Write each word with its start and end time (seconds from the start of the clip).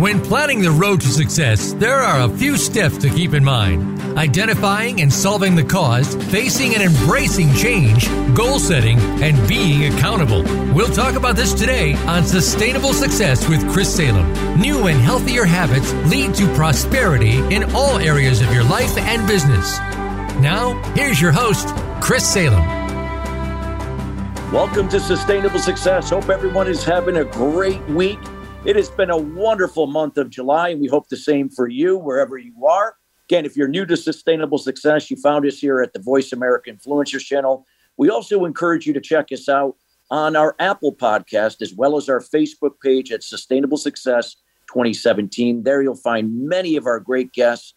When 0.00 0.22
planning 0.22 0.62
the 0.62 0.70
road 0.70 1.02
to 1.02 1.08
success, 1.08 1.74
there 1.74 1.98
are 1.98 2.22
a 2.22 2.34
few 2.38 2.56
steps 2.56 2.96
to 2.96 3.10
keep 3.10 3.34
in 3.34 3.44
mind 3.44 4.00
identifying 4.16 5.02
and 5.02 5.12
solving 5.12 5.54
the 5.54 5.62
cause, 5.62 6.14
facing 6.32 6.74
and 6.74 6.82
embracing 6.82 7.52
change, 7.52 8.08
goal 8.34 8.58
setting, 8.58 8.98
and 9.22 9.46
being 9.46 9.92
accountable. 9.92 10.42
We'll 10.72 10.88
talk 10.88 11.16
about 11.16 11.36
this 11.36 11.52
today 11.52 11.96
on 12.06 12.24
Sustainable 12.24 12.94
Success 12.94 13.46
with 13.46 13.70
Chris 13.70 13.94
Salem. 13.94 14.26
New 14.58 14.86
and 14.86 14.98
healthier 14.98 15.44
habits 15.44 15.92
lead 16.10 16.32
to 16.36 16.46
prosperity 16.54 17.36
in 17.54 17.64
all 17.74 17.98
areas 17.98 18.40
of 18.40 18.50
your 18.54 18.64
life 18.64 18.96
and 18.96 19.28
business. 19.28 19.78
Now, 20.40 20.80
here's 20.94 21.20
your 21.20 21.32
host, 21.32 21.68
Chris 22.00 22.26
Salem. 22.26 22.64
Welcome 24.50 24.88
to 24.88 24.98
Sustainable 24.98 25.58
Success. 25.58 26.08
Hope 26.08 26.30
everyone 26.30 26.68
is 26.68 26.84
having 26.84 27.18
a 27.18 27.24
great 27.26 27.86
week. 27.90 28.18
It 28.62 28.76
has 28.76 28.90
been 28.90 29.08
a 29.08 29.16
wonderful 29.16 29.86
month 29.86 30.18
of 30.18 30.28
July, 30.28 30.68
and 30.68 30.82
we 30.82 30.86
hope 30.86 31.08
the 31.08 31.16
same 31.16 31.48
for 31.48 31.66
you 31.66 31.96
wherever 31.96 32.36
you 32.36 32.66
are. 32.66 32.94
Again, 33.26 33.46
if 33.46 33.56
you're 33.56 33.68
new 33.68 33.86
to 33.86 33.96
Sustainable 33.96 34.58
Success, 34.58 35.10
you 35.10 35.16
found 35.16 35.46
us 35.46 35.58
here 35.58 35.80
at 35.80 35.94
the 35.94 35.98
Voice 35.98 36.30
America 36.30 36.70
Influencers 36.70 37.24
channel. 37.24 37.64
We 37.96 38.10
also 38.10 38.44
encourage 38.44 38.86
you 38.86 38.92
to 38.92 39.00
check 39.00 39.32
us 39.32 39.48
out 39.48 39.76
on 40.10 40.36
our 40.36 40.56
Apple 40.58 40.94
podcast 40.94 41.62
as 41.62 41.72
well 41.72 41.96
as 41.96 42.10
our 42.10 42.20
Facebook 42.20 42.72
page 42.82 43.10
at 43.10 43.22
Sustainable 43.22 43.78
Success 43.78 44.36
2017. 44.68 45.62
There 45.62 45.80
you'll 45.80 45.96
find 45.96 46.46
many 46.46 46.76
of 46.76 46.84
our 46.84 47.00
great 47.00 47.32
guests 47.32 47.72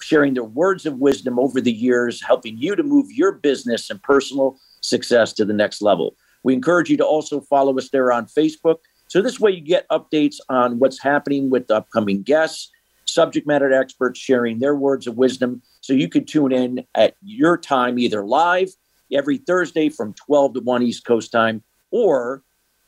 sharing 0.00 0.32
their 0.32 0.44
words 0.44 0.86
of 0.86 0.96
wisdom 0.96 1.38
over 1.38 1.60
the 1.60 1.72
years, 1.72 2.22
helping 2.22 2.56
you 2.56 2.74
to 2.74 2.82
move 2.82 3.12
your 3.12 3.32
business 3.32 3.90
and 3.90 4.02
personal 4.02 4.58
success 4.80 5.34
to 5.34 5.44
the 5.44 5.52
next 5.52 5.82
level. 5.82 6.16
We 6.42 6.54
encourage 6.54 6.88
you 6.88 6.96
to 6.96 7.04
also 7.04 7.42
follow 7.42 7.76
us 7.76 7.90
there 7.90 8.10
on 8.10 8.24
Facebook. 8.24 8.78
So 9.12 9.20
this 9.20 9.38
way 9.38 9.50
you 9.50 9.60
get 9.60 9.86
updates 9.90 10.36
on 10.48 10.78
what's 10.78 10.98
happening 10.98 11.50
with 11.50 11.66
the 11.66 11.76
upcoming 11.76 12.22
guests 12.22 12.70
subject 13.04 13.46
matter 13.46 13.70
experts 13.70 14.18
sharing 14.18 14.58
their 14.58 14.74
words 14.74 15.06
of 15.06 15.18
wisdom. 15.18 15.60
So 15.82 15.92
you 15.92 16.08
can 16.08 16.24
tune 16.24 16.50
in 16.50 16.86
at 16.94 17.14
your 17.20 17.58
time, 17.58 17.98
either 17.98 18.24
live 18.24 18.70
every 19.12 19.36
Thursday 19.36 19.90
from 19.90 20.14
12 20.14 20.54
to 20.54 20.60
1 20.60 20.82
East 20.82 21.04
Coast 21.04 21.30
time, 21.30 21.62
or 21.90 22.42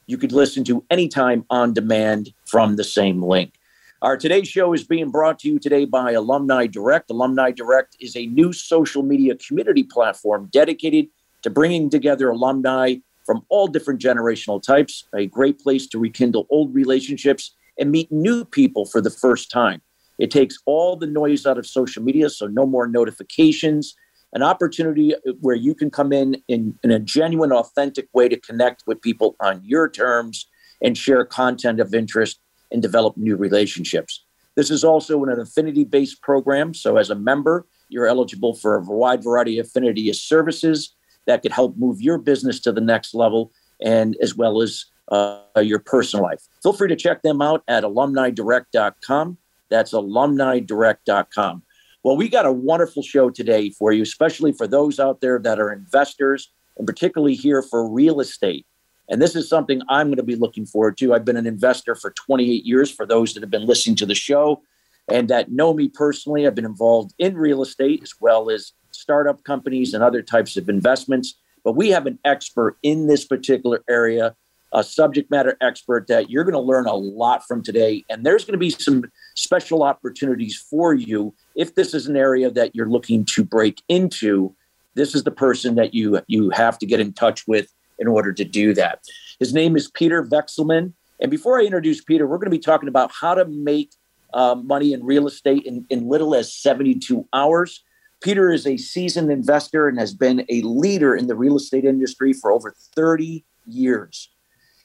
you 0.06 0.16
could 0.16 0.32
listen 0.32 0.64
to 0.64 0.82
anytime 0.88 1.44
on 1.50 1.74
demand 1.74 2.32
from 2.46 2.76
the 2.76 2.84
same 2.84 3.22
link. 3.22 3.52
Our 4.00 4.16
today's 4.16 4.48
show 4.48 4.72
is 4.72 4.82
being 4.82 5.10
brought 5.10 5.38
to 5.40 5.48
you 5.50 5.58
today 5.58 5.84
by 5.84 6.12
Alumni 6.12 6.68
Direct. 6.68 7.10
Alumni 7.10 7.50
Direct 7.50 7.98
is 8.00 8.16
a 8.16 8.24
new 8.28 8.54
social 8.54 9.02
media 9.02 9.36
community 9.36 9.82
platform 9.82 10.48
dedicated 10.50 11.08
to 11.42 11.50
bringing 11.50 11.90
together 11.90 12.30
alumni 12.30 12.94
from 13.24 13.42
all 13.48 13.66
different 13.66 14.00
generational 14.00 14.62
types, 14.62 15.08
a 15.14 15.26
great 15.26 15.58
place 15.58 15.86
to 15.88 15.98
rekindle 15.98 16.46
old 16.50 16.74
relationships 16.74 17.54
and 17.78 17.90
meet 17.90 18.10
new 18.12 18.44
people 18.44 18.84
for 18.84 19.00
the 19.00 19.10
first 19.10 19.50
time. 19.50 19.80
It 20.18 20.30
takes 20.30 20.58
all 20.66 20.96
the 20.96 21.06
noise 21.06 21.44
out 21.46 21.58
of 21.58 21.66
social 21.66 22.02
media, 22.02 22.30
so 22.30 22.46
no 22.46 22.66
more 22.66 22.86
notifications. 22.86 23.94
An 24.32 24.42
opportunity 24.42 25.14
where 25.40 25.56
you 25.56 25.74
can 25.74 25.90
come 25.90 26.12
in, 26.12 26.36
in 26.48 26.78
in 26.82 26.90
a 26.90 26.98
genuine, 26.98 27.52
authentic 27.52 28.08
way 28.12 28.28
to 28.28 28.38
connect 28.38 28.84
with 28.86 29.00
people 29.00 29.36
on 29.40 29.60
your 29.64 29.88
terms 29.88 30.46
and 30.82 30.98
share 30.98 31.24
content 31.24 31.80
of 31.80 31.94
interest 31.94 32.40
and 32.70 32.82
develop 32.82 33.16
new 33.16 33.36
relationships. 33.36 34.24
This 34.56 34.70
is 34.70 34.84
also 34.84 35.22
an 35.24 35.40
affinity 35.40 35.84
based 35.84 36.20
program. 36.22 36.74
So, 36.74 36.96
as 36.96 37.10
a 37.10 37.14
member, 37.14 37.66
you're 37.88 38.06
eligible 38.06 38.54
for 38.54 38.76
a 38.76 38.82
wide 38.82 39.22
variety 39.22 39.58
of 39.58 39.66
affinity 39.66 40.12
services 40.12 40.94
that 41.26 41.42
could 41.42 41.52
help 41.52 41.76
move 41.76 42.00
your 42.00 42.18
business 42.18 42.60
to 42.60 42.72
the 42.72 42.80
next 42.80 43.14
level 43.14 43.52
and 43.80 44.16
as 44.20 44.34
well 44.34 44.62
as 44.62 44.86
uh, 45.10 45.40
your 45.60 45.78
personal 45.78 46.24
life. 46.24 46.42
Feel 46.62 46.72
free 46.72 46.88
to 46.88 46.96
check 46.96 47.22
them 47.22 47.42
out 47.42 47.62
at 47.68 47.84
alumnidirect.com. 47.84 49.38
That's 49.68 49.92
alumnidirect.com. 49.92 51.62
Well, 52.02 52.16
we 52.16 52.28
got 52.28 52.46
a 52.46 52.52
wonderful 52.52 53.02
show 53.02 53.30
today 53.30 53.70
for 53.70 53.92
you, 53.92 54.02
especially 54.02 54.52
for 54.52 54.66
those 54.66 55.00
out 55.00 55.20
there 55.20 55.38
that 55.38 55.58
are 55.58 55.72
investors 55.72 56.52
and 56.76 56.86
particularly 56.86 57.34
here 57.34 57.62
for 57.62 57.88
real 57.88 58.20
estate. 58.20 58.66
And 59.08 59.20
this 59.20 59.36
is 59.36 59.48
something 59.48 59.82
I'm 59.88 60.08
going 60.08 60.16
to 60.16 60.22
be 60.22 60.36
looking 60.36 60.66
forward 60.66 60.96
to. 60.98 61.14
I've 61.14 61.24
been 61.24 61.36
an 61.36 61.46
investor 61.46 61.94
for 61.94 62.10
28 62.10 62.64
years 62.64 62.90
for 62.90 63.06
those 63.06 63.34
that 63.34 63.42
have 63.42 63.50
been 63.50 63.66
listening 63.66 63.96
to 63.96 64.06
the 64.06 64.14
show 64.14 64.62
and 65.08 65.28
that 65.28 65.50
know 65.50 65.74
me 65.74 65.88
personally. 65.88 66.46
I've 66.46 66.54
been 66.54 66.64
involved 66.64 67.14
in 67.18 67.36
real 67.36 67.62
estate 67.62 68.02
as 68.02 68.14
well 68.20 68.50
as 68.50 68.72
startup 68.94 69.44
companies 69.44 69.94
and 69.94 70.02
other 70.02 70.22
types 70.22 70.56
of 70.56 70.68
investments. 70.68 71.34
But 71.64 71.72
we 71.72 71.90
have 71.90 72.06
an 72.06 72.18
expert 72.24 72.76
in 72.82 73.06
this 73.06 73.24
particular 73.24 73.82
area 73.88 74.36
a 74.74 74.82
subject 74.82 75.30
matter 75.30 75.56
expert 75.60 76.08
that 76.08 76.28
you're 76.28 76.44
going 76.44 76.52
to 76.52 76.60
learn 76.60 76.86
a 76.86 76.94
lot 76.94 77.46
from 77.46 77.62
today. 77.62 78.04
And 78.10 78.26
there's 78.26 78.44
going 78.44 78.52
to 78.52 78.58
be 78.58 78.70
some 78.70 79.04
special 79.36 79.84
opportunities 79.84 80.56
for 80.56 80.92
you 80.92 81.32
if 81.54 81.76
this 81.76 81.94
is 81.94 82.08
an 82.08 82.16
area 82.16 82.50
that 82.50 82.74
you're 82.74 82.88
looking 82.88 83.24
to 83.26 83.44
break 83.44 83.80
into. 83.88 84.54
This 84.94 85.14
is 85.14 85.22
the 85.24 85.30
person 85.30 85.76
that 85.76 85.94
you 85.94 86.20
you 86.26 86.50
have 86.50 86.78
to 86.80 86.86
get 86.86 87.00
in 87.00 87.12
touch 87.12 87.46
with 87.46 87.72
in 87.98 88.08
order 88.08 88.32
to 88.32 88.44
do 88.44 88.74
that. 88.74 89.00
His 89.38 89.54
name 89.54 89.76
is 89.76 89.90
Peter 89.90 90.24
Vekselman. 90.24 90.92
And 91.20 91.30
before 91.30 91.60
I 91.60 91.64
introduce 91.64 92.02
Peter, 92.02 92.26
we're 92.26 92.38
going 92.38 92.50
to 92.50 92.50
be 92.50 92.58
talking 92.58 92.88
about 92.88 93.12
how 93.12 93.34
to 93.34 93.44
make 93.44 93.92
uh, 94.32 94.56
money 94.56 94.92
in 94.92 95.04
real 95.04 95.28
estate 95.28 95.62
in, 95.62 95.86
in 95.88 96.08
little 96.08 96.34
as 96.34 96.52
72 96.52 97.26
hours. 97.32 97.84
Peter 98.24 98.50
is 98.50 98.66
a 98.66 98.78
seasoned 98.78 99.30
investor 99.30 99.86
and 99.86 99.98
has 99.98 100.14
been 100.14 100.46
a 100.48 100.62
leader 100.62 101.14
in 101.14 101.26
the 101.26 101.36
real 101.36 101.58
estate 101.58 101.84
industry 101.84 102.32
for 102.32 102.50
over 102.50 102.74
30 102.96 103.44
years. 103.66 104.30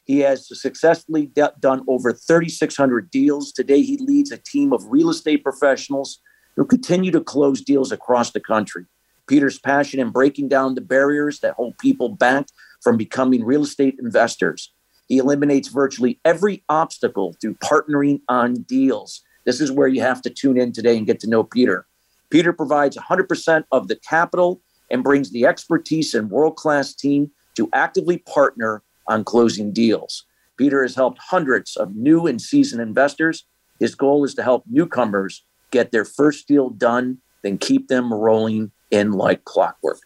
He 0.03 0.19
has 0.19 0.50
successfully 0.59 1.31
done 1.61 1.85
over 1.88 2.11
3,600 2.11 3.09
deals. 3.09 3.53
Today, 3.53 3.81
he 3.81 3.97
leads 3.97 4.33
a 4.33 4.38
team 4.38 4.73
of 4.73 4.83
real 4.88 5.09
estate 5.09 5.41
professionals 5.41 6.19
who 6.57 6.66
continue 6.66 7.11
to 7.11 7.22
close 7.22 7.61
deals 7.61 7.94
across 7.94 8.31
the 8.31 8.41
country. 8.41 8.83
Peter's 9.25 9.57
passion 9.57 10.01
in 10.01 10.09
breaking 10.09 10.50
down 10.50 10.75
the 10.75 10.81
barriers 10.81 11.39
that 11.39 11.53
hold 11.53 11.77
people 11.77 12.09
back 12.09 12.47
from 12.83 12.97
becoming 12.97 13.45
real 13.45 13.63
estate 13.63 13.95
investors. 14.00 14.73
He 15.07 15.17
eliminates 15.17 15.69
virtually 15.69 16.19
every 16.25 16.66
obstacle 16.67 17.38
through 17.39 17.56
partnering 17.56 18.19
on 18.27 18.63
deals. 18.63 19.21
This 19.45 19.61
is 19.61 19.71
where 19.71 19.88
you 19.88 20.01
have 20.01 20.21
to 20.23 20.29
tune 20.29 20.59
in 20.59 20.73
today 20.73 20.97
and 20.97 21.07
get 21.07 21.21
to 21.21 21.29
know 21.29 21.45
Peter. 21.45 21.85
Peter 22.29 22.53
provides 22.53 22.97
100% 22.97 23.63
of 23.72 23.88
the 23.88 23.95
capital 23.95 24.62
and 24.91 25.03
brings 25.03 25.31
the 25.31 25.45
expertise 25.45 26.13
and 26.13 26.29
world 26.29 26.56
class 26.56 26.94
team 26.94 27.31
to 27.56 27.69
actively 27.73 28.17
partner 28.19 28.84
on 29.07 29.23
closing 29.23 29.72
deals. 29.72 30.25
Peter 30.57 30.81
has 30.81 30.95
helped 30.95 31.19
hundreds 31.19 31.75
of 31.75 31.95
new 31.95 32.28
and 32.28 32.41
seasoned 32.41 32.81
investors. 32.81 33.45
His 33.79 33.95
goal 33.95 34.23
is 34.23 34.34
to 34.35 34.44
help 34.44 34.63
newcomers 34.68 35.44
get 35.72 35.91
their 35.91 36.06
first 36.06 36.47
deal 36.47 36.69
done, 36.69 37.19
then 37.44 37.57
keep 37.57 37.88
them 37.88 38.13
rolling 38.13 38.72
in 38.91 39.12
like 39.12 39.45
clockwork. 39.45 40.00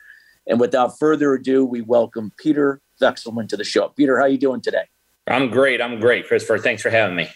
And 0.48 0.60
without 0.60 1.00
further 1.00 1.34
ado, 1.34 1.66
we 1.66 1.82
welcome 1.82 2.32
Peter 2.38 2.82
Vekselman 3.02 3.48
to 3.50 3.58
the 3.58 3.64
show. 3.64 3.90
Peter, 3.90 4.18
how 4.18 4.26
are 4.26 4.30
you 4.30 4.38
doing 4.38 4.62
today? 4.62 4.86
I'm 5.28 5.50
great. 5.50 5.82
I'm 5.82 6.00
great, 6.00 6.28
Christopher. 6.28 6.58
Thanks 6.58 6.82
for 6.82 6.90
having 6.90 7.16
me. 7.16 7.30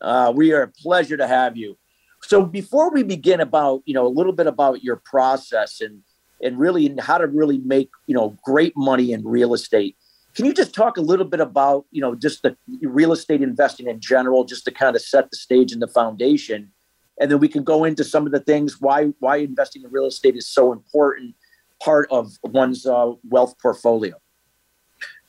Uh, 0.00 0.32
we 0.34 0.52
are 0.52 0.62
a 0.62 0.68
pleasure 0.68 1.16
to 1.16 1.26
have 1.26 1.56
you. 1.56 1.76
So 2.24 2.44
before 2.44 2.90
we 2.90 3.02
begin 3.02 3.40
about, 3.40 3.82
you 3.84 3.94
know, 3.94 4.06
a 4.06 4.08
little 4.08 4.32
bit 4.32 4.46
about 4.46 4.82
your 4.82 4.96
process 4.96 5.80
and 5.80 6.02
and 6.40 6.58
really 6.58 6.92
how 6.98 7.18
to 7.18 7.28
really 7.28 7.58
make, 7.58 7.88
you 8.06 8.14
know, 8.14 8.36
great 8.44 8.72
money 8.76 9.12
in 9.12 9.24
real 9.24 9.54
estate, 9.54 9.96
can 10.34 10.44
you 10.44 10.52
just 10.52 10.74
talk 10.74 10.96
a 10.96 11.00
little 11.00 11.26
bit 11.26 11.40
about, 11.40 11.84
you 11.90 12.00
know, 12.00 12.14
just 12.14 12.42
the 12.42 12.56
real 12.80 13.12
estate 13.12 13.42
investing 13.42 13.86
in 13.86 14.00
general, 14.00 14.44
just 14.44 14.64
to 14.64 14.70
kind 14.70 14.96
of 14.96 15.02
set 15.02 15.30
the 15.30 15.36
stage 15.36 15.72
and 15.72 15.80
the 15.80 15.86
foundation, 15.86 16.72
and 17.20 17.30
then 17.30 17.38
we 17.38 17.48
can 17.48 17.62
go 17.62 17.84
into 17.84 18.02
some 18.02 18.26
of 18.26 18.32
the 18.32 18.40
things 18.40 18.80
why 18.80 19.12
why 19.18 19.36
investing 19.36 19.82
in 19.82 19.90
real 19.90 20.06
estate 20.06 20.36
is 20.36 20.48
so 20.48 20.72
important 20.72 21.34
part 21.82 22.08
of 22.10 22.32
one's 22.44 22.86
uh, 22.86 23.12
wealth 23.28 23.54
portfolio. 23.60 24.14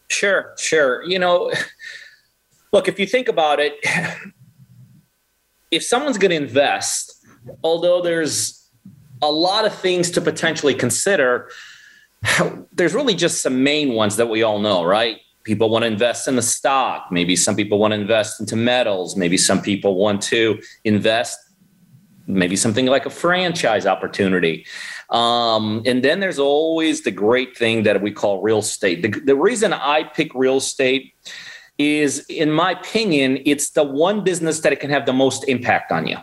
Sure, 0.09 0.53
sure. 0.57 1.03
You 1.03 1.19
know, 1.19 1.51
look, 2.71 2.87
if 2.87 2.99
you 2.99 3.07
think 3.07 3.27
about 3.27 3.59
it, 3.59 3.73
if 5.73 5.83
someone's 5.83 6.17
going 6.17 6.31
to 6.31 6.37
invest, 6.37 7.25
although 7.63 8.01
there's 8.01 8.69
a 9.21 9.31
lot 9.31 9.65
of 9.65 9.73
things 9.73 10.11
to 10.11 10.21
potentially 10.21 10.75
consider 10.75 11.49
there's 12.71 12.93
really 12.93 13.15
just 13.15 13.41
some 13.41 13.63
main 13.63 13.93
ones 13.93 14.15
that 14.17 14.27
we 14.27 14.43
all 14.43 14.59
know, 14.59 14.83
right? 14.83 15.17
People 15.43 15.69
want 15.69 15.83
to 15.83 15.87
invest 15.87 16.27
in 16.27 16.35
the 16.35 16.41
stock. 16.41 17.07
Maybe 17.11 17.35
some 17.35 17.55
people 17.55 17.77
want 17.79 17.93
to 17.93 17.99
invest 17.99 18.39
into 18.39 18.55
metals. 18.55 19.17
Maybe 19.17 19.37
some 19.37 19.61
people 19.61 19.95
want 19.95 20.21
to 20.23 20.61
invest 20.85 21.37
maybe 22.25 22.55
something 22.55 22.85
like 22.85 23.05
a 23.05 23.09
franchise 23.09 23.85
opportunity. 23.85 24.65
Um, 25.09 25.81
and 25.85 26.01
then 26.01 26.21
there's 26.21 26.39
always 26.39 27.03
the 27.03 27.11
great 27.11 27.57
thing 27.57 27.83
that 27.83 28.01
we 28.01 28.11
call 28.11 28.41
real 28.41 28.59
estate. 28.59 29.01
The, 29.01 29.09
the 29.19 29.35
reason 29.35 29.73
I 29.73 30.03
pick 30.03 30.33
real 30.33 30.57
estate 30.57 31.13
is, 31.83 32.25
in 32.29 32.51
my 32.51 32.71
opinion, 32.71 33.39
it's 33.45 33.71
the 33.71 33.83
one 33.83 34.23
business 34.23 34.61
that 34.61 34.73
it 34.73 34.79
can 34.79 34.89
have 34.89 35.05
the 35.05 35.13
most 35.13 35.47
impact 35.47 35.91
on 35.91 36.07
you. 36.07 36.17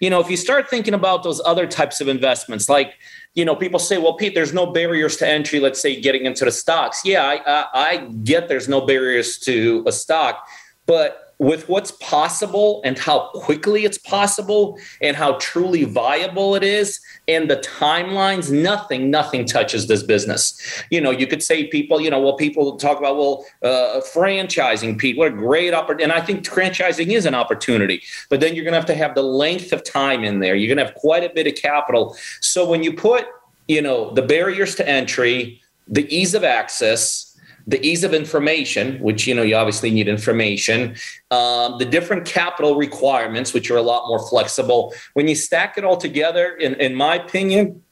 You 0.00 0.10
know, 0.10 0.20
if 0.20 0.28
you 0.28 0.36
start 0.36 0.68
thinking 0.68 0.94
about 0.94 1.22
those 1.22 1.40
other 1.44 1.66
types 1.66 2.00
of 2.00 2.08
investments, 2.08 2.68
like 2.68 2.94
you 3.34 3.44
know, 3.44 3.56
people 3.56 3.80
say, 3.80 3.98
well, 3.98 4.14
Pete, 4.14 4.34
there's 4.34 4.52
no 4.52 4.66
barriers 4.66 5.16
to 5.16 5.28
entry, 5.28 5.58
let's 5.58 5.80
say 5.80 6.00
getting 6.00 6.24
into 6.24 6.44
the 6.44 6.52
stocks. 6.52 7.02
Yeah, 7.04 7.24
I, 7.24 7.40
I, 7.46 7.66
I 7.74 7.96
get 8.22 8.48
there's 8.48 8.68
no 8.68 8.86
barriers 8.86 9.38
to 9.40 9.82
a 9.86 9.92
stock, 9.92 10.46
but 10.86 11.23
with 11.38 11.68
what's 11.68 11.90
possible 11.92 12.80
and 12.84 12.98
how 12.98 13.30
quickly 13.34 13.84
it's 13.84 13.98
possible 13.98 14.78
and 15.02 15.16
how 15.16 15.32
truly 15.34 15.84
viable 15.84 16.54
it 16.54 16.62
is 16.62 17.00
and 17.26 17.50
the 17.50 17.56
timelines 17.56 18.50
nothing 18.50 19.10
nothing 19.10 19.44
touches 19.44 19.86
this 19.86 20.02
business. 20.02 20.82
You 20.90 21.00
know 21.00 21.10
you 21.10 21.26
could 21.26 21.42
say 21.42 21.66
people 21.66 22.00
you 22.00 22.10
know 22.10 22.20
well 22.20 22.36
people 22.36 22.76
talk 22.76 22.98
about 22.98 23.16
well 23.16 23.44
uh, 23.62 24.00
franchising 24.14 24.98
pete 24.98 25.16
what 25.16 25.28
a 25.28 25.30
great 25.30 25.74
opportunity 25.74 26.04
and 26.04 26.12
i 26.12 26.20
think 26.20 26.44
franchising 26.44 27.08
is 27.08 27.26
an 27.26 27.34
opportunity 27.34 28.02
but 28.28 28.40
then 28.40 28.54
you're 28.54 28.64
going 28.64 28.72
to 28.72 28.78
have 28.78 28.86
to 28.86 28.94
have 28.94 29.14
the 29.14 29.22
length 29.22 29.72
of 29.72 29.84
time 29.84 30.24
in 30.24 30.40
there. 30.40 30.54
You're 30.54 30.74
going 30.74 30.84
to 30.84 30.90
have 30.90 31.00
quite 31.00 31.24
a 31.24 31.32
bit 31.32 31.46
of 31.46 31.54
capital. 31.54 32.16
So 32.40 32.68
when 32.68 32.82
you 32.82 32.92
put 32.92 33.26
you 33.68 33.80
know 33.80 34.12
the 34.12 34.22
barriers 34.22 34.74
to 34.76 34.88
entry 34.88 35.62
the 35.88 36.06
ease 36.14 36.34
of 36.34 36.44
access 36.44 37.33
the 37.66 37.84
ease 37.84 38.04
of 38.04 38.12
information, 38.12 38.98
which 39.00 39.26
you 39.26 39.34
know 39.34 39.42
you 39.42 39.56
obviously 39.56 39.90
need 39.90 40.08
information, 40.08 40.96
um, 41.30 41.78
the 41.78 41.84
different 41.84 42.26
capital 42.26 42.76
requirements, 42.76 43.54
which 43.54 43.70
are 43.70 43.76
a 43.76 43.82
lot 43.82 44.06
more 44.08 44.26
flexible. 44.28 44.94
When 45.14 45.28
you 45.28 45.34
stack 45.34 45.78
it 45.78 45.84
all 45.84 45.96
together, 45.96 46.56
in, 46.56 46.74
in 46.74 46.94
my 46.94 47.16
opinion, 47.16 47.82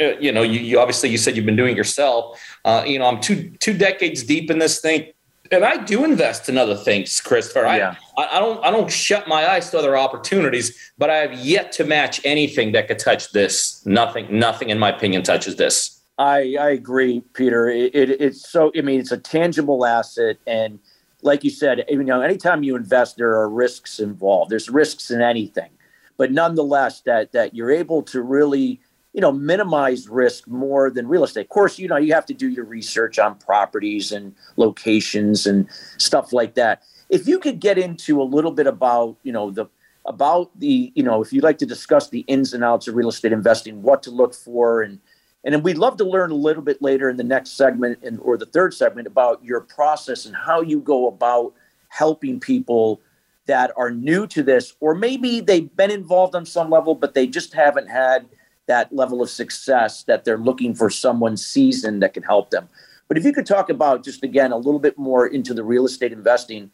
uh, 0.00 0.18
you 0.18 0.32
know, 0.32 0.42
you, 0.42 0.60
you, 0.60 0.78
obviously 0.78 1.08
you 1.08 1.18
said 1.18 1.36
you've 1.36 1.46
been 1.46 1.56
doing 1.56 1.76
yourself. 1.76 2.40
Uh, 2.64 2.84
you 2.86 2.98
know, 2.98 3.06
I'm 3.06 3.20
two 3.20 3.50
two 3.60 3.72
decades 3.72 4.22
deep 4.22 4.50
in 4.50 4.58
this 4.58 4.80
thing, 4.80 5.12
and 5.50 5.64
I 5.64 5.82
do 5.82 6.04
invest 6.04 6.48
in 6.48 6.58
other 6.58 6.76
things, 6.76 7.20
Christopher. 7.20 7.62
Yeah. 7.62 7.96
I, 8.18 8.36
I 8.36 8.40
don't 8.40 8.64
I 8.64 8.70
don't 8.70 8.90
shut 8.90 9.28
my 9.28 9.48
eyes 9.50 9.70
to 9.70 9.78
other 9.78 9.96
opportunities, 9.96 10.92
but 10.98 11.10
I 11.10 11.16
have 11.16 11.34
yet 11.34 11.72
to 11.72 11.84
match 11.84 12.20
anything 12.24 12.72
that 12.72 12.88
could 12.88 12.98
touch 12.98 13.32
this. 13.32 13.84
Nothing, 13.86 14.26
nothing, 14.38 14.70
in 14.70 14.78
my 14.78 14.90
opinion, 14.90 15.22
touches 15.22 15.56
this. 15.56 16.01
I, 16.18 16.56
I 16.60 16.70
agree, 16.70 17.22
Peter. 17.32 17.68
It, 17.68 17.94
it, 17.94 18.20
it's 18.20 18.48
so, 18.48 18.70
I 18.76 18.82
mean, 18.82 19.00
it's 19.00 19.12
a 19.12 19.18
tangible 19.18 19.86
asset. 19.86 20.36
And 20.46 20.78
like 21.22 21.42
you 21.42 21.50
said, 21.50 21.84
you 21.88 22.04
know, 22.04 22.20
anytime 22.20 22.62
you 22.62 22.76
invest, 22.76 23.16
there 23.16 23.32
are 23.32 23.48
risks 23.48 23.98
involved. 23.98 24.50
There's 24.50 24.68
risks 24.68 25.10
in 25.10 25.22
anything. 25.22 25.70
But 26.18 26.30
nonetheless, 26.30 27.00
that, 27.02 27.32
that 27.32 27.54
you're 27.54 27.70
able 27.70 28.02
to 28.04 28.20
really, 28.20 28.80
you 29.14 29.20
know, 29.20 29.32
minimize 29.32 30.08
risk 30.08 30.46
more 30.46 30.90
than 30.90 31.08
real 31.08 31.24
estate. 31.24 31.42
Of 31.42 31.48
course, 31.48 31.78
you 31.78 31.88
know, 31.88 31.96
you 31.96 32.12
have 32.12 32.26
to 32.26 32.34
do 32.34 32.48
your 32.48 32.66
research 32.66 33.18
on 33.18 33.36
properties 33.36 34.12
and 34.12 34.34
locations 34.56 35.46
and 35.46 35.66
stuff 35.96 36.32
like 36.32 36.54
that. 36.54 36.82
If 37.08 37.26
you 37.26 37.38
could 37.38 37.58
get 37.58 37.78
into 37.78 38.20
a 38.20 38.24
little 38.24 38.52
bit 38.52 38.66
about, 38.66 39.16
you 39.22 39.32
know, 39.32 39.50
the, 39.50 39.66
about 40.04 40.50
the, 40.60 40.92
you 40.94 41.02
know, 41.02 41.22
if 41.22 41.32
you'd 41.32 41.44
like 41.44 41.58
to 41.58 41.66
discuss 41.66 42.10
the 42.10 42.20
ins 42.20 42.52
and 42.52 42.62
outs 42.62 42.86
of 42.86 42.96
real 42.96 43.08
estate 43.08 43.32
investing, 43.32 43.82
what 43.82 44.02
to 44.02 44.10
look 44.10 44.34
for 44.34 44.82
and, 44.82 45.00
and 45.44 45.54
then 45.54 45.62
we'd 45.62 45.78
love 45.78 45.96
to 45.96 46.04
learn 46.04 46.30
a 46.30 46.36
little 46.36 46.62
bit 46.62 46.80
later 46.80 47.08
in 47.08 47.16
the 47.16 47.24
next 47.24 47.52
segment 47.52 47.98
and 48.02 48.20
or 48.20 48.36
the 48.36 48.46
third 48.46 48.74
segment 48.74 49.06
about 49.06 49.44
your 49.44 49.60
process 49.60 50.26
and 50.26 50.36
how 50.36 50.60
you 50.60 50.80
go 50.80 51.08
about 51.08 51.52
helping 51.88 52.40
people 52.40 53.00
that 53.46 53.72
are 53.76 53.90
new 53.90 54.26
to 54.28 54.42
this, 54.42 54.74
or 54.80 54.94
maybe 54.94 55.40
they've 55.40 55.74
been 55.76 55.90
involved 55.90 56.34
on 56.34 56.46
some 56.46 56.70
level, 56.70 56.94
but 56.94 57.14
they 57.14 57.26
just 57.26 57.52
haven't 57.52 57.88
had 57.88 58.26
that 58.66 58.92
level 58.94 59.20
of 59.20 59.28
success 59.28 60.04
that 60.04 60.24
they're 60.24 60.38
looking 60.38 60.74
for 60.74 60.88
someone 60.88 61.36
seasoned 61.36 62.02
that 62.02 62.14
can 62.14 62.22
help 62.22 62.50
them. 62.50 62.68
But 63.08 63.18
if 63.18 63.24
you 63.24 63.32
could 63.32 63.46
talk 63.46 63.68
about 63.68 64.04
just 64.04 64.22
again 64.22 64.52
a 64.52 64.56
little 64.56 64.78
bit 64.78 64.96
more 64.96 65.26
into 65.26 65.52
the 65.52 65.64
real 65.64 65.84
estate 65.84 66.12
investing, 66.12 66.70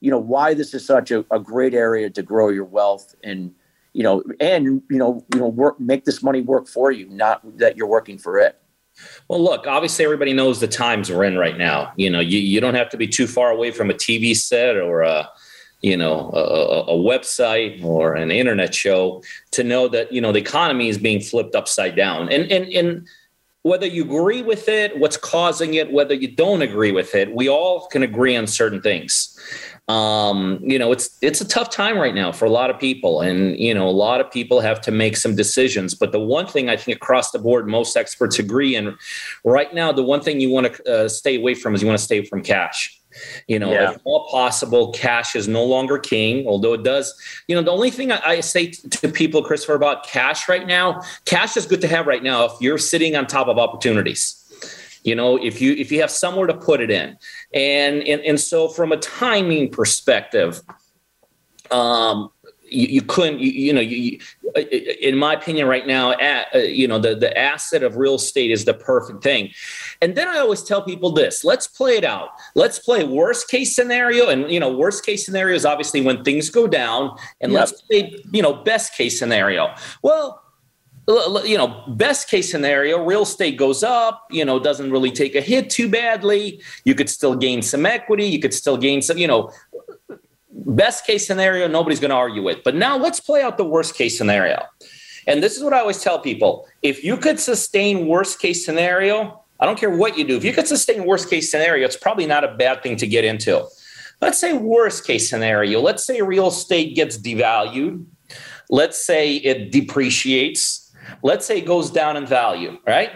you 0.00 0.10
know, 0.10 0.18
why 0.18 0.54
this 0.54 0.74
is 0.74 0.86
such 0.86 1.10
a, 1.10 1.24
a 1.30 1.40
great 1.40 1.74
area 1.74 2.08
to 2.10 2.22
grow 2.22 2.48
your 2.48 2.64
wealth 2.64 3.14
and 3.22 3.54
you 3.92 4.02
know, 4.02 4.22
and 4.40 4.82
you 4.88 4.98
know, 4.98 5.24
you 5.32 5.40
know, 5.40 5.48
work 5.48 5.78
make 5.78 6.04
this 6.04 6.22
money 6.22 6.40
work 6.40 6.68
for 6.68 6.90
you, 6.90 7.08
not 7.08 7.40
that 7.58 7.76
you're 7.76 7.86
working 7.86 8.18
for 8.18 8.38
it. 8.38 8.58
Well, 9.28 9.42
look, 9.42 9.66
obviously 9.66 10.04
everybody 10.04 10.32
knows 10.32 10.60
the 10.60 10.68
times 10.68 11.10
we're 11.10 11.24
in 11.24 11.38
right 11.38 11.56
now. 11.56 11.92
You 11.96 12.10
know, 12.10 12.20
you, 12.20 12.38
you 12.38 12.60
don't 12.60 12.74
have 12.74 12.90
to 12.90 12.96
be 12.96 13.06
too 13.06 13.26
far 13.26 13.50
away 13.50 13.70
from 13.70 13.90
a 13.90 13.94
TV 13.94 14.36
set 14.36 14.76
or 14.76 15.02
a, 15.02 15.28
you 15.80 15.96
know, 15.96 16.30
a, 16.32 16.92
a, 16.92 16.96
website 16.96 17.82
or 17.82 18.14
an 18.14 18.30
internet 18.30 18.74
show 18.74 19.22
to 19.52 19.64
know 19.64 19.88
that, 19.88 20.12
you 20.12 20.20
know, 20.20 20.30
the 20.30 20.38
economy 20.38 20.88
is 20.88 20.98
being 20.98 21.20
flipped 21.20 21.54
upside 21.54 21.96
down. 21.96 22.28
And, 22.30 22.52
and, 22.52 22.68
and 22.68 23.08
whether 23.62 23.86
you 23.86 24.04
agree 24.04 24.42
with 24.42 24.68
it, 24.68 24.96
what's 24.98 25.16
causing 25.16 25.74
it, 25.74 25.90
whether 25.90 26.14
you 26.14 26.28
don't 26.28 26.62
agree 26.62 26.92
with 26.92 27.14
it, 27.14 27.34
we 27.34 27.48
all 27.48 27.86
can 27.88 28.02
agree 28.02 28.36
on 28.36 28.46
certain 28.46 28.80
things 28.80 29.38
um, 29.88 30.60
you 30.62 30.78
know, 30.78 30.92
it's 30.92 31.18
it's 31.22 31.40
a 31.40 31.48
tough 31.48 31.70
time 31.70 31.98
right 31.98 32.14
now 32.14 32.30
for 32.30 32.44
a 32.44 32.50
lot 32.50 32.70
of 32.70 32.78
people, 32.78 33.20
and 33.20 33.58
you 33.58 33.74
know, 33.74 33.88
a 33.88 33.90
lot 33.90 34.20
of 34.20 34.30
people 34.30 34.60
have 34.60 34.80
to 34.82 34.92
make 34.92 35.16
some 35.16 35.34
decisions. 35.34 35.94
But 35.94 36.12
the 36.12 36.20
one 36.20 36.46
thing 36.46 36.68
I 36.68 36.76
think 36.76 36.96
across 36.96 37.32
the 37.32 37.40
board, 37.40 37.66
most 37.66 37.96
experts 37.96 38.38
agree, 38.38 38.76
and 38.76 38.94
right 39.44 39.74
now, 39.74 39.90
the 39.90 40.04
one 40.04 40.20
thing 40.20 40.40
you 40.40 40.50
want 40.50 40.72
to 40.72 40.92
uh, 40.92 41.08
stay 41.08 41.36
away 41.36 41.54
from 41.54 41.74
is 41.74 41.82
you 41.82 41.88
want 41.88 41.98
to 41.98 42.04
stay 42.04 42.24
from 42.24 42.42
cash. 42.42 42.96
You 43.46 43.58
know, 43.58 43.72
yeah. 43.72 43.90
if 43.90 43.98
all 44.04 44.28
possible, 44.30 44.92
cash 44.92 45.36
is 45.36 45.48
no 45.48 45.64
longer 45.64 45.98
king, 45.98 46.46
although 46.46 46.72
it 46.72 46.84
does. 46.84 47.12
You 47.48 47.56
know, 47.56 47.62
the 47.62 47.72
only 47.72 47.90
thing 47.90 48.12
I, 48.12 48.20
I 48.24 48.40
say 48.40 48.68
t- 48.68 48.88
to 48.88 49.08
people, 49.08 49.42
Christopher, 49.42 49.74
about 49.74 50.06
cash 50.06 50.48
right 50.48 50.66
now, 50.66 51.02
cash 51.26 51.56
is 51.56 51.66
good 51.66 51.82
to 51.82 51.88
have 51.88 52.06
right 52.06 52.22
now 52.22 52.44
if 52.44 52.52
you're 52.60 52.78
sitting 52.78 53.16
on 53.16 53.26
top 53.26 53.48
of 53.48 53.58
opportunities 53.58 54.41
you 55.02 55.14
know 55.14 55.36
if 55.36 55.60
you 55.60 55.72
if 55.74 55.90
you 55.92 56.00
have 56.00 56.10
somewhere 56.10 56.46
to 56.46 56.54
put 56.54 56.80
it 56.80 56.90
in. 56.90 57.16
And 57.54 58.02
and, 58.02 58.20
and 58.22 58.40
so 58.40 58.68
from 58.68 58.92
a 58.92 58.96
timing 58.96 59.70
perspective 59.70 60.60
um 61.70 62.30
you, 62.72 62.86
you 62.86 63.02
couldn't 63.02 63.40
you, 63.40 63.50
you 63.50 63.72
know 63.72 63.80
you, 63.80 64.18
in 65.00 65.16
my 65.16 65.34
opinion 65.34 65.66
right 65.66 65.86
now 65.86 66.12
at, 66.12 66.54
uh, 66.54 66.58
you 66.58 66.88
know 66.88 66.98
the 66.98 67.14
the 67.14 67.36
asset 67.36 67.82
of 67.82 67.96
real 67.96 68.16
estate 68.16 68.50
is 68.50 68.64
the 68.64 68.74
perfect 68.74 69.22
thing. 69.22 69.50
And 70.00 70.14
then 70.14 70.28
i 70.28 70.38
always 70.38 70.62
tell 70.62 70.82
people 70.82 71.12
this 71.12 71.44
let's 71.44 71.66
play 71.66 71.96
it 71.96 72.04
out. 72.04 72.30
Let's 72.54 72.78
play 72.78 73.04
worst 73.04 73.48
case 73.48 73.74
scenario. 73.74 74.28
And 74.28 74.50
you 74.50 74.60
know 74.60 74.74
worst 74.74 75.04
case 75.04 75.24
scenario 75.24 75.54
is 75.54 75.64
obviously 75.64 76.00
when 76.00 76.24
things 76.24 76.50
go 76.50 76.66
down 76.66 77.16
and 77.40 77.52
yep. 77.52 77.60
let's 77.60 77.82
play 77.82 78.14
you 78.30 78.42
know 78.42 78.54
best 78.54 78.94
case 78.94 79.18
scenario. 79.18 79.74
Well 80.02 80.41
you 81.08 81.58
know, 81.58 81.84
best 81.88 82.28
case 82.28 82.50
scenario, 82.50 83.04
real 83.04 83.22
estate 83.22 83.56
goes 83.56 83.82
up, 83.82 84.26
you 84.30 84.44
know, 84.44 84.60
doesn't 84.60 84.90
really 84.90 85.10
take 85.10 85.34
a 85.34 85.40
hit 85.40 85.68
too 85.68 85.88
badly. 85.88 86.60
You 86.84 86.94
could 86.94 87.10
still 87.10 87.34
gain 87.34 87.62
some 87.62 87.86
equity. 87.86 88.26
You 88.26 88.38
could 88.40 88.54
still 88.54 88.76
gain 88.76 89.02
some, 89.02 89.18
you 89.18 89.26
know, 89.26 89.50
best 90.50 91.06
case 91.06 91.26
scenario, 91.26 91.66
nobody's 91.66 92.00
going 92.00 92.10
to 92.10 92.16
argue 92.16 92.42
with. 92.42 92.62
But 92.64 92.74
now 92.74 92.96
let's 92.96 93.20
play 93.20 93.42
out 93.42 93.56
the 93.56 93.64
worst 93.64 93.94
case 93.94 94.16
scenario. 94.16 94.62
And 95.26 95.42
this 95.42 95.56
is 95.56 95.62
what 95.62 95.72
I 95.72 95.80
always 95.80 96.02
tell 96.02 96.18
people 96.18 96.66
if 96.82 97.04
you 97.04 97.16
could 97.16 97.38
sustain 97.38 98.06
worst 98.06 98.40
case 98.40 98.64
scenario, 98.64 99.42
I 99.60 99.66
don't 99.66 99.78
care 99.78 99.90
what 99.90 100.16
you 100.18 100.24
do, 100.24 100.36
if 100.36 100.44
you 100.44 100.52
could 100.52 100.66
sustain 100.66 101.04
worst 101.04 101.30
case 101.30 101.50
scenario, 101.50 101.84
it's 101.84 101.96
probably 101.96 102.26
not 102.26 102.44
a 102.44 102.54
bad 102.54 102.82
thing 102.82 102.96
to 102.96 103.06
get 103.06 103.24
into. 103.24 103.64
Let's 104.20 104.40
say 104.40 104.52
worst 104.52 105.06
case 105.06 105.28
scenario, 105.28 105.80
let's 105.80 106.04
say 106.04 106.22
real 106.22 106.48
estate 106.48 106.94
gets 106.94 107.18
devalued. 107.18 108.04
Let's 108.70 109.04
say 109.04 109.34
it 109.34 109.70
depreciates 109.70 110.81
Let's 111.22 111.46
say 111.46 111.58
it 111.58 111.66
goes 111.66 111.90
down 111.90 112.16
in 112.16 112.26
value, 112.26 112.78
right? 112.86 113.10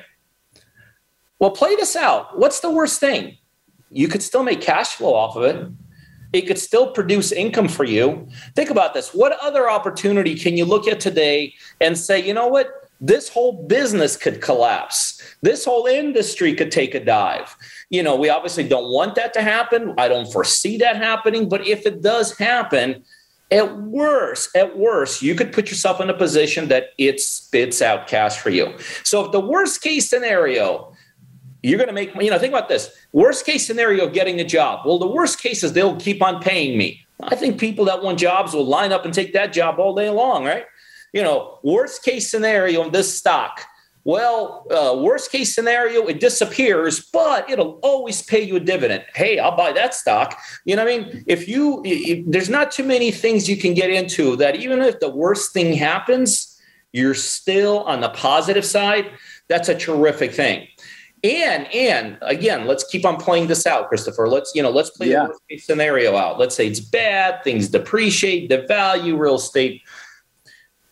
Well, 1.39 1.51
play 1.51 1.77
this 1.77 1.97
out. 1.97 2.39
What's 2.39 2.61
the 2.61 2.71
worst 2.71 3.01
thing? 3.01 3.37
You 3.91 4.09
could 4.09 4.23
still 4.23 4.43
make 4.43 4.61
cash 4.61 4.95
flow 4.95 5.15
off 5.15 5.37
of 5.37 5.45
it. 5.45 5.69
It 6.33 6.47
could 6.47 6.59
still 6.59 6.91
produce 6.91 7.33
income 7.33 7.69
for 7.69 7.85
you. 7.85 8.29
Think 8.55 8.71
about 8.71 8.95
this. 8.95 9.15
What 9.15 9.39
other 9.41 9.71
opportunity 9.71 10.35
can 10.35 10.57
you 10.57 10.65
look 10.65 10.89
at 10.89 11.01
today 11.01 11.55
and 11.81 11.97
say, 11.97 12.27
you 12.27 12.35
know 12.35 12.49
what? 12.49 12.69
This 13.01 13.29
whole 13.29 13.67
business 13.67 14.17
could 14.17 14.41
collapse. 14.41 15.23
This 15.43 15.65
whole 15.65 15.87
industry 15.87 16.55
could 16.55 16.73
take 16.73 16.95
a 16.95 17.05
dive. 17.05 17.55
You 17.91 18.03
know, 18.03 18.17
we 18.17 18.31
obviously 18.31 18.67
don't 18.67 18.91
want 18.91 19.15
that 19.17 19.35
to 19.35 19.43
happen. 19.43 19.95
I 19.99 20.09
don't 20.09 20.33
foresee 20.33 20.79
that 20.79 20.97
happening. 20.97 21.49
But 21.49 21.67
if 21.67 21.85
it 21.87 22.01
does 22.03 22.37
happen, 22.37 23.05
at 23.51 23.79
worst, 23.79 24.55
at 24.57 24.77
worst, 24.77 25.23
you 25.23 25.35
could 25.35 25.53
put 25.53 25.71
yourself 25.71 26.01
in 26.01 26.11
a 26.11 26.15
position 26.15 26.69
that 26.69 26.89
it 26.99 27.21
spits 27.21 27.81
out 27.81 28.09
cash 28.09 28.39
for 28.39 28.51
you. 28.51 28.75
So 29.05 29.25
if 29.25 29.33
the 29.33 29.41
worst 29.41 29.83
case 29.83 30.11
scenario, 30.11 30.93
you're 31.63 31.79
going 31.79 31.89
to 31.89 31.95
make, 31.95 32.15
you 32.15 32.31
know, 32.31 32.39
think 32.39 32.53
about 32.53 32.69
this 32.69 32.91
worst 33.13 33.47
case 33.47 33.67
scenario 33.67 34.07
of 34.07 34.13
getting 34.13 34.41
a 34.41 34.45
job. 34.45 34.85
Well, 34.85 34.99
the 34.99 35.07
worst 35.07 35.41
case 35.41 35.63
is 35.63 35.73
they'll 35.73 35.97
keep 35.97 36.23
on 36.23 36.43
paying 36.43 36.77
me. 36.77 37.05
I 37.21 37.35
think 37.35 37.59
people 37.59 37.85
that 37.87 38.03
want 38.03 38.19
jobs 38.19 38.53
will 38.53 38.67
line 38.67 38.93
up 38.93 39.05
and 39.05 39.15
take 39.15 39.33
that 39.33 39.53
job 39.53 39.79
all 39.79 39.95
day 39.95 40.11
long, 40.11 40.45
right? 40.45 40.65
You 41.13 41.23
know, 41.23 41.59
worst 41.63 42.05
case 42.05 42.31
scenario 42.31 42.85
in 42.85 42.93
this 42.93 43.17
stock 43.17 43.63
well, 44.07 44.65
uh, 44.71 44.97
worst 45.03 45.33
case 45.33 45.53
scenario, 45.53 46.07
it 46.07 46.21
disappears, 46.21 47.11
but 47.13 47.51
it'll 47.51 47.81
always 47.83 48.23
pay 48.23 48.41
you 48.41 48.55
a 48.55 48.61
dividend. 48.61 49.05
Hey, 49.17 49.41
I'll 49.41 49.57
buy 49.57 49.73
that 49.73 49.95
stock. 49.95 50.39
You 50.65 50.77
know 50.77 50.85
what 50.85 50.95
I 50.95 50.99
mean? 50.99 51.25
If 51.27 51.49
you, 51.49 51.83
if, 51.85 52.25
there's 52.25 52.49
not 52.49 52.71
too 52.71 52.85
many 52.85 53.11
things 53.11 53.49
you 53.49 53.57
can 53.57 53.75
get 53.75 53.91
into 53.91 54.37
that 54.37 54.55
even 54.55 54.81
if 54.81 55.01
the 55.01 55.11
worst 55.11 55.53
thing 55.53 55.73
happens, 55.73 56.57
you're 56.93 57.15
still 57.15 57.81
on 57.81 58.01
the 58.01 58.11
positive 58.11 58.65
side. 58.65 59.11
That's 59.49 59.69
a 59.69 59.75
terrific 59.75 60.33
thing. 60.33 60.69
And 61.25 61.67
and 61.75 62.17
again, 62.23 62.69
let's 62.69 62.85
keep 62.85 63.05
on 63.05 63.17
playing 63.17 63.49
this 63.49 63.67
out, 63.67 63.89
Christopher. 63.89 64.29
Let's 64.29 64.53
you 64.55 64.63
know, 64.63 64.71
let's 64.71 64.91
play 64.91 65.11
yeah. 65.11 65.25
the 65.25 65.31
worst 65.31 65.43
case 65.51 65.67
scenario 65.67 66.15
out. 66.15 66.39
Let's 66.39 66.55
say 66.55 66.69
it's 66.69 66.79
bad, 66.79 67.43
things 67.43 67.71
depreciate, 67.71 68.51
the 68.51 68.67
value, 68.69 69.17
real 69.17 69.35
estate 69.35 69.83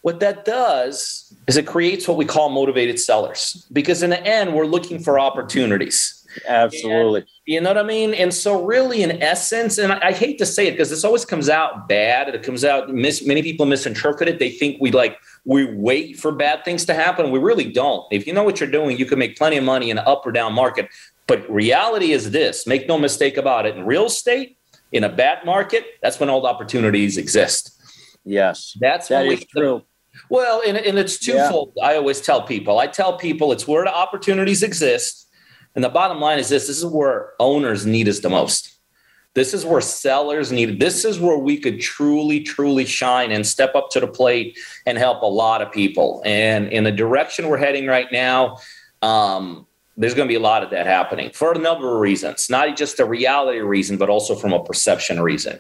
what 0.05 0.21
that 0.21 0.45
does 0.45 1.35
is 1.47 1.57
it 1.57 1.67
creates 1.67 2.07
what 2.07 2.19
we 2.19 2.27
call 2.27 2.51
motivated 2.51 3.01
sellers 3.01 3.67
because 3.73 4.03
in 4.03 4.11
the 4.11 4.23
end, 4.23 4.55
we're 4.55 4.67
looking 4.67 4.99
for 4.99 5.19
opportunities. 5.19 6.27
Absolutely. 6.47 7.21
And, 7.21 7.29
you 7.47 7.61
know 7.63 7.71
what 7.71 7.79
I 7.79 7.85
mean? 7.85 8.13
And 8.13 8.35
so, 8.35 8.63
really, 8.67 9.03
in 9.03 9.23
essence, 9.23 9.79
and 9.79 9.91
I, 9.91 10.09
I 10.09 10.13
hate 10.13 10.37
to 10.41 10.47
say 10.47 10.67
it 10.67 10.73
because 10.73 10.91
this 10.91 11.05
always 11.05 11.25
comes 11.25 11.49
out 11.49 11.89
bad. 11.89 12.29
It 12.29 12.43
comes 12.43 12.67
out 12.67 12.91
mis- 12.91 13.25
many 13.27 13.43
people 13.43 13.65
misinterpret 13.65 14.29
it. 14.29 14.39
They 14.39 14.51
think 14.51 14.77
we 14.79 14.91
like 14.91 15.17
we 15.47 15.75
wait 15.75 16.19
for 16.19 16.33
bad 16.33 16.67
things 16.67 16.85
to 16.85 16.93
happen. 16.93 17.31
We 17.31 17.39
really 17.39 17.73
don't. 17.73 18.07
If 18.13 18.27
you 18.27 18.35
know 18.35 18.45
what 18.45 18.61
you're 18.61 18.71
doing, 18.71 18.99
you 18.99 19.07
can 19.07 19.19
make 19.19 19.39
plenty 19.39 19.57
of 19.57 19.65
money 19.65 19.89
in 19.89 19.97
an 19.97 20.05
up 20.07 20.27
or 20.27 20.33
down 20.33 20.53
market. 20.53 20.91
But 21.27 21.51
reality 21.51 22.13
is 22.13 22.31
this: 22.31 22.67
make 22.67 22.87
no 22.87 22.99
mistake 22.99 23.39
about 23.39 23.65
it. 23.65 23.75
In 23.75 23.87
real 23.87 24.05
estate, 24.05 24.59
in 24.93 25.03
a 25.03 25.09
bad 25.09 25.47
market, 25.47 25.87
that's 26.03 26.21
when 26.21 26.29
all 26.29 26.43
the 26.43 26.49
opportunities 26.49 27.17
exist. 27.17 27.81
Yes, 28.23 28.77
that's 28.79 29.09
that 29.09 29.25
is 29.25 29.47
true. 29.47 29.83
Well, 30.35 30.63
and, 30.67 30.77
and 30.77 30.99
it's 30.99 31.19
twofold. 31.19 31.73
Yeah. 31.77 31.87
I 31.87 31.97
always 31.97 32.21
tell 32.21 32.43
people. 32.43 32.79
I 32.79 32.87
tell 32.87 33.17
people 33.17 33.53
it's 33.53 33.67
where 33.67 33.85
the 33.85 33.95
opportunities 33.95 34.63
exist 34.63 35.25
and 35.75 35.83
the 35.83 35.89
bottom 35.89 36.21
line 36.21 36.39
is 36.39 36.49
this 36.49 36.67
this 36.67 36.79
is 36.79 36.87
where 36.87 37.33
owners 37.41 37.87
need 37.87 38.09
us 38.09 38.21
the 38.21 38.31
most. 38.31 38.71
This 39.35 39.53
is 39.53 39.65
where 39.65 39.81
sellers 39.81 40.53
need 40.53 40.79
This 40.79 41.05
is 41.05 41.19
where 41.19 41.37
we 41.37 41.59
could 41.59 41.81
truly, 41.81 42.41
truly 42.41 42.85
shine 42.85 43.33
and 43.33 43.45
step 43.45 43.75
up 43.75 43.91
to 43.91 44.01
the 44.01 44.07
plate 44.07 44.57
and 44.87 44.97
help 44.97 45.23
a 45.23 45.27
lot 45.27 45.61
of 45.61 45.73
people. 45.73 46.23
And 46.25 46.69
in 46.69 46.85
the 46.85 46.93
direction 46.93 47.49
we're 47.49 47.57
heading 47.57 47.87
right 47.87 48.07
now, 48.13 48.59
um, 49.03 49.67
there's 49.97 50.15
going 50.15 50.29
to 50.29 50.33
be 50.33 50.37
a 50.37 50.41
lot 50.41 50.63
of 50.63 50.71
that 50.71 50.87
happening 50.87 51.31
for 51.33 51.53
a 51.53 51.59
number 51.59 51.93
of 51.93 52.01
reasons, 52.01 52.49
not 52.49 52.77
just 52.77 53.01
a 53.01 53.05
reality 53.05 53.59
reason, 53.59 53.97
but 53.97 54.09
also 54.09 54.37
from 54.37 54.53
a 54.53 54.63
perception 54.63 55.21
reason. 55.21 55.59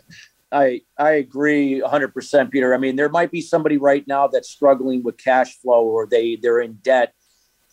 I 0.54 0.80
I 0.98 1.12
agree 1.12 1.82
100%, 1.84 2.50
Peter. 2.50 2.74
I 2.74 2.78
mean, 2.78 2.96
there 2.96 3.08
might 3.08 3.30
be 3.30 3.40
somebody 3.40 3.76
right 3.76 4.06
now 4.06 4.28
that's 4.28 4.48
struggling 4.48 5.02
with 5.02 5.18
cash 5.18 5.58
flow 5.58 5.84
or 5.84 6.06
they 6.06 6.36
they're 6.36 6.60
in 6.60 6.74
debt 6.82 7.12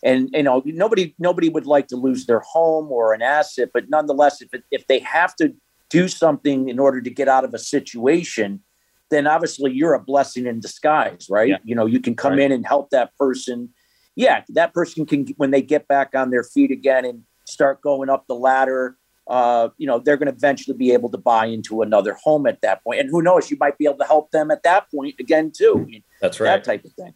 and 0.04 0.30
you 0.34 0.44
know 0.44 0.62
nobody 0.66 1.14
nobody 1.20 1.50
would 1.50 1.66
like 1.66 1.88
to 1.88 1.96
lose 1.96 2.26
their 2.26 2.40
home 2.40 2.92
or 2.92 3.14
an 3.14 3.22
asset 3.22 3.70
but 3.74 3.90
nonetheless 3.90 4.42
if 4.42 4.54
it, 4.54 4.64
if 4.72 4.88
they 4.88 5.00
have 5.00 5.36
to 5.36 5.54
do 5.90 6.08
something 6.08 6.70
in 6.70 6.80
order 6.80 7.02
to 7.02 7.10
get 7.10 7.28
out 7.28 7.44
of 7.44 7.54
a 7.54 7.60
situation 7.60 8.62
then 9.10 9.28
obviously 9.28 9.72
you're 9.72 9.94
a 9.94 10.00
blessing 10.00 10.46
in 10.46 10.60
disguise 10.60 11.28
right 11.30 11.50
yeah. 11.50 11.58
you 11.64 11.76
know 11.76 11.86
you 11.86 12.00
can 12.00 12.16
come 12.16 12.34
right. 12.34 12.42
in 12.42 12.52
and 12.52 12.66
help 12.66 12.90
that 12.90 13.16
person 13.18 13.70
yeah 14.16 14.44
that 14.50 14.74
person 14.74 15.06
can 15.06 15.26
when 15.38 15.52
they 15.52 15.62
get 15.62 15.88
back 15.88 16.16
on 16.16 16.32
their 16.32 16.44
feet 16.44 16.72
again 16.72 17.06
and 17.06 17.24
start 17.46 17.82
going 17.82 18.10
up 18.10 18.26
the 18.28 18.36
ladder 18.36 18.98
uh, 19.28 19.70
you 19.78 19.88
know 19.88 20.00
they're 20.00 20.18
going 20.18 20.28
to 20.28 20.34
eventually 20.34 20.76
be 20.76 20.92
able 20.92 21.10
to 21.10 21.18
buy 21.18 21.46
into 21.46 21.82
another 21.82 22.18
home 22.24 22.46
at 22.46 22.62
that 22.62 22.84
point 22.84 23.00
and 23.00 23.10
who 23.10 23.22
knows 23.22 23.50
you 23.52 23.58
might 23.60 23.78
be 23.78 23.86
able 23.86 23.98
to 23.98 24.06
help 24.06 24.32
them 24.32 24.52
at 24.52 24.64
that 24.64 24.90
point 24.92 25.16
again 25.20 25.52
too 25.52 25.88
that's 26.20 26.40
right 26.40 26.48
that 26.48 26.64
type 26.64 26.84
of 26.84 26.92
thing 26.94 27.14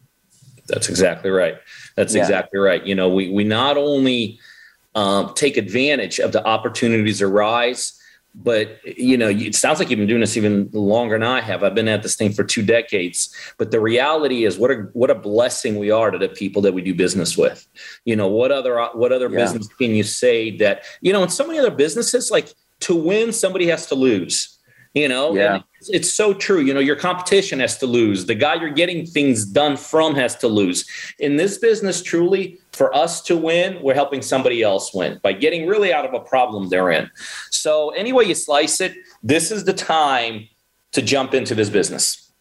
that's 0.67 0.89
exactly 0.89 1.29
right. 1.29 1.57
That's 1.95 2.15
yeah. 2.15 2.21
exactly 2.21 2.59
right. 2.59 2.85
You 2.85 2.95
know, 2.95 3.09
we 3.09 3.29
we 3.31 3.43
not 3.43 3.77
only 3.77 4.39
um, 4.95 5.33
take 5.35 5.57
advantage 5.57 6.19
of 6.19 6.31
the 6.31 6.45
opportunities 6.45 7.21
arise, 7.21 7.94
but 8.37 8.79
you 8.85 9.17
know, 9.17 9.29
it 9.29 9.55
sounds 9.55 9.79
like 9.79 9.89
you've 9.89 9.99
been 9.99 10.07
doing 10.07 10.21
this 10.21 10.35
even 10.35 10.69
longer 10.73 11.15
than 11.15 11.23
I 11.23 11.41
have. 11.41 11.63
I've 11.63 11.75
been 11.75 11.87
at 11.87 12.03
this 12.03 12.15
thing 12.15 12.33
for 12.33 12.43
two 12.43 12.61
decades. 12.61 13.33
But 13.57 13.71
the 13.71 13.79
reality 13.79 14.43
is, 14.43 14.57
what 14.57 14.71
a 14.71 14.75
what 14.93 15.09
a 15.09 15.15
blessing 15.15 15.79
we 15.79 15.89
are 15.89 16.11
to 16.11 16.17
the 16.17 16.29
people 16.29 16.61
that 16.63 16.73
we 16.73 16.81
do 16.81 16.93
business 16.93 17.37
with. 17.37 17.65
You 18.03 18.15
know, 18.15 18.27
what 18.27 18.51
other 18.51 18.83
what 18.93 19.11
other 19.11 19.29
yeah. 19.29 19.37
business 19.37 19.67
can 19.67 19.91
you 19.91 20.03
say 20.03 20.55
that 20.57 20.83
you 21.01 21.13
know? 21.13 21.23
In 21.23 21.29
so 21.29 21.47
many 21.47 21.59
other 21.59 21.71
businesses, 21.71 22.29
like 22.29 22.53
to 22.81 22.95
win, 22.95 23.31
somebody 23.31 23.67
has 23.67 23.87
to 23.87 23.95
lose 23.95 24.55
you 24.95 25.07
know 25.07 25.35
yeah. 25.35 25.59
It's, 25.79 25.89
it's, 25.89 26.13
so 26.13 26.33
true 26.33 26.61
you 26.61 26.73
know 26.73 26.79
your 26.79 26.95
competition 26.95 27.59
has 27.59 27.77
to 27.79 27.85
lose 27.85 28.25
the 28.25 28.33
guy 28.33 28.55
you're 28.55 28.69
getting 28.71 29.05
things 29.05 29.45
done 29.45 29.77
from 29.77 30.15
has 30.15 30.35
to 30.37 30.47
lose 30.47 30.85
in 31.19 31.35
this 31.35 31.57
business 31.59 32.01
truly 32.01 32.57
for 32.75 32.95
us 32.95 33.21
to 33.21 33.37
win 33.37 33.81
we're 33.81 33.93
helping 33.93 34.21
somebody 34.21 34.61
else 34.61 34.93
win 34.93 35.19
by 35.23 35.33
getting 35.33 35.65
really 35.65 35.93
out 35.93 36.05
of 36.05 36.13
a 36.13 36.19
problem 36.19 36.69
they're 36.69 36.91
in. 36.91 37.09
So 37.49 37.89
anyway 37.91 38.25
you 38.25 38.35
slice 38.35 38.81
it 38.81 38.95
this 39.23 39.51
is 39.51 39.63
the 39.63 39.73
time 39.73 40.47
to 40.91 41.01
jump 41.01 41.33
into 41.33 41.55
this 41.55 41.69
business. 41.69 42.31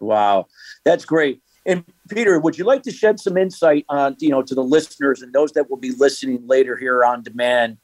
Wow. 0.00 0.46
That's 0.84 1.04
great. 1.04 1.40
And 1.64 1.84
peter 2.08 2.38
would 2.38 2.58
you 2.58 2.64
like 2.64 2.82
to 2.82 2.92
shed 2.92 3.18
some 3.18 3.36
insight 3.36 3.84
on 3.88 4.16
you 4.18 4.30
know 4.30 4.42
to 4.42 4.54
the 4.54 4.62
listeners 4.62 5.22
and 5.22 5.32
those 5.32 5.52
that 5.52 5.70
will 5.70 5.78
be 5.78 5.92
listening 5.92 6.46
later 6.46 6.76
here 6.76 7.04
on 7.04 7.22
demand? 7.22 7.78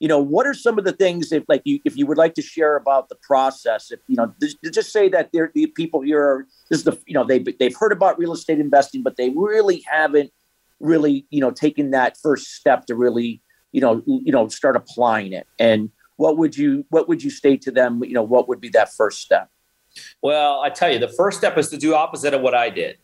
You 0.00 0.08
know 0.08 0.18
what 0.18 0.48
are 0.48 0.54
some 0.54 0.78
of 0.78 0.84
the 0.84 0.92
things 0.92 1.30
if 1.30 1.44
like 1.48 1.62
you 1.64 1.78
if 1.84 1.96
you 1.96 2.06
would 2.06 2.18
like 2.18 2.34
to 2.34 2.42
share 2.42 2.76
about 2.76 3.08
the 3.08 3.14
process 3.14 3.92
if 3.92 4.00
you 4.08 4.16
know 4.16 4.34
just 4.72 4.92
say 4.92 5.08
that 5.10 5.30
there 5.32 5.52
the 5.54 5.66
people 5.68 6.00
here 6.00 6.20
are 6.20 6.46
this 6.68 6.80
is 6.80 6.84
the 6.84 6.98
you 7.06 7.14
know 7.14 7.24
they've 7.24 7.46
they've 7.58 7.76
heard 7.76 7.92
about 7.92 8.18
real 8.18 8.32
estate 8.32 8.58
investing 8.58 9.02
but 9.04 9.16
they 9.16 9.30
really 9.30 9.84
haven't 9.88 10.32
really 10.82 11.26
you 11.30 11.40
know 11.40 11.50
taking 11.50 11.90
that 11.90 12.16
first 12.22 12.54
step 12.54 12.86
to 12.86 12.94
really 12.94 13.40
you 13.72 13.80
know 13.80 14.02
you 14.06 14.32
know 14.32 14.48
start 14.48 14.76
applying 14.76 15.32
it 15.32 15.46
and 15.58 15.90
what 16.16 16.36
would 16.36 16.56
you 16.56 16.84
what 16.90 17.08
would 17.08 17.22
you 17.22 17.30
say 17.30 17.56
to 17.56 17.70
them 17.70 18.02
you 18.04 18.14
know 18.14 18.22
what 18.22 18.48
would 18.48 18.60
be 18.60 18.68
that 18.68 18.92
first 18.92 19.20
step 19.20 19.48
well 20.22 20.60
i 20.60 20.68
tell 20.68 20.92
you 20.92 20.98
the 20.98 21.08
first 21.08 21.38
step 21.38 21.56
is 21.56 21.68
to 21.68 21.76
do 21.76 21.94
opposite 21.94 22.34
of 22.34 22.42
what 22.42 22.54
i 22.54 22.68
did 22.68 22.96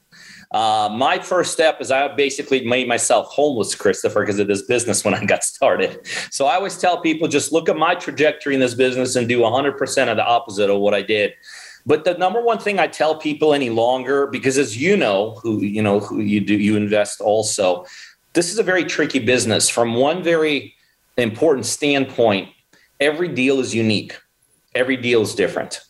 uh, 0.50 0.88
my 0.90 1.18
first 1.18 1.52
step 1.52 1.80
is 1.80 1.90
I 1.90 2.08
basically 2.08 2.64
made 2.66 2.88
myself 2.88 3.26
homeless, 3.26 3.74
Christopher, 3.74 4.20
because 4.20 4.38
of 4.38 4.48
this 4.48 4.62
business 4.62 5.04
when 5.04 5.12
I 5.12 5.24
got 5.24 5.44
started. 5.44 6.06
So 6.30 6.46
I 6.46 6.54
always 6.54 6.78
tell 6.78 7.00
people 7.00 7.28
just 7.28 7.52
look 7.52 7.68
at 7.68 7.76
my 7.76 7.94
trajectory 7.94 8.54
in 8.54 8.60
this 8.60 8.74
business 8.74 9.14
and 9.16 9.28
do 9.28 9.40
100% 9.40 10.08
of 10.08 10.16
the 10.16 10.24
opposite 10.24 10.70
of 10.70 10.80
what 10.80 10.94
I 10.94 11.02
did. 11.02 11.34
But 11.88 12.04
the 12.04 12.12
number 12.18 12.42
one 12.42 12.58
thing 12.58 12.78
I 12.78 12.86
tell 12.86 13.16
people 13.16 13.54
any 13.54 13.70
longer, 13.70 14.26
because 14.26 14.58
as 14.58 14.76
you 14.76 14.94
know, 14.94 15.36
who 15.42 15.62
you 15.62 15.82
know 15.82 16.00
who 16.00 16.20
you 16.20 16.38
do, 16.38 16.54
you 16.54 16.76
invest 16.76 17.22
also. 17.22 17.86
This 18.34 18.52
is 18.52 18.58
a 18.58 18.62
very 18.62 18.84
tricky 18.84 19.18
business. 19.18 19.70
From 19.70 19.94
one 19.94 20.22
very 20.22 20.74
important 21.16 21.64
standpoint, 21.64 22.50
every 23.00 23.28
deal 23.28 23.58
is 23.58 23.74
unique. 23.74 24.20
Every 24.74 24.98
deal 24.98 25.22
is 25.22 25.34
different. 25.34 25.80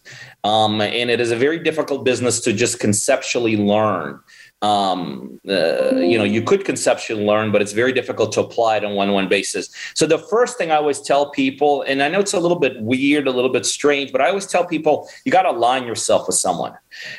Um, 0.45 0.81
and 0.81 1.11
it 1.11 1.21
is 1.21 1.33
a 1.33 1.37
very 1.37 1.59
difficult 1.59 2.05
business 2.05 2.41
to 2.43 2.53
just 2.53 2.79
conceptually 2.79 3.57
learn 3.57 4.21
um, 4.63 5.39
uh, 5.49 5.97
you 5.97 6.19
know 6.19 6.25
you 6.25 6.43
could 6.43 6.65
conceptually 6.65 7.25
learn 7.25 7.53
but 7.53 7.63
it's 7.63 7.73
very 7.73 7.93
difficult 7.93 8.33
to 8.33 8.41
apply 8.41 8.77
it 8.77 8.85
on 8.85 8.95
one-on-one 8.95 9.29
basis. 9.29 9.71
So 9.95 10.05
the 10.05 10.19
first 10.19 10.59
thing 10.59 10.73
i 10.73 10.77
always 10.77 11.01
tell 11.01 11.31
people 11.31 11.83
and 11.83 12.03
i 12.03 12.09
know 12.09 12.19
it's 12.19 12.33
a 12.33 12.41
little 12.41 12.59
bit 12.59 12.81
weird 12.81 13.29
a 13.29 13.31
little 13.31 13.53
bit 13.53 13.65
strange 13.65 14.11
but 14.11 14.21
i 14.21 14.29
always 14.29 14.47
tell 14.47 14.67
people 14.67 15.09
you 15.25 15.31
got 15.31 15.43
to 15.43 15.51
align 15.51 15.85
yourself 15.85 16.27
with 16.27 16.37
someone. 16.37 16.75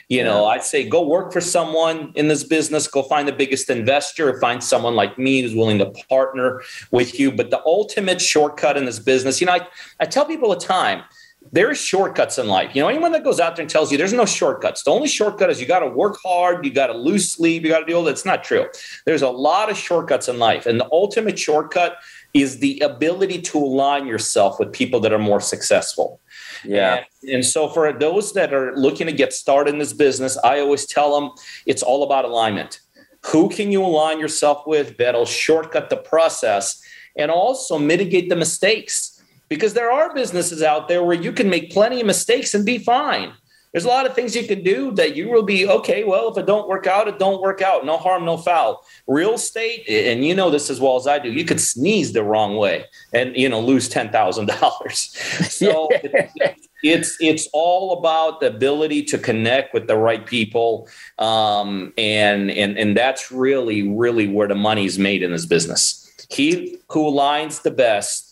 You 0.10 0.24
know 0.24 0.48
i'd 0.48 0.64
say 0.64 0.88
go 0.88 1.02
work 1.06 1.32
for 1.32 1.40
someone 1.40 2.12
in 2.16 2.28
this 2.28 2.44
business 2.44 2.88
go 2.88 3.04
find 3.04 3.28
the 3.28 3.34
biggest 3.34 3.70
investor 3.70 4.38
find 4.42 4.62
someone 4.62 4.96
like 4.96 5.18
me 5.18 5.42
who's 5.42 5.56
willing 5.56 5.78
to 5.80 5.92
partner 6.10 6.62
with 6.92 7.20
you. 7.20 7.32
But 7.32 7.52
the 7.52 7.64
ultimate 7.66 8.22
shortcut 8.22 8.76
in 8.76 8.84
this 8.86 9.00
business 9.00 9.40
you 9.40 9.48
know 9.48 9.54
i, 9.54 9.68
I 10.00 10.06
tell 10.06 10.26
people 10.26 10.50
all 10.50 10.56
the 10.56 10.66
time 10.66 11.04
there's 11.52 11.80
shortcuts 11.80 12.38
in 12.38 12.48
life. 12.48 12.76
You 12.76 12.82
know, 12.82 12.88
anyone 12.88 13.12
that 13.14 13.24
goes 13.24 13.40
out 13.40 13.56
there 13.56 13.64
and 13.64 13.70
tells 13.70 13.92
you 13.92 13.98
there's 13.98 14.14
no 14.14 14.26
shortcuts, 14.26 14.84
the 14.84 14.92
only 14.92 15.08
shortcut 15.08 15.50
is 15.50 15.60
you 15.60 15.68
got 15.68 15.80
to 15.80 15.88
work 15.88 16.18
hard, 16.24 16.66
you 16.66 16.72
got 16.72 16.88
to 16.88 16.94
lose 16.94 17.32
sleep, 17.32 17.64
you 17.64 17.70
got 17.70 17.80
to 17.80 17.86
do 17.86 17.96
all 17.96 18.04
that's 18.04 18.26
not 18.26 18.44
true. 18.44 18.68
There's 19.06 19.22
a 19.22 19.30
lot 19.30 19.70
of 19.70 19.78
shortcuts 19.78 20.28
in 20.28 20.38
life. 20.38 20.66
And 20.66 20.80
the 20.80 20.88
ultimate 20.92 21.40
shortcut 21.40 21.98
is 22.34 22.60
the 22.60 22.80
ability 22.82 23.42
to 23.42 23.58
align 23.58 24.06
yourself 24.06 24.60
with 24.60 24.72
people 24.72 25.00
that 25.00 25.12
are 25.12 25.20
more 25.20 25.42
successful. 25.42 26.22
Yeah. 26.64 27.04
And, 27.24 27.32
and, 27.32 27.46
so 27.46 27.70
for 27.70 27.92
those 27.94 28.34
that 28.34 28.54
are 28.54 28.76
looking 28.76 29.08
to 29.08 29.14
get 29.14 29.34
started 29.34 29.74
in 29.74 29.80
this 29.80 29.94
business, 29.94 30.38
I 30.44 30.60
always 30.60 30.86
tell 30.86 31.20
them 31.20 31.32
it's 31.66 31.82
all 31.82 32.04
about 32.04 32.26
alignment. 32.26 32.82
Who 33.28 33.50
can 33.50 33.72
you 33.72 33.84
align 33.84 34.20
yourself 34.20 34.68
with 34.68 34.98
that'll 34.98 35.26
shortcut 35.26 35.90
the 35.90 35.98
process 35.98 36.82
and 37.18 37.32
also 37.32 37.80
mitigate 37.80 38.30
the 38.30 38.36
mistakes? 38.36 39.19
Because 39.50 39.74
there 39.74 39.92
are 39.92 40.14
businesses 40.14 40.64
out 40.64 40.88
there 40.88 41.04
where 41.04 41.20
you 41.20 41.32
can 41.32 41.50
make 41.50 41.72
plenty 41.72 42.00
of 42.00 42.08
mistakes 42.08 42.54
and 42.54 42.66
be 42.66 42.78
fine. 42.78 43.34
There's 43.72 43.86
a 43.86 43.90
lot 43.90 44.08
of 44.08 44.16
things 44.16 44.36
you 44.36 44.48
can 44.48 44.64
do 44.64 44.92
that 44.94 45.16
you 45.16 45.30
will 45.30 45.44
be 45.44 45.68
okay. 45.68 46.04
Well, 46.04 46.32
if 46.32 46.38
it 46.38 46.48
don't 46.48 46.68
work 46.68 46.88
out, 46.88 47.08
it 47.08 47.20
don't 47.20 47.40
work 47.40 47.62
out. 47.62 47.86
No 47.86 47.98
harm, 47.98 48.26
no 48.26 48.36
foul. 48.36 48.84
Real 49.06 49.36
estate, 49.36 49.88
and 49.88 50.26
you 50.26 50.34
know 50.34 50.50
this 50.50 50.72
as 50.72 50.80
well 50.80 50.96
as 50.96 51.06
I 51.06 51.20
do. 51.20 51.32
You 51.32 51.46
could 51.46 51.62
sneeze 51.62 52.14
the 52.14 52.24
wrong 52.24 52.56
way 52.56 52.86
and 53.14 53.36
you 53.36 53.48
know 53.48 53.60
lose 53.60 53.88
ten 53.88 54.10
thousand 54.12 54.48
dollars. 54.48 55.16
So 55.60 55.90
it's 56.84 57.18
it's 57.20 57.48
all 57.54 58.00
about 58.00 58.40
the 58.40 58.48
ability 58.48 59.04
to 59.04 59.18
connect 59.18 59.74
with 59.74 59.88
the 59.88 59.98
right 59.98 60.26
people, 60.26 60.88
um, 61.20 61.94
and 61.98 62.50
and 62.50 62.78
and 62.78 62.98
that's 62.98 63.32
really 63.32 63.88
really 63.88 64.28
where 64.28 64.48
the 64.48 64.56
money's 64.56 64.98
made 64.98 65.22
in 65.22 65.32
this 65.32 65.46
business. 65.46 66.10
He 66.30 66.78
who 66.88 67.04
aligns 67.04 67.62
the 67.62 67.72
best 67.72 68.29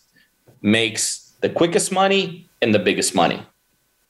makes 0.61 1.33
the 1.41 1.49
quickest 1.49 1.91
money 1.91 2.49
and 2.61 2.73
the 2.73 2.79
biggest 2.79 3.15
money. 3.15 3.45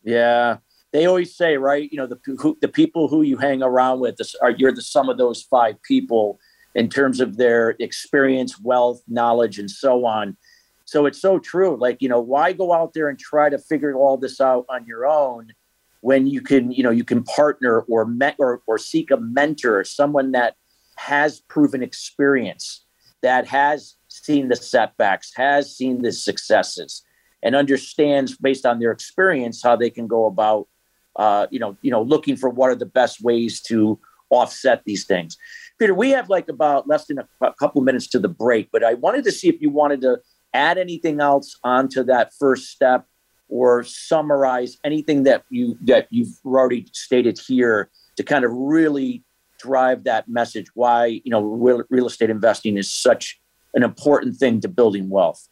Yeah. 0.03 0.57
They 0.93 1.05
always 1.05 1.35
say, 1.35 1.57
right? 1.57 1.91
You 1.91 1.97
know, 1.97 2.07
the 2.07 2.19
who, 2.39 2.57
the 2.61 2.69
people 2.69 3.07
who 3.07 3.21
you 3.21 3.37
hang 3.37 3.61
around 3.61 3.99
with 3.99 4.17
are 4.41 4.51
you're 4.51 4.71
the 4.71 4.81
sum 4.81 5.09
of 5.09 5.17
those 5.17 5.43
five 5.43 5.81
people 5.83 6.39
in 6.75 6.89
terms 6.89 7.19
of 7.19 7.37
their 7.37 7.75
experience, 7.79 8.59
wealth, 8.59 9.01
knowledge, 9.07 9.59
and 9.59 9.69
so 9.69 10.05
on. 10.05 10.37
So 10.85 11.05
it's 11.05 11.19
so 11.19 11.37
true. 11.37 11.75
Like, 11.75 12.01
you 12.01 12.07
know, 12.07 12.21
why 12.21 12.53
go 12.53 12.71
out 12.71 12.93
there 12.93 13.09
and 13.09 13.19
try 13.19 13.49
to 13.49 13.57
figure 13.57 13.93
all 13.95 14.15
this 14.17 14.39
out 14.39 14.65
on 14.69 14.85
your 14.85 15.05
own 15.05 15.51
when 15.99 16.27
you 16.27 16.39
can, 16.39 16.71
you 16.71 16.83
know, 16.83 16.91
you 16.91 17.03
can 17.03 17.23
partner 17.23 17.81
or 17.81 18.05
met 18.05 18.35
or, 18.39 18.61
or 18.67 18.77
seek 18.77 19.11
a 19.11 19.17
mentor, 19.17 19.83
someone 19.83 20.31
that 20.31 20.55
has 20.95 21.41
proven 21.41 21.83
experience, 21.83 22.85
that 23.21 23.47
has 23.47 23.96
seen 24.27 24.49
the 24.49 24.55
setbacks, 24.55 25.31
has 25.35 25.75
seen 25.75 26.01
the 26.01 26.11
successes, 26.11 27.03
and 27.41 27.55
understands 27.55 28.37
based 28.37 28.65
on 28.65 28.79
their 28.79 28.91
experience 28.91 29.63
how 29.63 29.75
they 29.75 29.89
can 29.89 30.07
go 30.07 30.25
about, 30.25 30.67
uh, 31.15 31.47
you 31.49 31.59
know, 31.59 31.77
you 31.81 31.91
know, 31.91 32.03
looking 32.13 32.35
for 32.35 32.49
what 32.49 32.69
are 32.69 32.75
the 32.83 32.93
best 33.01 33.21
ways 33.21 33.61
to 33.61 33.99
offset 34.29 34.83
these 34.85 35.05
things. 35.05 35.37
Peter, 35.79 35.93
we 35.93 36.09
have 36.11 36.29
like 36.29 36.49
about 36.49 36.87
less 36.87 37.05
than 37.07 37.19
a, 37.19 37.27
a 37.41 37.53
couple 37.53 37.81
minutes 37.81 38.07
to 38.07 38.19
the 38.19 38.33
break, 38.45 38.69
but 38.71 38.83
I 38.83 38.93
wanted 38.95 39.23
to 39.23 39.31
see 39.31 39.47
if 39.47 39.61
you 39.61 39.69
wanted 39.69 40.01
to 40.01 40.19
add 40.53 40.77
anything 40.77 41.21
else 41.21 41.57
onto 41.63 42.03
that 42.03 42.33
first 42.37 42.65
step 42.75 43.05
or 43.49 43.83
summarize 43.83 44.77
anything 44.83 45.23
that 45.23 45.43
you 45.49 45.77
that 45.83 46.07
you've 46.09 46.37
already 46.45 46.85
stated 46.91 47.39
here 47.47 47.89
to 48.17 48.23
kind 48.23 48.43
of 48.43 48.51
really 48.51 49.23
drive 49.57 50.03
that 50.03 50.27
message 50.27 50.67
why 50.73 51.05
you 51.05 51.31
know 51.33 51.41
real, 51.41 51.83
real 51.89 52.07
estate 52.07 52.29
investing 52.29 52.77
is 52.77 52.91
such 52.91 53.39
an 53.73 53.83
important 53.83 54.37
thing 54.37 54.61
to 54.61 54.67
building 54.67 55.09
wealth 55.09 55.47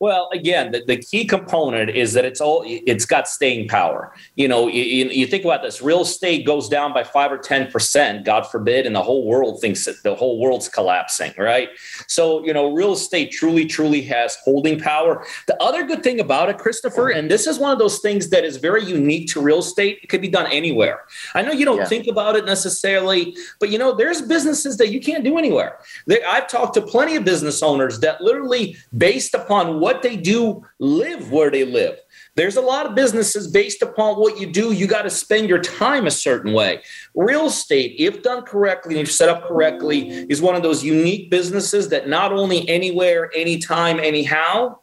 well, 0.00 0.30
again, 0.32 0.72
the, 0.72 0.82
the 0.86 0.96
key 0.96 1.26
component 1.26 1.90
is 1.90 2.14
that 2.14 2.24
it's 2.24 2.40
all 2.40 2.64
it's 2.66 3.04
got 3.04 3.28
staying 3.28 3.68
power. 3.68 4.14
You 4.34 4.48
know, 4.48 4.66
you, 4.66 4.82
you 5.10 5.26
think 5.26 5.44
about 5.44 5.62
this: 5.62 5.82
real 5.82 6.00
estate 6.00 6.46
goes 6.46 6.70
down 6.70 6.94
by 6.94 7.04
five 7.04 7.30
or 7.30 7.36
ten 7.36 7.70
percent, 7.70 8.24
God 8.24 8.46
forbid, 8.46 8.86
and 8.86 8.96
the 8.96 9.02
whole 9.02 9.26
world 9.26 9.60
thinks 9.60 9.84
that 9.84 10.02
the 10.02 10.14
whole 10.14 10.40
world's 10.40 10.70
collapsing, 10.70 11.34
right? 11.36 11.68
So, 12.08 12.42
you 12.46 12.54
know, 12.54 12.72
real 12.72 12.94
estate 12.94 13.30
truly, 13.30 13.66
truly 13.66 14.00
has 14.02 14.36
holding 14.36 14.80
power. 14.80 15.26
The 15.46 15.62
other 15.62 15.84
good 15.84 16.02
thing 16.02 16.18
about 16.18 16.48
it, 16.48 16.56
Christopher, 16.56 17.10
and 17.10 17.30
this 17.30 17.46
is 17.46 17.58
one 17.58 17.70
of 17.70 17.78
those 17.78 17.98
things 17.98 18.30
that 18.30 18.42
is 18.42 18.56
very 18.56 18.82
unique 18.82 19.28
to 19.32 19.42
real 19.42 19.58
estate. 19.58 20.00
It 20.02 20.06
could 20.06 20.22
be 20.22 20.28
done 20.28 20.50
anywhere. 20.50 21.04
I 21.34 21.42
know 21.42 21.52
you 21.52 21.66
don't 21.66 21.76
yeah. 21.76 21.84
think 21.84 22.06
about 22.06 22.36
it 22.36 22.46
necessarily, 22.46 23.36
but 23.58 23.68
you 23.68 23.76
know, 23.76 23.94
there's 23.94 24.22
businesses 24.22 24.78
that 24.78 24.88
you 24.88 25.00
can't 25.00 25.24
do 25.24 25.36
anywhere. 25.36 25.78
I've 26.26 26.48
talked 26.48 26.72
to 26.74 26.80
plenty 26.80 27.16
of 27.16 27.24
business 27.24 27.62
owners 27.62 28.00
that 28.00 28.22
literally, 28.22 28.76
based 28.96 29.34
upon 29.34 29.78
what 29.78 29.89
what 29.90 30.02
they 30.02 30.16
do 30.16 30.64
live 30.78 31.32
where 31.32 31.50
they 31.50 31.64
live. 31.64 31.98
There's 32.36 32.56
a 32.56 32.60
lot 32.60 32.86
of 32.86 32.94
businesses 32.94 33.48
based 33.48 33.82
upon 33.82 34.20
what 34.20 34.40
you 34.40 34.46
do, 34.46 34.72
you 34.72 34.86
got 34.86 35.02
to 35.02 35.10
spend 35.10 35.48
your 35.48 35.58
time 35.58 36.06
a 36.06 36.12
certain 36.12 36.52
way. 36.52 36.82
Real 37.16 37.46
estate, 37.46 37.96
if 37.98 38.22
done 38.22 38.42
correctly 38.42 38.94
and 38.94 39.08
if 39.08 39.12
set 39.12 39.28
up 39.28 39.48
correctly, 39.48 40.08
is 40.30 40.40
one 40.40 40.54
of 40.54 40.62
those 40.62 40.84
unique 40.84 41.28
businesses 41.28 41.88
that 41.88 42.08
not 42.08 42.32
only 42.32 42.68
anywhere, 42.68 43.32
anytime, 43.34 43.98
anyhow, 43.98 44.78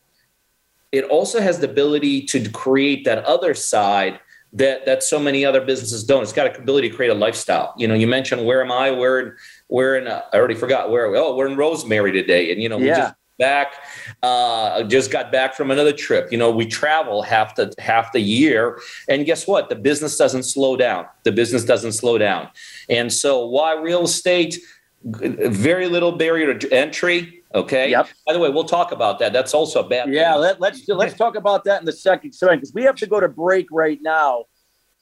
it 0.91 1.05
also 1.05 1.39
has 1.39 1.59
the 1.59 1.69
ability 1.69 2.23
to 2.23 2.49
create 2.49 3.05
that 3.05 3.23
other 3.23 3.53
side 3.53 4.19
that 4.53 4.85
that 4.85 5.03
so 5.03 5.19
many 5.19 5.45
other 5.45 5.61
businesses 5.61 6.03
don't. 6.03 6.23
It's 6.23 6.33
got 6.33 6.53
an 6.53 6.61
ability 6.61 6.89
to 6.89 6.95
create 6.95 7.09
a 7.09 7.13
lifestyle. 7.13 7.73
You 7.77 7.87
know, 7.87 7.93
you 7.93 8.07
mentioned 8.07 8.45
where 8.45 8.61
am 8.61 8.71
I? 8.71 8.91
Where 8.91 9.37
we're 9.69 9.97
in. 9.97 10.07
Uh, 10.07 10.21
I 10.33 10.37
already 10.37 10.55
forgot 10.55 10.89
where. 10.89 11.15
Oh, 11.15 11.35
we're 11.35 11.47
in 11.47 11.57
Rosemary 11.57 12.11
today, 12.11 12.51
and 12.51 12.61
you 12.61 12.69
know, 12.69 12.77
yeah. 12.77 12.83
we 12.83 12.89
just 12.89 13.13
back. 13.37 13.73
Uh, 14.23 14.83
just 14.83 15.11
got 15.11 15.31
back 15.31 15.55
from 15.55 15.71
another 15.71 15.93
trip. 15.93 16.31
You 16.31 16.37
know, 16.37 16.51
we 16.51 16.65
travel 16.65 17.21
half 17.21 17.55
the 17.55 17.73
half 17.79 18.11
the 18.11 18.19
year, 18.19 18.79
and 19.07 19.25
guess 19.25 19.47
what? 19.47 19.69
The 19.69 19.75
business 19.75 20.17
doesn't 20.17 20.43
slow 20.43 20.77
down. 20.77 21.05
The 21.23 21.31
business 21.31 21.63
doesn't 21.65 21.93
slow 21.93 22.17
down, 22.17 22.49
and 22.89 23.11
so 23.11 23.45
why 23.45 23.75
real 23.79 24.03
estate? 24.03 24.57
Very 25.03 25.87
little 25.87 26.11
barrier 26.11 26.53
to 26.57 26.73
entry. 26.73 27.43
Okay. 27.53 27.91
Yep. 27.91 28.09
By 28.25 28.33
the 28.33 28.39
way, 28.39 28.49
we'll 28.49 28.65
talk 28.65 28.91
about 28.91 29.19
that. 29.19 29.31
That's 29.31 29.53
also 29.53 29.83
a 29.83 29.87
bad. 29.87 30.11
Yeah. 30.11 30.35
Let, 30.35 30.59
let's 30.59 30.87
let's 30.87 31.15
talk 31.15 31.35
about 31.35 31.63
that 31.65 31.79
in 31.79 31.85
the 31.85 31.93
second 31.93 32.33
segment 32.33 32.61
because 32.61 32.73
we 32.73 32.83
have 32.83 32.95
to 32.97 33.07
go 33.07 33.19
to 33.19 33.29
break 33.29 33.67
right 33.71 33.99
now. 34.01 34.45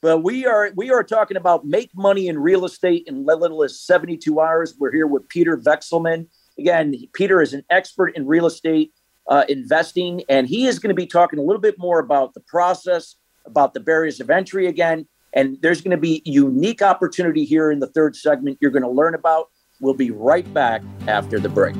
But 0.02 0.18
we 0.18 0.46
are 0.46 0.70
we 0.76 0.90
are 0.90 1.02
talking 1.02 1.36
about 1.36 1.66
make 1.66 1.90
money 1.94 2.28
in 2.28 2.38
real 2.38 2.64
estate 2.64 3.04
in 3.06 3.24
little 3.24 3.64
as 3.64 3.80
72 3.80 4.38
hours. 4.40 4.74
We're 4.78 4.92
here 4.92 5.06
with 5.06 5.28
Peter 5.28 5.56
Vekselman. 5.56 6.28
Again, 6.58 6.94
Peter 7.12 7.42
is 7.42 7.52
an 7.52 7.64
expert 7.68 8.16
in 8.16 8.26
real 8.26 8.46
estate 8.46 8.92
uh, 9.28 9.44
investing, 9.48 10.22
and 10.28 10.48
he 10.48 10.66
is 10.66 10.78
going 10.78 10.88
to 10.88 10.94
be 10.94 11.06
talking 11.06 11.38
a 11.38 11.42
little 11.42 11.60
bit 11.60 11.78
more 11.78 11.98
about 11.98 12.32
the 12.32 12.40
process, 12.40 13.16
about 13.44 13.74
the 13.74 13.80
barriers 13.80 14.20
of 14.20 14.30
entry 14.30 14.66
again. 14.66 15.06
And 15.34 15.58
there's 15.60 15.82
going 15.82 15.90
to 15.90 15.98
be 15.98 16.22
unique 16.24 16.80
opportunity 16.80 17.44
here 17.44 17.70
in 17.70 17.80
the 17.80 17.88
third 17.88 18.16
segment 18.16 18.56
you're 18.60 18.70
going 18.70 18.82
to 18.82 18.88
learn 18.88 19.14
about. 19.14 19.50
We'll 19.80 19.94
be 19.94 20.10
right 20.10 20.50
back 20.54 20.82
after 21.06 21.38
the 21.38 21.50
break. 21.50 21.76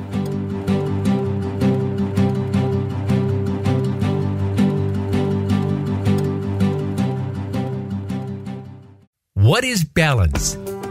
What 9.33 9.64
is 9.64 9.85
balance? 9.85 10.59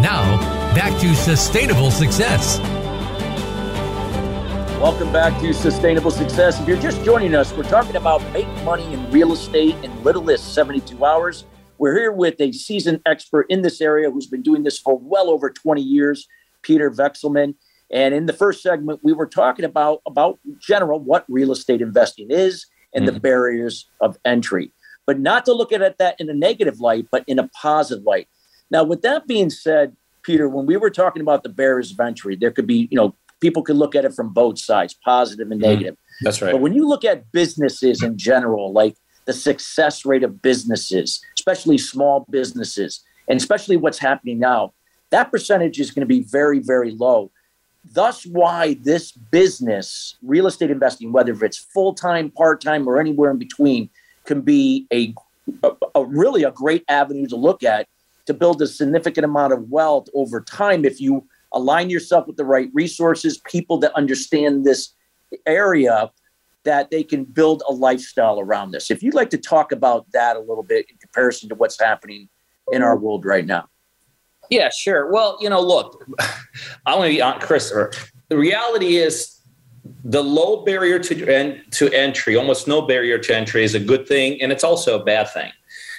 Now, 0.00 0.38
back 0.74 0.98
to 1.00 1.14
sustainable 1.14 1.90
success. 1.90 2.58
Welcome 4.80 5.12
back 5.12 5.40
to 5.40 5.52
Sustainable 5.52 6.10
Success. 6.10 6.60
If 6.60 6.66
you're 6.66 6.80
just 6.80 7.04
joining 7.04 7.36
us, 7.36 7.52
we're 7.52 7.62
talking 7.62 7.94
about 7.94 8.20
make 8.32 8.48
money 8.64 8.92
in 8.92 9.08
real 9.12 9.32
estate 9.32 9.76
in 9.84 10.02
little 10.02 10.28
as 10.30 10.42
72 10.42 11.04
hours. 11.04 11.44
We're 11.78 11.96
here 11.96 12.10
with 12.10 12.40
a 12.40 12.50
seasoned 12.50 13.00
expert 13.06 13.46
in 13.48 13.62
this 13.62 13.80
area 13.80 14.10
who's 14.10 14.26
been 14.26 14.42
doing 14.42 14.64
this 14.64 14.78
for 14.78 14.98
well 14.98 15.30
over 15.30 15.50
20 15.50 15.80
years, 15.80 16.26
Peter 16.62 16.90
Vekselman. 16.90 17.54
And 17.92 18.14
in 18.14 18.26
the 18.26 18.32
first 18.32 18.62
segment, 18.62 19.00
we 19.02 19.12
were 19.12 19.26
talking 19.26 19.64
about 19.64 20.00
about 20.06 20.40
general 20.58 20.98
what 20.98 21.24
real 21.28 21.52
estate 21.52 21.80
investing 21.80 22.30
is 22.30 22.66
and 22.92 23.04
mm-hmm. 23.04 23.14
the 23.14 23.20
barriers 23.20 23.88
of 24.00 24.18
entry, 24.24 24.72
but 25.06 25.20
not 25.20 25.44
to 25.44 25.52
look 25.52 25.72
at 25.72 25.98
that 25.98 26.20
in 26.20 26.28
a 26.28 26.34
negative 26.34 26.80
light, 26.80 27.06
but 27.12 27.24
in 27.26 27.38
a 27.38 27.48
positive 27.48 28.04
light. 28.04 28.28
Now, 28.72 28.84
with 28.84 29.02
that 29.02 29.26
being 29.28 29.50
said, 29.50 29.94
Peter, 30.22 30.48
when 30.48 30.64
we 30.64 30.76
were 30.78 30.90
talking 30.90 31.20
about 31.20 31.42
the 31.42 31.50
barriers 31.50 31.92
of 31.92 32.00
entry, 32.00 32.36
there 32.36 32.50
could 32.50 32.66
be, 32.66 32.88
you 32.90 32.96
know, 32.96 33.14
people 33.40 33.62
could 33.62 33.76
look 33.76 33.94
at 33.94 34.06
it 34.06 34.14
from 34.14 34.32
both 34.32 34.58
sides, 34.58 34.94
positive 35.04 35.50
and 35.50 35.60
mm-hmm. 35.60 35.70
negative. 35.70 35.96
That's 36.22 36.40
right. 36.40 36.52
But 36.52 36.62
when 36.62 36.72
you 36.72 36.88
look 36.88 37.04
at 37.04 37.30
businesses 37.32 38.02
in 38.02 38.16
general, 38.16 38.72
like 38.72 38.96
the 39.26 39.34
success 39.34 40.06
rate 40.06 40.22
of 40.24 40.40
businesses, 40.40 41.20
especially 41.38 41.76
small 41.76 42.26
businesses, 42.30 43.04
and 43.28 43.38
especially 43.38 43.76
what's 43.76 43.98
happening 43.98 44.38
now, 44.38 44.72
that 45.10 45.30
percentage 45.30 45.78
is 45.78 45.90
going 45.90 46.00
to 46.00 46.06
be 46.06 46.22
very, 46.22 46.58
very 46.58 46.92
low. 46.92 47.30
Thus, 47.84 48.24
why 48.24 48.78
this 48.82 49.12
business, 49.12 50.16
real 50.22 50.46
estate 50.46 50.70
investing, 50.70 51.12
whether 51.12 51.32
it's 51.44 51.58
full 51.58 51.94
time, 51.94 52.30
part 52.30 52.62
time, 52.62 52.88
or 52.88 52.98
anywhere 52.98 53.30
in 53.30 53.38
between, 53.38 53.90
can 54.24 54.40
be 54.40 54.86
a, 54.92 55.14
a, 55.62 55.72
a, 55.96 56.04
really 56.04 56.44
a 56.44 56.52
great 56.52 56.84
avenue 56.88 57.26
to 57.26 57.36
look 57.36 57.64
at 57.64 57.88
to 58.26 58.34
build 58.34 58.62
a 58.62 58.66
significant 58.66 59.24
amount 59.24 59.52
of 59.52 59.68
wealth 59.70 60.08
over 60.14 60.40
time 60.40 60.84
if 60.84 61.00
you 61.00 61.26
align 61.52 61.90
yourself 61.90 62.26
with 62.26 62.36
the 62.36 62.44
right 62.44 62.70
resources, 62.72 63.38
people 63.38 63.78
that 63.78 63.92
understand 63.94 64.64
this 64.64 64.94
area 65.46 66.10
that 66.64 66.90
they 66.90 67.02
can 67.02 67.24
build 67.24 67.62
a 67.68 67.72
lifestyle 67.72 68.38
around 68.38 68.70
this. 68.70 68.90
If 68.90 69.02
you'd 69.02 69.14
like 69.14 69.30
to 69.30 69.38
talk 69.38 69.72
about 69.72 70.06
that 70.12 70.36
a 70.36 70.40
little 70.40 70.62
bit 70.62 70.86
in 70.88 70.96
comparison 70.98 71.48
to 71.48 71.54
what's 71.54 71.80
happening 71.80 72.28
in 72.70 72.82
our 72.82 72.96
world 72.96 73.24
right 73.24 73.44
now. 73.44 73.68
Yeah, 74.50 74.70
sure. 74.70 75.10
Well, 75.10 75.38
you 75.40 75.48
know, 75.48 75.60
look, 75.60 76.04
I 76.86 76.94
want 76.94 77.10
to 77.10 77.16
be 77.16 77.22
on 77.22 77.40
Chris. 77.40 77.72
The 78.28 78.36
reality 78.36 78.96
is 78.96 79.40
the 80.04 80.22
low 80.22 80.64
barrier 80.64 80.98
to 80.98 81.60
to 81.62 81.92
entry, 81.92 82.36
almost 82.36 82.68
no 82.68 82.82
barrier 82.82 83.18
to 83.18 83.36
entry 83.36 83.64
is 83.64 83.74
a 83.74 83.80
good 83.80 84.06
thing 84.06 84.40
and 84.40 84.52
it's 84.52 84.64
also 84.64 85.00
a 85.00 85.04
bad 85.04 85.30
thing. 85.30 85.50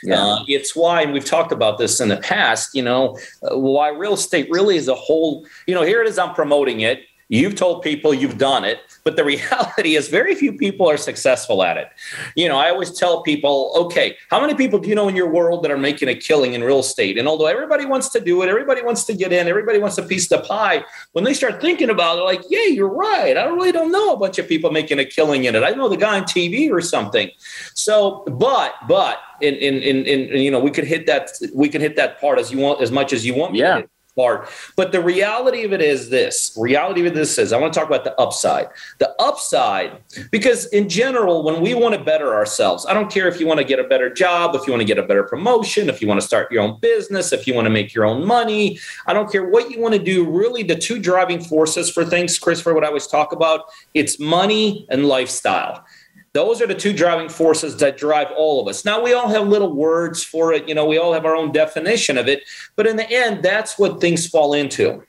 Yeah. 0.04 0.22
Uh, 0.22 0.44
it's 0.48 0.76
why, 0.76 1.02
and 1.02 1.14
we've 1.14 1.26
talked 1.26 1.52
about 1.52 1.78
this 1.78 2.00
in 2.00 2.10
the 2.10 2.18
past, 2.18 2.76
you 2.76 2.84
know, 2.84 3.18
uh, 3.44 3.58
why 3.58 3.90
real 3.90 4.14
estate 4.14 4.48
really 4.50 4.76
is 4.76 4.88
a 4.88 4.96
whole, 4.96 5.46
you 5.66 5.74
know, 5.74 5.84
here 5.84 6.02
it 6.02 6.08
is, 6.08 6.18
I'm 6.20 6.34
promoting 6.34 6.82
it. 6.82 7.04
You've 7.34 7.56
told 7.56 7.82
people 7.82 8.14
you've 8.14 8.38
done 8.38 8.64
it, 8.64 8.80
but 9.04 9.16
the 9.16 9.24
reality 9.34 9.96
is 9.96 10.08
very 10.08 10.36
few 10.36 10.54
people 10.54 10.88
are 10.88 10.98
successful 10.98 11.64
at 11.64 11.78
it. 11.78 11.88
You 12.36 12.48
know, 12.48 12.58
I 12.58 12.70
always 12.70 12.92
tell 12.92 13.24
people, 13.24 13.74
okay, 13.76 14.18
how 14.30 14.40
many 14.40 14.54
people 14.54 14.78
do 14.78 14.88
you 14.88 14.94
know 14.94 15.08
in 15.08 15.16
your 15.16 15.32
world 15.32 15.64
that 15.64 15.72
are 15.72 15.78
making 15.78 16.10
a 16.10 16.16
killing 16.16 16.54
in 16.54 16.64
real 16.64 16.80
estate? 16.80 17.18
And 17.18 17.28
although 17.28 17.48
everybody 17.48 17.86
wants 17.86 18.10
to 18.10 18.20
do 18.20 18.44
it, 18.44 18.50
everybody 18.50 18.84
wants 18.84 19.04
to 19.06 19.16
get 19.16 19.34
in, 19.34 19.48
everybody 19.48 19.80
wants 19.80 19.98
a 19.98 20.04
piece 20.04 20.32
of 20.32 20.42
the 20.42 20.48
pie, 20.48 20.86
when 21.14 21.24
they 21.24 21.34
start 21.34 21.60
thinking 21.60 21.90
about 21.90 22.20
it, 22.20 22.22
like, 22.22 22.44
yeah, 22.50 22.66
you're 22.66 22.94
right. 22.94 23.36
I 23.36 23.46
really 23.46 23.72
don't 23.72 23.92
know 23.92 24.14
a 24.14 24.18
bunch 24.18 24.38
of 24.38 24.48
people 24.48 24.70
making 24.70 25.00
a 25.00 25.06
killing 25.06 25.46
in 25.46 25.56
it. 25.56 25.64
I 25.64 25.72
know 25.72 25.90
the 25.90 25.98
guy 25.98 26.20
on 26.20 26.26
TV 26.26 26.70
or 26.70 26.82
something. 26.82 27.32
So, 27.74 28.26
but, 28.28 28.76
but, 28.88 29.20
in, 29.42 29.56
in, 29.56 29.82
in, 29.82 30.06
in 30.06 30.40
you 30.40 30.52
know, 30.52 30.60
we 30.60 30.70
could 30.70 30.86
hit 30.86 31.08
that, 31.08 31.32
we 31.56 31.68
can 31.68 31.82
hit 31.82 31.96
that 31.96 32.22
part 32.22 32.38
as 32.38 32.52
you 32.52 32.60
want, 32.60 32.80
as 32.82 32.92
much 32.92 33.12
as 33.12 33.26
you 33.26 33.34
want. 33.34 33.56
Yeah 33.56 33.82
part. 34.16 34.50
But 34.76 34.92
the 34.92 35.02
reality 35.02 35.64
of 35.64 35.74
it 35.74 35.82
is 35.82 36.10
this 36.10 36.56
reality 36.58 37.06
of 37.06 37.14
this 37.14 37.38
is 37.38 37.52
I 37.52 37.60
want 37.60 37.74
to 37.74 37.80
talk 37.80 37.90
about 37.90 38.04
the 38.04 38.20
upside. 38.20 38.68
The 39.00 39.14
upside, 39.22 40.02
because 40.32 40.66
in 40.68 40.90
general, 40.90 41.44
when 41.44 41.62
we 41.62 41.74
want 41.74 41.96
to 41.96 42.04
better 42.04 42.34
ourselves, 42.34 42.86
I 42.86 42.94
don't 42.94 43.12
care 43.12 43.28
if 43.28 43.40
you 43.40 43.48
want 43.48 43.60
to 43.60 43.66
get 43.66 43.80
a 43.80 43.84
better 43.84 44.14
job, 44.14 44.56
if 44.56 44.68
you 44.68 44.74
want 44.74 44.82
to 44.82 44.88
get 44.88 44.98
a 44.98 45.04
better 45.04 45.24
promotion, 45.24 45.90
if 45.90 46.02
you 46.02 46.08
want 46.08 46.22
to 46.22 46.26
start 46.26 46.52
your 46.52 46.62
own 46.62 46.80
business, 46.80 47.32
if 47.32 47.48
you 47.48 47.54
want 47.54 47.66
to 47.66 47.72
make 47.72 47.94
your 47.94 48.06
own 48.06 48.26
money, 48.26 48.80
I 49.08 49.14
don't 49.14 49.32
care 49.32 49.48
what 49.48 49.72
you 49.72 49.80
want 49.80 49.94
to 49.96 50.04
do. 50.04 50.30
Really, 50.30 50.64
the 50.64 50.76
two 50.76 51.00
driving 51.00 51.42
forces 51.44 51.90
for 51.90 52.06
things, 52.06 52.38
Christopher, 52.38 52.74
what 52.74 52.84
I 52.84 52.88
always 52.88 53.08
talk 53.08 53.32
about, 53.32 53.66
it's 53.94 54.20
money 54.20 54.86
and 54.90 55.06
lifestyle. 55.08 55.86
Those 56.34 56.62
are 56.62 56.68
the 56.68 56.76
two 56.76 56.94
driving 56.94 57.30
forces 57.30 57.78
that 57.78 57.98
drive 57.98 58.28
all 58.36 58.60
of 58.60 58.68
us. 58.68 58.84
Now, 58.84 59.02
we 59.02 59.14
all 59.14 59.30
have 59.30 59.48
little 59.48 59.72
words 59.72 60.24
for 60.24 60.52
it. 60.52 60.68
You 60.68 60.74
know, 60.74 60.86
we 60.86 60.98
all 60.98 61.14
have 61.14 61.26
our 61.26 61.36
own 61.36 61.52
definition 61.52 62.18
of 62.18 62.28
it. 62.28 62.44
But 62.76 62.88
in 62.88 62.96
the 62.96 63.10
end, 63.10 63.44
that's 63.44 63.78
what 63.78 64.02
things 64.02 64.28
fall 64.28 64.56
into. 64.56 65.04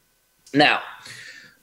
Now, 0.52 0.82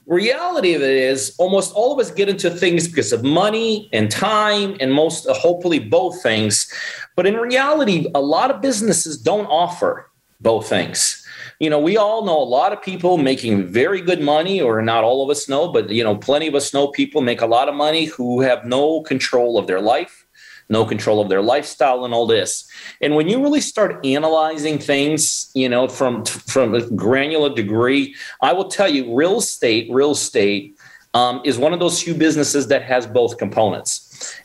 reality 0.06 0.74
of 0.74 0.82
it 0.82 0.96
is 0.96 1.34
almost 1.38 1.72
all 1.74 1.92
of 1.92 1.98
us 1.98 2.10
get 2.10 2.28
into 2.28 2.50
things 2.50 2.88
because 2.88 3.12
of 3.12 3.22
money 3.22 3.88
and 3.92 4.10
time 4.10 4.76
and 4.80 4.92
most 4.92 5.26
uh, 5.26 5.34
hopefully 5.34 5.78
both 5.78 6.20
things 6.22 6.70
but 7.14 7.24
in 7.24 7.36
reality 7.36 8.06
a 8.14 8.20
lot 8.20 8.50
of 8.50 8.60
businesses 8.60 9.16
don't 9.16 9.46
offer 9.46 10.10
both 10.40 10.68
things 10.68 11.21
you 11.62 11.70
know, 11.70 11.78
we 11.78 11.96
all 11.96 12.24
know 12.24 12.42
a 12.42 12.52
lot 12.58 12.72
of 12.72 12.82
people 12.82 13.18
making 13.18 13.64
very 13.68 14.00
good 14.00 14.20
money, 14.20 14.60
or 14.60 14.82
not 14.82 15.04
all 15.04 15.22
of 15.22 15.30
us 15.30 15.48
know, 15.48 15.68
but, 15.68 15.88
you 15.90 16.02
know, 16.02 16.16
plenty 16.16 16.48
of 16.48 16.56
us 16.56 16.74
know 16.74 16.88
people 16.88 17.20
make 17.20 17.40
a 17.40 17.46
lot 17.46 17.68
of 17.68 17.74
money 17.76 18.06
who 18.06 18.40
have 18.40 18.64
no 18.64 19.00
control 19.02 19.56
of 19.56 19.68
their 19.68 19.80
life, 19.80 20.26
no 20.68 20.84
control 20.84 21.20
of 21.20 21.28
their 21.28 21.40
lifestyle 21.40 22.04
and 22.04 22.12
all 22.12 22.26
this. 22.26 22.68
And 23.00 23.14
when 23.14 23.28
you 23.28 23.40
really 23.40 23.60
start 23.60 24.04
analyzing 24.04 24.80
things, 24.80 25.52
you 25.54 25.68
know, 25.68 25.86
from, 25.86 26.24
from 26.24 26.74
a 26.74 26.80
granular 26.90 27.54
degree, 27.54 28.16
I 28.40 28.52
will 28.54 28.66
tell 28.66 28.88
you 28.88 29.14
real 29.14 29.38
estate, 29.38 29.88
real 29.88 30.10
estate 30.10 30.76
um, 31.14 31.42
is 31.44 31.58
one 31.58 31.72
of 31.72 31.78
those 31.78 32.02
few 32.02 32.14
businesses 32.14 32.66
that 32.68 32.82
has 32.82 33.06
both 33.06 33.38
components. 33.38 34.01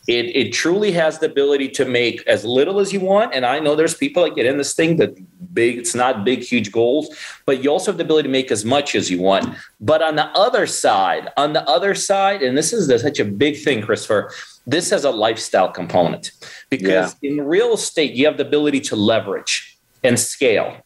It, 0.08 0.36
it 0.36 0.54
truly 0.54 0.92
has 0.94 1.20
the 1.20 1.26
ability 1.28 1.70
to 1.70 1.86
make 1.86 2.26
as 2.28 2.46
little 2.46 2.80
as 2.80 2.94
you 2.94 3.00
want. 3.00 3.34
And 3.34 3.46
I 3.46 3.60
know 3.60 3.76
there's 3.76 3.96
people 3.96 4.24
that 4.24 4.36
get 4.36 4.46
in 4.46 4.58
this 4.58 4.74
thing 4.74 4.98
that 4.98 5.18
big, 5.54 5.78
it's 5.78 5.96
not 5.96 6.24
big, 6.24 6.42
huge 6.42 6.72
goals, 6.72 7.16
but 7.46 7.63
you 7.63 7.70
also 7.70 7.92
have 7.92 7.98
the 7.98 8.04
ability 8.04 8.28
to 8.28 8.32
make 8.32 8.52
as 8.52 8.63
much 8.66 8.96
as 8.96 9.10
you 9.10 9.22
want. 9.22 9.56
But 9.80 10.02
on 10.02 10.16
the 10.16 10.28
other 10.38 10.68
side, 10.68 11.30
on 11.38 11.54
the 11.54 11.68
other 11.70 11.96
side, 11.96 12.42
and 12.42 12.58
this 12.58 12.74
is 12.74 12.88
such 13.02 13.20
a 13.20 13.26
big 13.26 13.63
thing, 13.63 13.82
Christopher, 13.82 14.32
this 14.66 14.90
has 14.90 15.04
a 15.06 15.12
lifestyle 15.12 15.72
component 15.72 16.32
because 16.70 17.16
yeah. 17.22 17.32
in 17.32 17.46
real 17.46 17.74
estate, 17.74 18.13
you 18.13 18.26
have 18.26 18.38
the 18.38 18.46
ability 18.46 18.82
to 18.82 18.96
leverage 18.96 19.78
and 20.04 20.20
scale. 20.20 20.78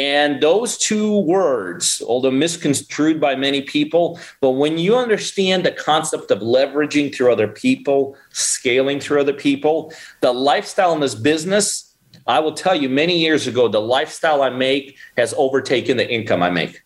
And 0.00 0.40
those 0.40 0.78
two 0.78 1.18
words, 1.18 2.02
although 2.08 2.30
misconstrued 2.30 3.20
by 3.20 3.36
many 3.36 3.60
people, 3.60 4.18
but 4.40 4.52
when 4.52 4.78
you 4.78 4.96
understand 4.96 5.62
the 5.62 5.72
concept 5.72 6.30
of 6.30 6.38
leveraging 6.38 7.14
through 7.14 7.30
other 7.30 7.46
people, 7.46 8.16
scaling 8.30 8.98
through 8.98 9.20
other 9.20 9.34
people, 9.34 9.92
the 10.22 10.32
lifestyle 10.32 10.94
in 10.94 11.00
this 11.00 11.14
business, 11.14 11.94
I 12.26 12.40
will 12.40 12.54
tell 12.54 12.74
you 12.74 12.88
many 12.88 13.18
years 13.18 13.46
ago, 13.46 13.68
the 13.68 13.82
lifestyle 13.82 14.40
I 14.40 14.48
make 14.48 14.96
has 15.18 15.34
overtaken 15.36 15.98
the 15.98 16.10
income 16.10 16.42
I 16.42 16.48
make 16.48 16.80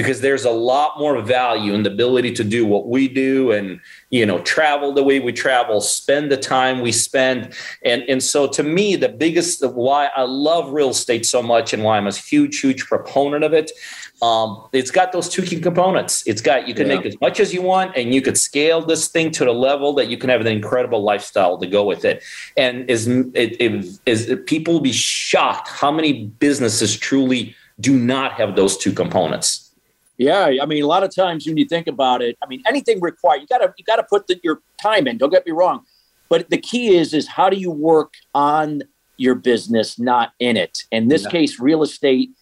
because 0.00 0.22
there's 0.22 0.46
a 0.46 0.50
lot 0.50 0.98
more 0.98 1.20
value 1.20 1.74
in 1.74 1.82
the 1.82 1.92
ability 1.92 2.32
to 2.32 2.42
do 2.42 2.64
what 2.64 2.88
we 2.88 3.06
do 3.06 3.52
and 3.52 3.78
you 4.08 4.24
know 4.24 4.38
travel 4.40 4.94
the 4.94 5.02
way 5.02 5.20
we 5.20 5.30
travel 5.30 5.78
spend 5.78 6.32
the 6.32 6.38
time 6.38 6.80
we 6.80 6.90
spend. 6.90 7.52
And 7.84 8.02
and 8.08 8.22
so 8.22 8.46
to 8.46 8.62
me 8.62 8.96
the 8.96 9.10
biggest 9.10 9.62
why 9.74 10.08
i 10.16 10.22
love 10.22 10.72
real 10.72 10.88
estate 10.88 11.26
so 11.26 11.42
much 11.42 11.74
and 11.74 11.84
why 11.84 11.98
i'm 11.98 12.06
a 12.06 12.12
huge 12.12 12.60
huge 12.60 12.86
proponent 12.86 13.44
of 13.44 13.52
it 13.52 13.70
um, 14.22 14.68
it's 14.72 14.90
got 14.90 15.12
those 15.12 15.28
two 15.30 15.42
key 15.42 15.60
components. 15.60 16.22
It's 16.26 16.42
got 16.42 16.68
you 16.68 16.74
can 16.74 16.88
yeah. 16.88 16.96
make 16.96 17.06
as 17.06 17.18
much 17.22 17.40
as 17.40 17.54
you 17.54 17.62
want 17.62 17.96
and 17.96 18.14
you 18.14 18.20
could 18.20 18.36
scale 18.36 18.82
this 18.84 19.08
thing 19.08 19.30
to 19.32 19.46
the 19.46 19.52
level 19.52 19.94
that 19.94 20.08
you 20.08 20.18
can 20.18 20.28
have 20.28 20.42
an 20.42 20.46
incredible 20.46 21.02
lifestyle 21.02 21.56
to 21.56 21.66
go 21.66 21.84
with 21.84 22.04
it. 22.04 22.22
And 22.54 22.88
is 22.90 23.08
it, 23.08 23.58
it 23.60 23.98
is 24.04 24.34
people 24.46 24.74
will 24.74 24.80
be 24.80 24.92
shocked 24.92 25.68
how 25.68 25.90
many 25.90 26.26
businesses 26.26 26.98
truly 26.98 27.56
do 27.80 27.98
not 27.98 28.32
have 28.32 28.56
those 28.56 28.76
two 28.76 28.92
components 28.92 29.69
yeah, 30.20 30.52
I 30.60 30.66
mean, 30.66 30.82
a 30.82 30.86
lot 30.86 31.02
of 31.02 31.14
times 31.14 31.46
when 31.46 31.56
you 31.56 31.64
think 31.64 31.86
about 31.86 32.20
it, 32.20 32.36
I 32.42 32.46
mean, 32.46 32.62
anything 32.66 33.00
required, 33.00 33.40
you 33.40 33.46
gotta 33.46 33.72
you 33.78 33.84
gotta 33.86 34.02
put 34.02 34.26
the, 34.26 34.38
your 34.44 34.60
time 34.76 35.06
in. 35.06 35.16
Don't 35.16 35.30
get 35.30 35.46
me 35.46 35.52
wrong, 35.52 35.86
but 36.28 36.50
the 36.50 36.58
key 36.58 36.94
is 36.94 37.14
is 37.14 37.26
how 37.26 37.48
do 37.48 37.56
you 37.56 37.70
work 37.70 38.12
on 38.34 38.82
your 39.16 39.34
business, 39.34 39.98
not 39.98 40.32
in 40.38 40.58
it. 40.58 40.80
In 40.92 41.08
this 41.08 41.22
yeah. 41.24 41.30
case, 41.30 41.58
real 41.58 41.82
estate 41.82 42.32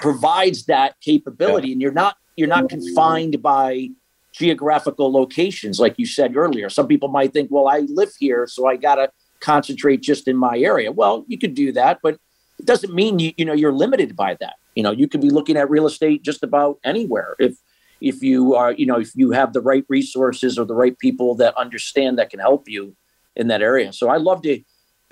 provides 0.00 0.66
that 0.66 1.00
capability, 1.00 1.68
yeah. 1.68 1.72
and 1.74 1.82
you're 1.82 1.92
not 1.92 2.16
you're 2.34 2.48
not 2.48 2.68
confined 2.68 3.40
by 3.40 3.90
geographical 4.32 5.12
locations, 5.12 5.78
like 5.78 5.94
you 5.98 6.06
said 6.06 6.36
earlier. 6.36 6.68
Some 6.68 6.88
people 6.88 7.10
might 7.10 7.32
think, 7.32 7.48
well, 7.48 7.68
I 7.68 7.86
live 7.86 8.10
here, 8.18 8.48
so 8.48 8.66
I 8.66 8.74
gotta 8.74 9.12
concentrate 9.38 10.02
just 10.02 10.26
in 10.26 10.36
my 10.36 10.58
area. 10.58 10.90
Well, 10.90 11.24
you 11.28 11.38
could 11.38 11.54
do 11.54 11.70
that, 11.74 12.00
but 12.02 12.18
it 12.58 12.66
doesn't 12.66 12.92
mean 12.92 13.20
you 13.20 13.32
you 13.36 13.44
know 13.44 13.52
you're 13.52 13.72
limited 13.72 14.16
by 14.16 14.36
that. 14.40 14.56
You 14.74 14.82
know, 14.82 14.90
you 14.90 15.08
could 15.08 15.20
be 15.20 15.30
looking 15.30 15.56
at 15.56 15.70
real 15.70 15.86
estate 15.86 16.22
just 16.22 16.42
about 16.42 16.78
anywhere 16.84 17.36
if 17.38 17.56
if 18.00 18.22
you 18.22 18.54
are, 18.54 18.72
you 18.72 18.86
know, 18.86 18.98
if 18.98 19.14
you 19.14 19.30
have 19.30 19.52
the 19.52 19.60
right 19.60 19.84
resources 19.88 20.58
or 20.58 20.66
the 20.66 20.74
right 20.74 20.98
people 20.98 21.34
that 21.36 21.56
understand 21.56 22.18
that 22.18 22.30
can 22.30 22.40
help 22.40 22.68
you 22.68 22.94
in 23.36 23.48
that 23.48 23.62
area. 23.62 23.92
So 23.92 24.08
I 24.08 24.16
love 24.18 24.42
to 24.42 24.60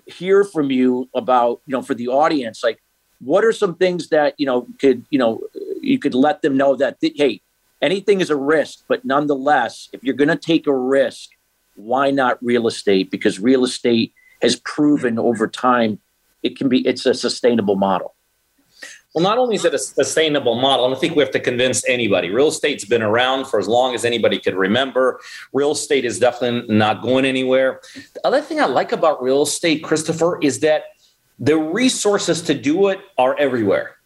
hear 0.07 0.45
from 0.45 0.71
you 0.71 1.09
about, 1.15 1.63
you 1.67 1.73
know, 1.73 1.83
for 1.83 1.95
the 1.95 2.09
audience, 2.09 2.63
like 2.63 2.83
what 3.21 3.45
are 3.45 3.53
some 3.53 3.77
things 3.77 4.09
that, 4.09 4.35
you 4.37 4.47
know, 4.47 4.67
could, 4.79 5.05
you 5.11 5.19
know, 5.19 5.41
you 5.81 5.99
could 5.99 6.15
let 6.15 6.43
them 6.43 6.57
know 6.57 6.77
that 6.77 6.99
hey, 7.01 7.41
anything 7.81 8.21
is 8.21 8.31
a 8.31 8.37
risk, 8.37 8.85
but 8.89 9.05
nonetheless, 9.05 9.89
if 9.93 10.03
you're 10.05 10.15
going 10.15 10.29
to 10.29 10.37
take 10.37 10.67
a 10.67 10.77
risk, 10.77 11.31
why 11.77 12.11
not 12.11 12.43
real 12.43 12.67
estate? 12.67 13.11
Because 13.11 13.41
real 13.41 13.65
estate 13.65 14.13
has 14.43 14.57
proven 14.57 15.19
over 15.19 15.47
time 15.49 16.01
it 16.43 16.59
can 16.59 16.69
be 16.69 16.87
it's 16.87 17.07
a 17.07 17.15
sustainable 17.15 17.77
model. 17.77 18.15
Well, 19.15 19.23
not 19.23 19.37
only 19.37 19.57
is 19.57 19.65
it 19.67 19.75
a 19.75 19.79
sustainable 19.79 20.55
model, 20.55 20.87
I 20.87 20.89
don't 20.89 20.99
think 20.99 21.15
we 21.15 21.23
have 21.23 21.33
to 21.33 21.41
convince 21.41 21.87
anybody. 21.87 22.31
Real 22.31 22.49
estate's 22.49 22.87
been 22.87 23.03
around 23.03 23.47
for 23.47 23.59
as 23.59 23.69
long 23.69 23.95
as 23.95 24.07
anybody 24.07 24.39
could 24.39 24.55
remember. 24.55 25.21
Real 25.53 25.73
estate 25.73 26.07
is 26.07 26.19
definitely 26.19 26.75
not 26.75 27.03
going 27.03 27.27
anywhere. 27.27 27.83
The 28.15 28.27
other 28.27 28.41
thing 28.41 28.59
I 28.59 28.65
like 28.65 28.93
about 28.93 29.23
real 29.23 29.43
estate, 29.43 29.85
Christopher, 29.85 30.39
is 30.41 30.61
that 30.61 30.85
the 31.39 31.59
resources 31.59 32.41
to 32.43 32.55
do 32.55 32.89
it 32.89 33.01
are 33.19 33.37
everywhere. 33.39 33.97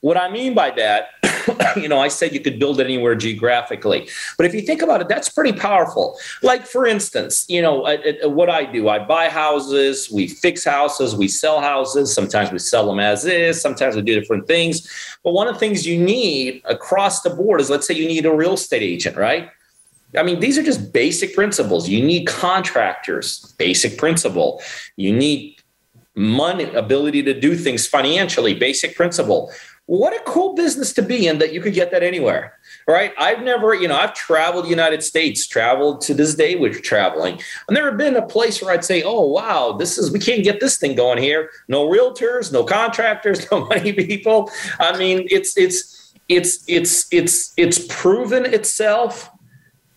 What 0.00 0.16
I 0.16 0.30
mean 0.30 0.54
by 0.54 0.70
that 0.70 1.08
you 1.76 1.88
know, 1.88 1.98
I 1.98 2.08
said 2.08 2.32
you 2.32 2.40
could 2.40 2.58
build 2.58 2.80
it 2.80 2.84
anywhere 2.84 3.14
geographically. 3.14 4.08
But 4.36 4.46
if 4.46 4.54
you 4.54 4.62
think 4.62 4.82
about 4.82 5.00
it, 5.00 5.08
that's 5.08 5.28
pretty 5.28 5.58
powerful. 5.58 6.18
Like, 6.42 6.66
for 6.66 6.86
instance, 6.86 7.44
you 7.48 7.62
know, 7.62 7.86
what 8.24 8.50
I 8.50 8.64
do, 8.64 8.88
I 8.88 8.98
buy 8.98 9.28
houses, 9.28 10.10
we 10.10 10.28
fix 10.28 10.64
houses, 10.64 11.14
we 11.14 11.28
sell 11.28 11.60
houses. 11.60 12.12
Sometimes 12.12 12.50
we 12.50 12.58
sell 12.58 12.86
them 12.86 13.00
as 13.00 13.24
is, 13.24 13.60
sometimes 13.60 13.96
we 13.96 14.02
do 14.02 14.18
different 14.18 14.46
things. 14.46 14.88
But 15.22 15.32
one 15.32 15.48
of 15.48 15.54
the 15.54 15.60
things 15.60 15.86
you 15.86 15.98
need 16.02 16.62
across 16.64 17.22
the 17.22 17.30
board 17.30 17.60
is 17.60 17.70
let's 17.70 17.86
say 17.86 17.94
you 17.94 18.08
need 18.08 18.26
a 18.26 18.34
real 18.34 18.54
estate 18.54 18.82
agent, 18.82 19.16
right? 19.16 19.50
I 20.16 20.22
mean, 20.22 20.40
these 20.40 20.56
are 20.56 20.62
just 20.62 20.92
basic 20.92 21.34
principles. 21.34 21.88
You 21.88 22.04
need 22.04 22.26
contractors, 22.26 23.54
basic 23.58 23.98
principle. 23.98 24.62
You 24.96 25.14
need 25.14 25.60
money, 26.14 26.64
ability 26.64 27.22
to 27.24 27.38
do 27.38 27.54
things 27.54 27.86
financially, 27.86 28.54
basic 28.54 28.96
principle 28.96 29.52
what 29.86 30.12
a 30.12 30.22
cool 30.24 30.54
business 30.54 30.92
to 30.92 31.02
be 31.02 31.26
in 31.26 31.38
that 31.38 31.52
you 31.52 31.60
could 31.60 31.74
get 31.74 31.90
that 31.90 32.02
anywhere 32.02 32.56
right? 32.88 33.12
I've 33.18 33.42
never 33.42 33.74
you 33.74 33.88
know 33.88 33.96
i've 33.96 34.14
traveled 34.14 34.66
the 34.66 34.70
united 34.70 35.02
states 35.02 35.46
traveled 35.46 36.00
to 36.02 36.14
this 36.14 36.34
day 36.34 36.56
with 36.56 36.82
traveling. 36.82 37.34
I've 37.68 37.74
never 37.74 37.92
been 37.92 38.16
a 38.16 38.26
place 38.26 38.62
where 38.62 38.72
i'd 38.72 38.84
say 38.84 39.02
oh 39.02 39.26
wow 39.26 39.72
this 39.72 39.98
is 39.98 40.10
we 40.10 40.18
can't 40.18 40.44
get 40.44 40.60
this 40.60 40.78
thing 40.78 40.94
going 40.94 41.18
here. 41.18 41.50
No 41.68 41.88
realtors 41.88 42.52
no 42.52 42.64
contractors 42.64 43.50
no 43.50 43.66
money 43.66 43.92
people. 43.92 44.50
I 44.78 44.96
mean 44.96 45.26
it's 45.30 45.56
it's 45.56 46.14
it's 46.28 46.64
it's 46.68 47.06
it's 47.12 47.52
it's 47.56 47.86
proven 47.88 48.46
itself. 48.46 49.30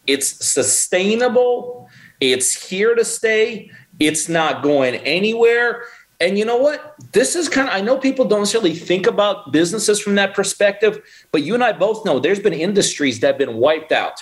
It's 0.08 0.28
sustainable. 0.46 1.88
It's 2.20 2.70
here 2.70 2.96
to 2.96 3.06
stay. 3.06 3.72
It's 4.00 4.30
not 4.30 4.64
going 4.64 4.96
anywhere 4.96 5.84
and 6.20 6.38
you 6.38 6.44
know 6.46 6.58
what? 6.58 6.96
This 7.14 7.36
is 7.36 7.48
kind 7.48 7.70
of, 7.70 7.74
I 7.74 7.82
know 7.82 7.98
people 7.98 8.26
don't 8.26 8.42
necessarily 8.42 8.76
think 8.76 9.08
about 9.08 9.52
businesses 9.52 10.02
from 10.02 10.16
that 10.16 10.34
perspective, 10.34 11.02
but 11.32 11.44
you 11.44 11.54
and 11.54 11.64
I 11.64 11.72
both 11.72 12.06
know 12.06 12.20
there's 12.20 12.40
been 12.40 12.54
industries 12.54 13.22
that 13.22 13.28
have 13.28 13.38
been 13.38 13.56
wiped 13.56 13.92
out. 13.92 14.22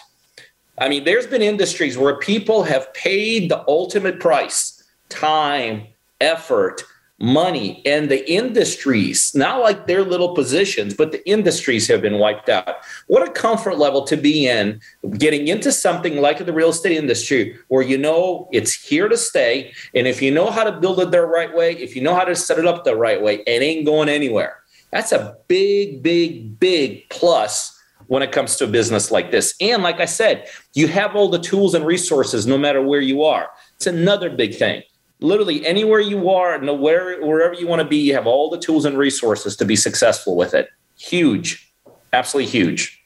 I 0.77 0.89
mean, 0.89 1.05
there's 1.05 1.25
been 1.25 1.41
industries 1.41 1.97
where 1.97 2.17
people 2.17 2.63
have 2.63 2.93
paid 2.93 3.49
the 3.49 3.67
ultimate 3.67 4.19
price 4.19 4.83
time, 5.09 5.87
effort, 6.21 6.83
money 7.19 7.81
and 7.85 8.09
the 8.09 8.29
industries, 8.31 9.33
not 9.33 9.59
like 9.59 9.87
their 9.87 10.03
little 10.03 10.35
positions, 10.35 10.93
but 10.93 11.11
the 11.11 11.27
industries 11.27 11.87
have 11.87 12.01
been 12.01 12.19
wiped 12.19 12.49
out. 12.49 12.75
What 13.07 13.27
a 13.27 13.31
comfort 13.31 13.77
level 13.77 14.03
to 14.05 14.15
be 14.15 14.47
in 14.47 14.79
getting 15.17 15.47
into 15.47 15.71
something 15.71 16.21
like 16.21 16.45
the 16.45 16.53
real 16.53 16.69
estate 16.69 16.97
industry 16.97 17.57
where 17.69 17.81
you 17.81 17.97
know 17.97 18.47
it's 18.51 18.73
here 18.73 19.07
to 19.07 19.17
stay. 19.17 19.73
And 19.95 20.07
if 20.07 20.21
you 20.21 20.31
know 20.31 20.51
how 20.51 20.63
to 20.63 20.71
build 20.71 20.99
it 20.99 21.11
the 21.11 21.21
right 21.25 21.53
way, 21.55 21.73
if 21.73 21.95
you 21.95 22.01
know 22.03 22.13
how 22.13 22.23
to 22.23 22.35
set 22.35 22.59
it 22.59 22.67
up 22.67 22.83
the 22.83 22.95
right 22.95 23.21
way, 23.21 23.37
it 23.47 23.61
ain't 23.61 23.85
going 23.85 24.09
anywhere. 24.09 24.61
That's 24.91 25.11
a 25.11 25.37
big, 25.47 26.03
big, 26.03 26.59
big 26.59 27.09
plus 27.09 27.73
when 28.07 28.21
it 28.21 28.31
comes 28.31 28.55
to 28.57 28.63
a 28.63 28.67
business 28.67 29.11
like 29.11 29.31
this. 29.31 29.53
And 29.59 29.83
like 29.83 29.99
I 29.99 30.05
said, 30.05 30.47
you 30.75 30.87
have 30.87 31.15
all 31.15 31.29
the 31.29 31.39
tools 31.39 31.73
and 31.73 31.85
resources 31.85 32.47
no 32.47 32.57
matter 32.57 32.81
where 32.81 33.01
you 33.01 33.23
are. 33.23 33.49
It's 33.75 33.87
another 33.87 34.29
big 34.29 34.55
thing 34.55 34.83
literally 35.19 35.65
anywhere 35.65 35.99
you 35.99 36.29
are 36.29 36.53
and 36.53 36.79
where, 36.79 37.19
wherever 37.25 37.53
you 37.53 37.67
want 37.67 37.81
to 37.81 37.87
be, 37.87 37.97
you 37.97 38.13
have 38.13 38.27
all 38.27 38.49
the 38.49 38.59
tools 38.59 38.85
and 38.85 38.97
resources 38.97 39.55
to 39.57 39.65
be 39.65 39.75
successful 39.75 40.35
with 40.35 40.53
it. 40.53 40.69
Huge, 40.97 41.73
absolutely 42.13 42.51
huge. 42.51 43.03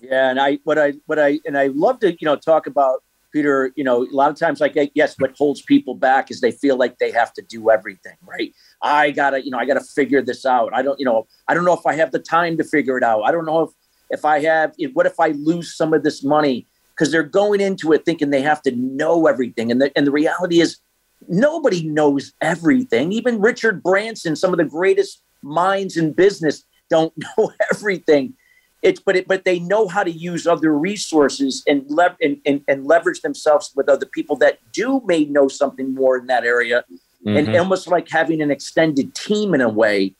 Yeah, 0.00 0.30
and 0.30 0.40
I 0.40 0.58
what 0.64 0.78
I 0.78 0.94
what 1.06 1.18
I 1.18 1.38
and 1.46 1.56
I 1.56 1.68
love 1.68 2.00
to 2.00 2.10
you 2.12 2.24
know 2.24 2.34
talk 2.34 2.66
about 2.66 3.04
Peter. 3.32 3.72
You 3.76 3.84
know, 3.84 4.04
a 4.04 4.10
lot 4.10 4.30
of 4.30 4.36
times 4.36 4.60
like 4.60 4.76
yes, 4.94 5.14
what 5.18 5.36
holds 5.36 5.62
people 5.62 5.94
back 5.94 6.30
is 6.30 6.40
they 6.40 6.50
feel 6.50 6.76
like 6.76 6.98
they 6.98 7.12
have 7.12 7.32
to 7.34 7.42
do 7.42 7.70
everything 7.70 8.16
right. 8.22 8.52
I 8.82 9.12
gotta 9.12 9.44
you 9.44 9.50
know 9.50 9.58
I 9.58 9.64
gotta 9.64 9.80
figure 9.80 10.20
this 10.20 10.44
out. 10.44 10.74
I 10.74 10.82
don't 10.82 10.98
you 10.98 11.06
know 11.06 11.28
I 11.46 11.54
don't 11.54 11.64
know 11.64 11.72
if 11.72 11.86
I 11.86 11.94
have 11.94 12.10
the 12.10 12.18
time 12.18 12.56
to 12.58 12.64
figure 12.64 12.98
it 12.98 13.04
out. 13.04 13.22
I 13.22 13.30
don't 13.30 13.46
know 13.46 13.62
if 13.62 13.70
if 14.10 14.24
I 14.24 14.40
have 14.40 14.74
what 14.92 15.06
if 15.06 15.18
I 15.20 15.28
lose 15.28 15.76
some 15.76 15.94
of 15.94 16.02
this 16.02 16.24
money 16.24 16.66
because 16.94 17.12
they're 17.12 17.22
going 17.22 17.60
into 17.60 17.92
it 17.92 18.04
thinking 18.04 18.30
they 18.30 18.42
have 18.42 18.60
to 18.62 18.72
know 18.74 19.28
everything 19.28 19.70
and 19.70 19.80
the 19.80 19.92
and 19.96 20.04
the 20.04 20.12
reality 20.12 20.60
is 20.60 20.80
nobody 21.28 21.86
knows 21.86 22.32
everything. 22.40 23.12
Even 23.12 23.40
Richard 23.40 23.82
Branson, 23.82 24.36
some 24.36 24.52
of 24.52 24.58
the 24.58 24.64
greatest 24.64 25.22
minds 25.42 25.96
in 25.96 26.12
business, 26.12 26.64
don't 26.88 27.12
know 27.38 27.52
everything. 27.72 28.34
It's 28.82 28.98
but 28.98 29.14
it, 29.14 29.28
but 29.28 29.44
they 29.44 29.60
know 29.60 29.86
how 29.86 30.02
to 30.02 30.10
use 30.10 30.46
other 30.46 30.76
resources 30.76 31.62
and, 31.68 31.84
lev- 31.88 32.16
and, 32.20 32.40
and, 32.44 32.64
and 32.66 32.84
leverage 32.84 33.20
themselves 33.20 33.72
with 33.76 33.88
other 33.88 34.06
people 34.06 34.34
that 34.36 34.58
do 34.72 35.00
may 35.04 35.24
know 35.24 35.46
something 35.46 35.94
more 35.94 36.18
in 36.18 36.26
that 36.26 36.44
area, 36.44 36.84
mm-hmm. 37.24 37.36
and 37.36 37.56
almost 37.56 37.86
like 37.86 38.10
having 38.10 38.42
an 38.42 38.50
extended 38.50 39.14
team 39.14 39.54
in 39.54 39.60
a 39.60 39.68
way. 39.68 40.14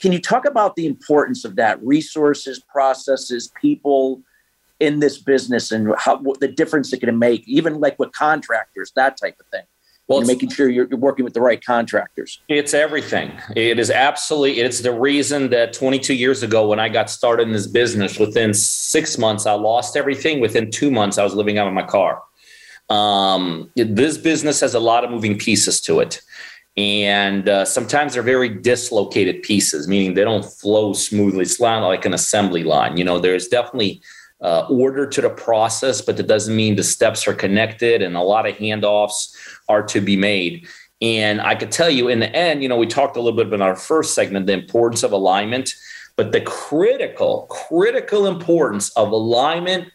Can 0.00 0.12
you 0.12 0.20
talk 0.20 0.44
about 0.44 0.74
the 0.74 0.86
importance 0.86 1.44
of 1.44 1.56
that? 1.56 1.80
Resources, 1.84 2.60
processes, 2.60 3.52
people 3.60 4.20
in 4.80 4.98
this 4.98 5.18
business, 5.18 5.70
and 5.70 5.94
how 5.96 6.18
what 6.18 6.40
the 6.40 6.48
difference 6.48 6.92
it 6.92 7.00
can 7.00 7.18
make, 7.18 7.46
even 7.46 7.80
like 7.80 7.98
with 8.00 8.10
contractors, 8.12 8.92
that 8.96 9.16
type 9.16 9.36
of 9.38 9.46
thing 9.46 9.64
well, 10.08 10.22
making 10.22 10.48
sure 10.48 10.68
you're, 10.70 10.86
you're, 10.88 10.98
working 10.98 11.24
with 11.24 11.34
the 11.34 11.40
right 11.40 11.62
contractors. 11.62 12.40
It's 12.48 12.72
everything. 12.72 13.30
It 13.54 13.78
is 13.78 13.90
absolutely. 13.90 14.60
It's 14.60 14.80
the 14.80 14.92
reason 14.92 15.50
that 15.50 15.74
22 15.74 16.14
years 16.14 16.42
ago, 16.42 16.66
when 16.66 16.80
I 16.80 16.88
got 16.88 17.10
started 17.10 17.46
in 17.46 17.52
this 17.52 17.66
business, 17.66 18.18
within 18.18 18.54
six 18.54 19.18
months 19.18 19.44
I 19.44 19.52
lost 19.52 19.96
everything. 19.96 20.40
Within 20.40 20.70
two 20.70 20.90
months, 20.90 21.18
I 21.18 21.24
was 21.24 21.34
living 21.34 21.58
out 21.58 21.68
of 21.68 21.74
my 21.74 21.82
car. 21.82 22.22
Um, 22.88 23.70
this 23.76 24.16
business 24.16 24.60
has 24.60 24.74
a 24.74 24.80
lot 24.80 25.04
of 25.04 25.10
moving 25.10 25.38
pieces 25.38 25.78
to 25.82 26.00
it, 26.00 26.22
and 26.78 27.46
uh, 27.46 27.66
sometimes 27.66 28.14
they're 28.14 28.22
very 28.22 28.48
dislocated 28.48 29.42
pieces, 29.42 29.86
meaning 29.86 30.14
they 30.14 30.24
don't 30.24 30.44
flow 30.44 30.94
smoothly. 30.94 31.42
It's 31.42 31.60
not 31.60 31.86
like 31.86 32.06
an 32.06 32.14
assembly 32.14 32.64
line. 32.64 32.96
You 32.96 33.04
know, 33.04 33.18
there's 33.18 33.48
definitely 33.48 34.00
uh, 34.40 34.66
order 34.70 35.06
to 35.06 35.20
the 35.20 35.30
process, 35.30 36.00
but 36.00 36.16
that 36.16 36.28
doesn't 36.28 36.54
mean 36.54 36.76
the 36.76 36.84
steps 36.84 37.26
are 37.26 37.34
connected 37.34 38.02
and 38.02 38.16
a 38.16 38.22
lot 38.22 38.46
of 38.46 38.54
handoffs 38.56 39.34
are 39.68 39.82
to 39.82 40.00
be 40.00 40.16
made. 40.16 40.66
And 41.00 41.40
I 41.40 41.54
could 41.54 41.70
tell 41.70 41.90
you 41.90 42.08
in 42.08 42.20
the 42.20 42.34
end, 42.34 42.62
you 42.62 42.68
know, 42.68 42.76
we 42.76 42.86
talked 42.86 43.16
a 43.16 43.20
little 43.20 43.36
bit 43.36 43.46
about 43.46 43.60
our 43.60 43.76
first 43.76 44.14
segment, 44.14 44.46
the 44.46 44.52
importance 44.52 45.02
of 45.02 45.12
alignment, 45.12 45.74
but 46.16 46.32
the 46.32 46.40
critical, 46.40 47.46
critical 47.48 48.26
importance 48.26 48.90
of 48.90 49.12
alignment 49.12 49.88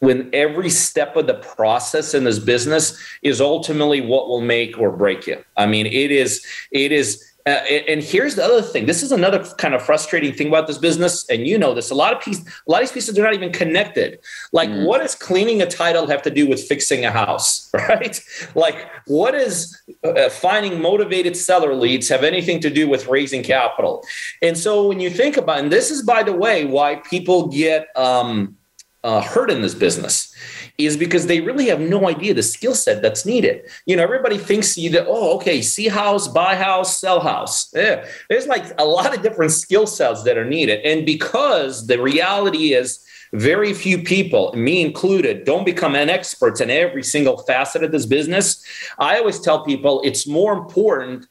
when 0.00 0.30
every 0.32 0.68
step 0.68 1.16
of 1.16 1.26
the 1.26 1.34
process 1.34 2.14
in 2.14 2.24
this 2.24 2.38
business 2.38 3.00
is 3.22 3.40
ultimately 3.40 4.00
what 4.00 4.28
will 4.28 4.42
make 4.42 4.78
or 4.78 4.90
break 4.90 5.26
you. 5.26 5.42
I 5.56 5.66
mean, 5.66 5.86
it 5.86 6.10
is, 6.10 6.44
it 6.70 6.92
is 6.92 7.24
uh, 7.46 7.62
and 7.88 8.02
here's 8.02 8.34
the 8.34 8.44
other 8.44 8.60
thing. 8.60 8.86
This 8.86 9.04
is 9.04 9.12
another 9.12 9.38
kind 9.56 9.72
of 9.72 9.80
frustrating 9.80 10.32
thing 10.32 10.48
about 10.48 10.66
this 10.66 10.78
business, 10.78 11.24
and 11.30 11.46
you 11.46 11.56
know 11.56 11.74
this. 11.74 11.90
A 11.90 11.94
lot 11.94 12.12
of 12.12 12.20
pieces, 12.20 12.44
a 12.44 12.70
lot 12.70 12.82
of 12.82 12.88
these 12.88 12.92
pieces 12.92 13.16
are 13.16 13.22
not 13.22 13.34
even 13.34 13.52
connected. 13.52 14.18
Like, 14.50 14.68
mm. 14.68 14.84
what 14.84 14.98
does 14.98 15.14
cleaning 15.14 15.62
a 15.62 15.66
title 15.66 16.08
have 16.08 16.22
to 16.22 16.30
do 16.30 16.48
with 16.48 16.66
fixing 16.66 17.04
a 17.04 17.12
house, 17.12 17.70
right? 17.74 18.20
Like, 18.56 18.90
what 19.06 19.30
does 19.30 19.80
uh, 20.02 20.28
finding 20.28 20.80
motivated 20.80 21.36
seller 21.36 21.72
leads 21.72 22.08
have 22.08 22.24
anything 22.24 22.58
to 22.60 22.70
do 22.70 22.88
with 22.88 23.06
raising 23.06 23.44
capital? 23.44 24.04
And 24.42 24.58
so, 24.58 24.88
when 24.88 24.98
you 24.98 25.08
think 25.08 25.36
about, 25.36 25.60
and 25.60 25.70
this 25.70 25.92
is, 25.92 26.02
by 26.02 26.24
the 26.24 26.32
way, 26.32 26.64
why 26.64 26.96
people 26.96 27.46
get 27.46 27.96
um, 27.96 28.56
uh, 29.04 29.20
hurt 29.20 29.52
in 29.52 29.62
this 29.62 29.74
business 29.74 30.34
is 30.78 30.96
because 30.96 31.26
they 31.26 31.40
really 31.40 31.66
have 31.66 31.80
no 31.80 32.08
idea 32.08 32.34
the 32.34 32.42
skill 32.42 32.74
set 32.74 33.02
that's 33.02 33.24
needed. 33.24 33.62
You 33.86 33.96
know, 33.96 34.02
everybody 34.02 34.38
thinks 34.38 34.76
you 34.76 34.96
oh, 35.06 35.36
okay, 35.36 35.62
see 35.62 35.88
house, 35.88 36.28
buy 36.28 36.54
house, 36.54 36.98
sell 36.98 37.20
house. 37.20 37.72
Yeah. 37.74 38.06
There's 38.28 38.46
like 38.46 38.64
a 38.78 38.84
lot 38.84 39.14
of 39.14 39.22
different 39.22 39.52
skill 39.52 39.86
sets 39.86 40.22
that 40.24 40.38
are 40.38 40.44
needed. 40.44 40.80
And 40.84 41.06
because 41.06 41.86
the 41.86 42.00
reality 42.00 42.74
is 42.74 43.04
very 43.32 43.74
few 43.74 44.02
people, 44.02 44.52
me 44.54 44.82
included, 44.82 45.44
don't 45.44 45.64
become 45.64 45.94
an 45.94 46.08
experts 46.08 46.60
in 46.60 46.70
every 46.70 47.02
single 47.02 47.38
facet 47.38 47.82
of 47.82 47.92
this 47.92 48.06
business. 48.06 48.64
I 48.98 49.18
always 49.18 49.40
tell 49.40 49.64
people 49.64 50.00
it's 50.04 50.26
more 50.26 50.52
important 50.52 51.26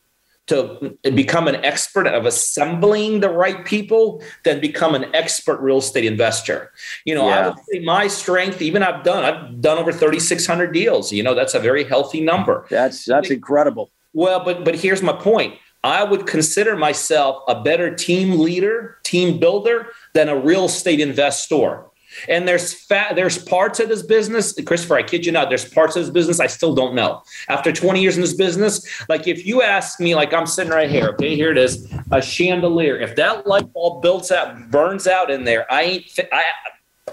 to 0.48 0.96
become 1.16 1.48
an 1.48 1.56
expert 1.66 2.06
of 2.06 2.26
assembling 2.26 3.20
the 3.20 3.30
right 3.30 3.66
people 3.66 4.22
than 4.44 4.60
become 4.62 4.94
an 4.94 5.06
expert 5.16 5.60
real 5.60 5.80
estate 5.80 6.06
investor. 6.06 6.72
You 7.04 7.16
know, 7.16 7.28
yeah. 7.28 7.40
I 7.40 7.48
would 7.48 7.58
say 7.72 7.80
my 7.80 8.08
strength, 8.08 8.62
even 8.62 8.84
I've 8.84 9.04
done, 9.04 9.24
I've 9.24 9.62
done 9.62 9.80
over 9.80 9.92
3,600 9.92 10.72
deals. 10.72 11.12
You 11.12 11.24
know, 11.24 11.34
that's 11.34 11.56
a 11.56 11.60
very 11.60 11.84
healthy 11.84 12.22
number. 12.22 12.68
That's, 12.70 13.06
that's 13.06 13.32
incredible. 13.32 13.92
Well, 14.14 14.44
but, 14.44 14.64
but 14.64 14.76
here's 14.76 15.02
my 15.02 15.14
point. 15.14 15.56
I 15.84 16.04
would 16.04 16.26
consider 16.26 16.76
myself 16.76 17.44
a 17.48 17.62
better 17.62 17.94
team 17.94 18.40
leader, 18.40 18.98
team 19.04 19.40
builder 19.40 19.88
than 20.14 20.30
a 20.30 20.38
real 20.38 20.66
estate 20.66 21.00
investor. 21.00 21.86
And 22.28 22.48
there's 22.48 22.74
fat, 22.74 23.16
there's 23.16 23.38
parts 23.38 23.80
of 23.80 23.90
this 23.90 24.04
business, 24.04 24.54
Christopher, 24.66 24.96
I 24.96 25.04
kid 25.04 25.26
you 25.26 25.32
not, 25.32 25.50
there's 25.50 25.68
parts 25.68 25.96
of 25.96 26.04
this 26.04 26.12
business 26.12 26.40
I 26.40 26.48
still 26.48 26.74
don't 26.74 26.96
know. 26.96 27.24
After 27.50 27.72
20 27.72 28.02
years 28.02 28.16
in 28.16 28.22
this 28.22 28.34
business, 28.34 28.86
like 29.10 29.28
if 29.28 29.46
you 29.46 29.62
ask 29.62 30.00
me, 30.00 30.16
like 30.16 30.34
I'm 30.34 30.46
sitting 30.46 30.72
right 30.72 30.90
here, 30.90 31.10
okay, 31.10 31.36
here 31.36 31.52
it 31.52 31.58
is, 31.58 31.92
a 32.12 32.22
chandelier. 32.22 32.98
If 33.00 33.16
that 33.16 33.48
light 33.48 33.72
bulb 33.74 34.02
builds 34.02 34.32
out, 34.32 34.70
burns 34.72 35.08
out 35.08 35.30
in 35.30 35.44
there, 35.44 35.72
I 35.72 35.82
ain't, 35.84 36.20
I, 36.32 36.44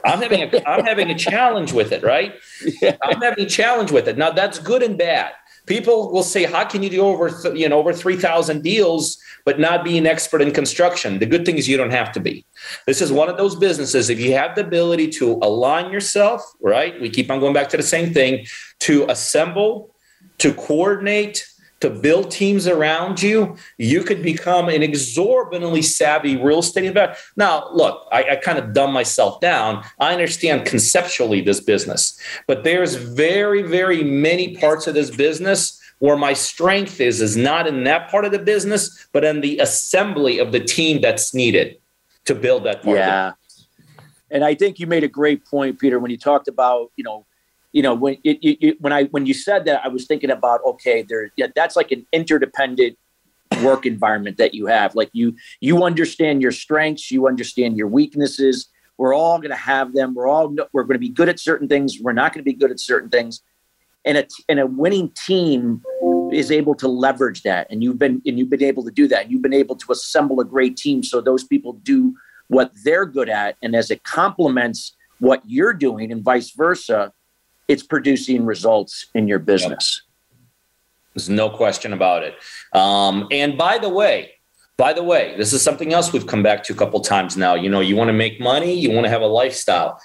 I'm 0.05 0.21
having 0.21 0.43
a, 0.43 0.69
I'm 0.69 0.85
having 0.85 1.11
a 1.11 1.19
challenge 1.19 1.73
with 1.73 1.93
it, 1.93 2.03
right? 2.03 2.35
Yeah. 2.81 2.97
I'm 3.03 3.21
having 3.21 3.45
a 3.45 3.49
challenge 3.49 3.93
with 3.93 4.09
it. 4.09 4.19
Now 4.19 4.31
that's 4.31 4.59
good 4.59 4.83
and 4.83 4.99
bad. 4.99 5.33
People 5.67 6.11
will 6.11 6.25
say, 6.25 6.43
"How 6.45 6.65
can 6.65 6.83
you 6.83 6.91
do 6.91 7.03
over, 7.03 7.31
th- 7.31 7.57
you 7.57 7.69
know, 7.69 7.79
over 7.79 7.93
three 7.93 8.17
thousand 8.17 8.65
deals 8.65 9.23
but 9.45 9.59
not 9.59 9.85
be 9.85 9.99
an 9.99 10.07
expert 10.07 10.43
in 10.43 10.53
construction. 10.53 11.19
The 11.19 11.27
good 11.27 11.45
thing 11.45 11.59
is 11.59 11.69
you 11.69 11.77
don't 11.77 11.91
have 11.91 12.13
to 12.13 12.21
be. 12.21 12.45
This 12.87 13.01
is 13.01 13.13
one 13.13 13.29
of 13.29 13.37
those 13.37 13.57
businesses. 13.57 14.11
If 14.11 14.21
you 14.21 14.35
have 14.35 14.55
the 14.55 14.65
ability 14.65 15.09
to 15.13 15.39
align 15.43 15.93
yourself, 15.93 16.43
right? 16.61 17.01
We 17.01 17.11
keep 17.11 17.31
on 17.31 17.41
going 17.41 17.55
back 17.55 17.69
to 17.71 17.77
the 17.77 17.83
same 17.83 18.13
thing 18.13 18.47
to 18.81 19.07
assemble, 19.09 19.95
to 20.39 20.53
coordinate, 20.55 21.47
to 21.83 21.91
build 21.91 22.31
teams 22.31 22.69
around 22.69 23.21
you, 23.21 23.57
you 23.77 24.05
could 24.05 24.23
become 24.23 24.69
an 24.69 24.83
exorbitantly 24.83 25.83
savvy 25.83 26.37
real 26.37 26.61
estate 26.61 26.85
investor. 26.85 27.21
Now, 27.37 27.69
look, 27.73 28.07
I, 28.13 28.23
I 28.31 28.37
kind 28.37 28.59
of 28.59 28.73
dumb 28.73 28.93
myself 28.93 29.41
down. 29.41 29.85
I 29.99 30.13
understand 30.13 30.65
conceptually 30.65 31.41
this 31.41 31.61
business, 31.61 32.19
but 32.47 32.63
there's 32.63 32.95
very, 32.95 33.63
very 33.63 34.05
many 34.05 34.57
parts 34.57 34.87
of 34.87 34.95
this 34.95 35.11
business 35.11 35.81
where 35.99 36.17
my 36.17 36.33
strength 36.33 37.01
is 37.01 37.21
is 37.21 37.37
not 37.37 37.69
in 37.69 37.85
that 37.85 38.11
part 38.11 38.25
of 38.25 38.33
the 38.33 38.39
business 38.39 39.07
but 39.13 39.23
in 39.25 39.41
the 39.41 39.57
assembly 39.61 40.41
of 40.41 40.51
the 40.51 40.59
team 40.59 41.01
that's 41.01 41.33
needed 41.33 41.79
to 42.25 42.35
build 42.35 42.65
that 42.65 42.85
yeah. 42.85 43.33
And 44.31 44.45
i 44.45 44.55
think 44.55 44.79
you 44.79 44.87
made 44.87 45.05
a 45.05 45.09
great 45.09 45.45
point 45.45 45.79
peter 45.79 45.99
when 45.99 46.11
you 46.11 46.19
talked 46.19 46.49
about 46.49 46.91
you 46.97 47.05
know 47.05 47.27
you 47.73 47.83
know 47.83 47.95
when 47.95 48.19
it, 48.25 48.39
it, 48.43 48.81
when 48.81 48.93
i 48.93 49.05
when 49.05 49.27
you 49.27 49.35
said 49.35 49.65
that 49.67 49.85
i 49.85 49.89
was 49.89 50.07
thinking 50.07 50.31
about 50.31 50.61
okay 50.65 51.03
there 51.03 51.31
yeah 51.37 51.47
that's 51.55 51.77
like 51.77 51.91
an 51.91 52.07
interdependent 52.13 52.97
work 53.61 53.87
environment 53.87 54.39
that 54.39 54.55
you 54.55 54.67
have. 54.67 54.95
Like 54.95 55.11
you 55.13 55.37
you 55.61 55.85
understand 55.85 56.43
your 56.43 56.53
strengths 56.53 57.11
you 57.11 57.27
understand 57.27 57.77
your 57.77 57.89
weaknesses. 57.89 58.69
We're 58.99 59.15
all 59.15 59.39
going 59.39 59.51
to 59.51 59.57
have 59.57 59.95
them. 59.95 60.15
We're 60.15 60.29
all 60.29 60.55
we're 60.73 60.85
going 60.85 60.95
to 60.95 61.01
be 61.01 61.09
good 61.09 61.29
at 61.29 61.41
certain 61.41 61.69
things. 61.69 61.99
We're 62.01 62.13
not 62.13 62.33
going 62.33 62.41
to 62.41 62.51
be 62.51 62.53
good 62.53 62.71
at 62.71 62.81
certain 62.81 63.11
things. 63.11 63.43
And 64.05 64.19
a 64.19 64.27
and 64.49 64.59
a 64.59 64.67
winning 64.67 65.11
team 65.11 65.83
is 66.33 66.51
able 66.51 66.75
to 66.75 66.89
leverage 66.89 67.43
that 67.43 67.67
and 67.71 67.83
you've 67.83 67.99
been 67.99 68.23
and 68.27 68.39
you've 68.39 68.51
been 68.51 68.63
able 68.63 68.85
to 68.85 68.91
do 68.91 69.07
that 69.09 69.31
you've 69.31 69.43
been 69.43 69.53
able 69.53 69.77
to 69.77 69.93
assemble 69.93 70.41
a 70.41 70.45
great 70.45 70.77
team 70.77 71.03
so 71.03 71.21
those 71.21 71.45
people 71.45 71.75
do 71.75 72.15
what 72.49 72.71
they're 72.85 73.07
good 73.07 73.29
at 73.29 73.57
and 73.63 73.75
as 73.75 73.91
it 73.91 74.03
complements 74.05 74.97
what 75.21 75.43
you're 75.47 75.73
doing 75.73 76.11
and 76.13 76.23
vice 76.23 76.51
versa 76.51 77.13
it's 77.69 77.83
producing 77.83 78.45
results 78.45 79.07
in 79.15 79.29
your 79.29 79.39
business. 79.39 80.03
There's 81.15 81.29
no 81.29 81.51
question 81.51 81.93
about 81.93 82.23
it. 82.23 82.35
Um, 82.73 83.29
and 83.31 83.57
by 83.57 83.79
the 83.79 83.89
way 83.89 84.33
by 84.79 84.93
the 84.93 85.03
way 85.03 85.35
this 85.37 85.53
is 85.53 85.63
something 85.63 85.93
else 85.93 86.13
we've 86.13 86.27
come 86.27 86.43
back 86.43 86.65
to 86.65 86.73
a 86.73 86.77
couple 86.77 86.99
times 87.01 87.37
now. 87.37 87.55
You 87.55 87.69
know 87.69 87.81
you 87.81 87.97
want 87.97 88.09
to 88.09 88.15
make 88.15 88.41
money 88.41 88.75
you 88.75 88.91
want 88.91 89.05
to 89.05 89.11
have 89.11 89.23
a 89.23 89.27
lifestyle 89.27 90.01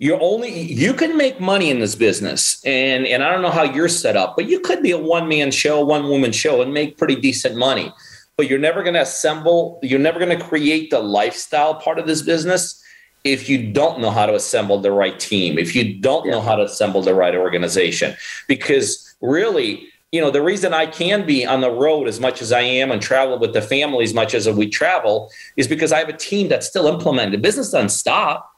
you're 0.00 0.20
only 0.22 0.62
you 0.72 0.94
can 0.94 1.14
make 1.18 1.40
money 1.40 1.70
in 1.70 1.78
this 1.78 1.94
business 1.94 2.64
and 2.64 3.06
and 3.06 3.22
i 3.22 3.30
don't 3.30 3.42
know 3.42 3.50
how 3.50 3.62
you're 3.62 3.86
set 3.86 4.16
up 4.16 4.34
but 4.34 4.48
you 4.48 4.58
could 4.58 4.82
be 4.82 4.90
a 4.90 4.98
one 4.98 5.28
man 5.28 5.50
show 5.50 5.84
one 5.84 6.08
woman 6.08 6.32
show 6.32 6.62
and 6.62 6.74
make 6.74 6.98
pretty 6.98 7.14
decent 7.14 7.56
money. 7.56 7.92
But 8.36 8.48
you're 8.48 8.58
never 8.58 8.82
going 8.82 8.94
to 8.94 9.02
assemble 9.02 9.78
you're 9.82 9.98
never 10.00 10.18
going 10.18 10.36
to 10.36 10.42
create 10.42 10.90
the 10.90 11.00
lifestyle 11.00 11.74
part 11.74 11.98
of 11.98 12.06
this 12.06 12.22
business 12.22 12.82
if 13.22 13.50
you 13.50 13.70
don't 13.70 14.00
know 14.00 14.10
how 14.10 14.24
to 14.24 14.34
assemble 14.34 14.80
the 14.80 14.90
right 14.90 15.20
team 15.20 15.58
if 15.58 15.76
you 15.76 16.00
don't 16.00 16.24
yeah. 16.24 16.32
know 16.32 16.40
how 16.40 16.56
to 16.56 16.62
assemble 16.62 17.02
the 17.02 17.14
right 17.14 17.34
organization. 17.34 18.16
Because 18.48 19.14
really 19.20 19.86
you 20.12 20.20
know 20.20 20.30
the 20.30 20.42
reason 20.42 20.72
i 20.72 20.86
can 20.86 21.26
be 21.26 21.44
on 21.44 21.60
the 21.60 21.70
road 21.70 22.08
as 22.08 22.18
much 22.18 22.40
as 22.40 22.50
i 22.50 22.62
am 22.62 22.90
and 22.90 23.02
travel 23.02 23.38
with 23.38 23.52
the 23.52 23.60
family 23.60 24.02
as 24.02 24.14
much 24.14 24.32
as 24.32 24.48
we 24.48 24.66
travel 24.66 25.30
is 25.56 25.68
because 25.68 25.92
i 25.92 25.98
have 25.98 26.08
a 26.08 26.16
team 26.16 26.48
that's 26.48 26.66
still 26.66 26.86
implementing 26.86 27.32
the 27.32 27.38
business 27.38 27.70
doesn't 27.70 27.90
stop 27.90 28.49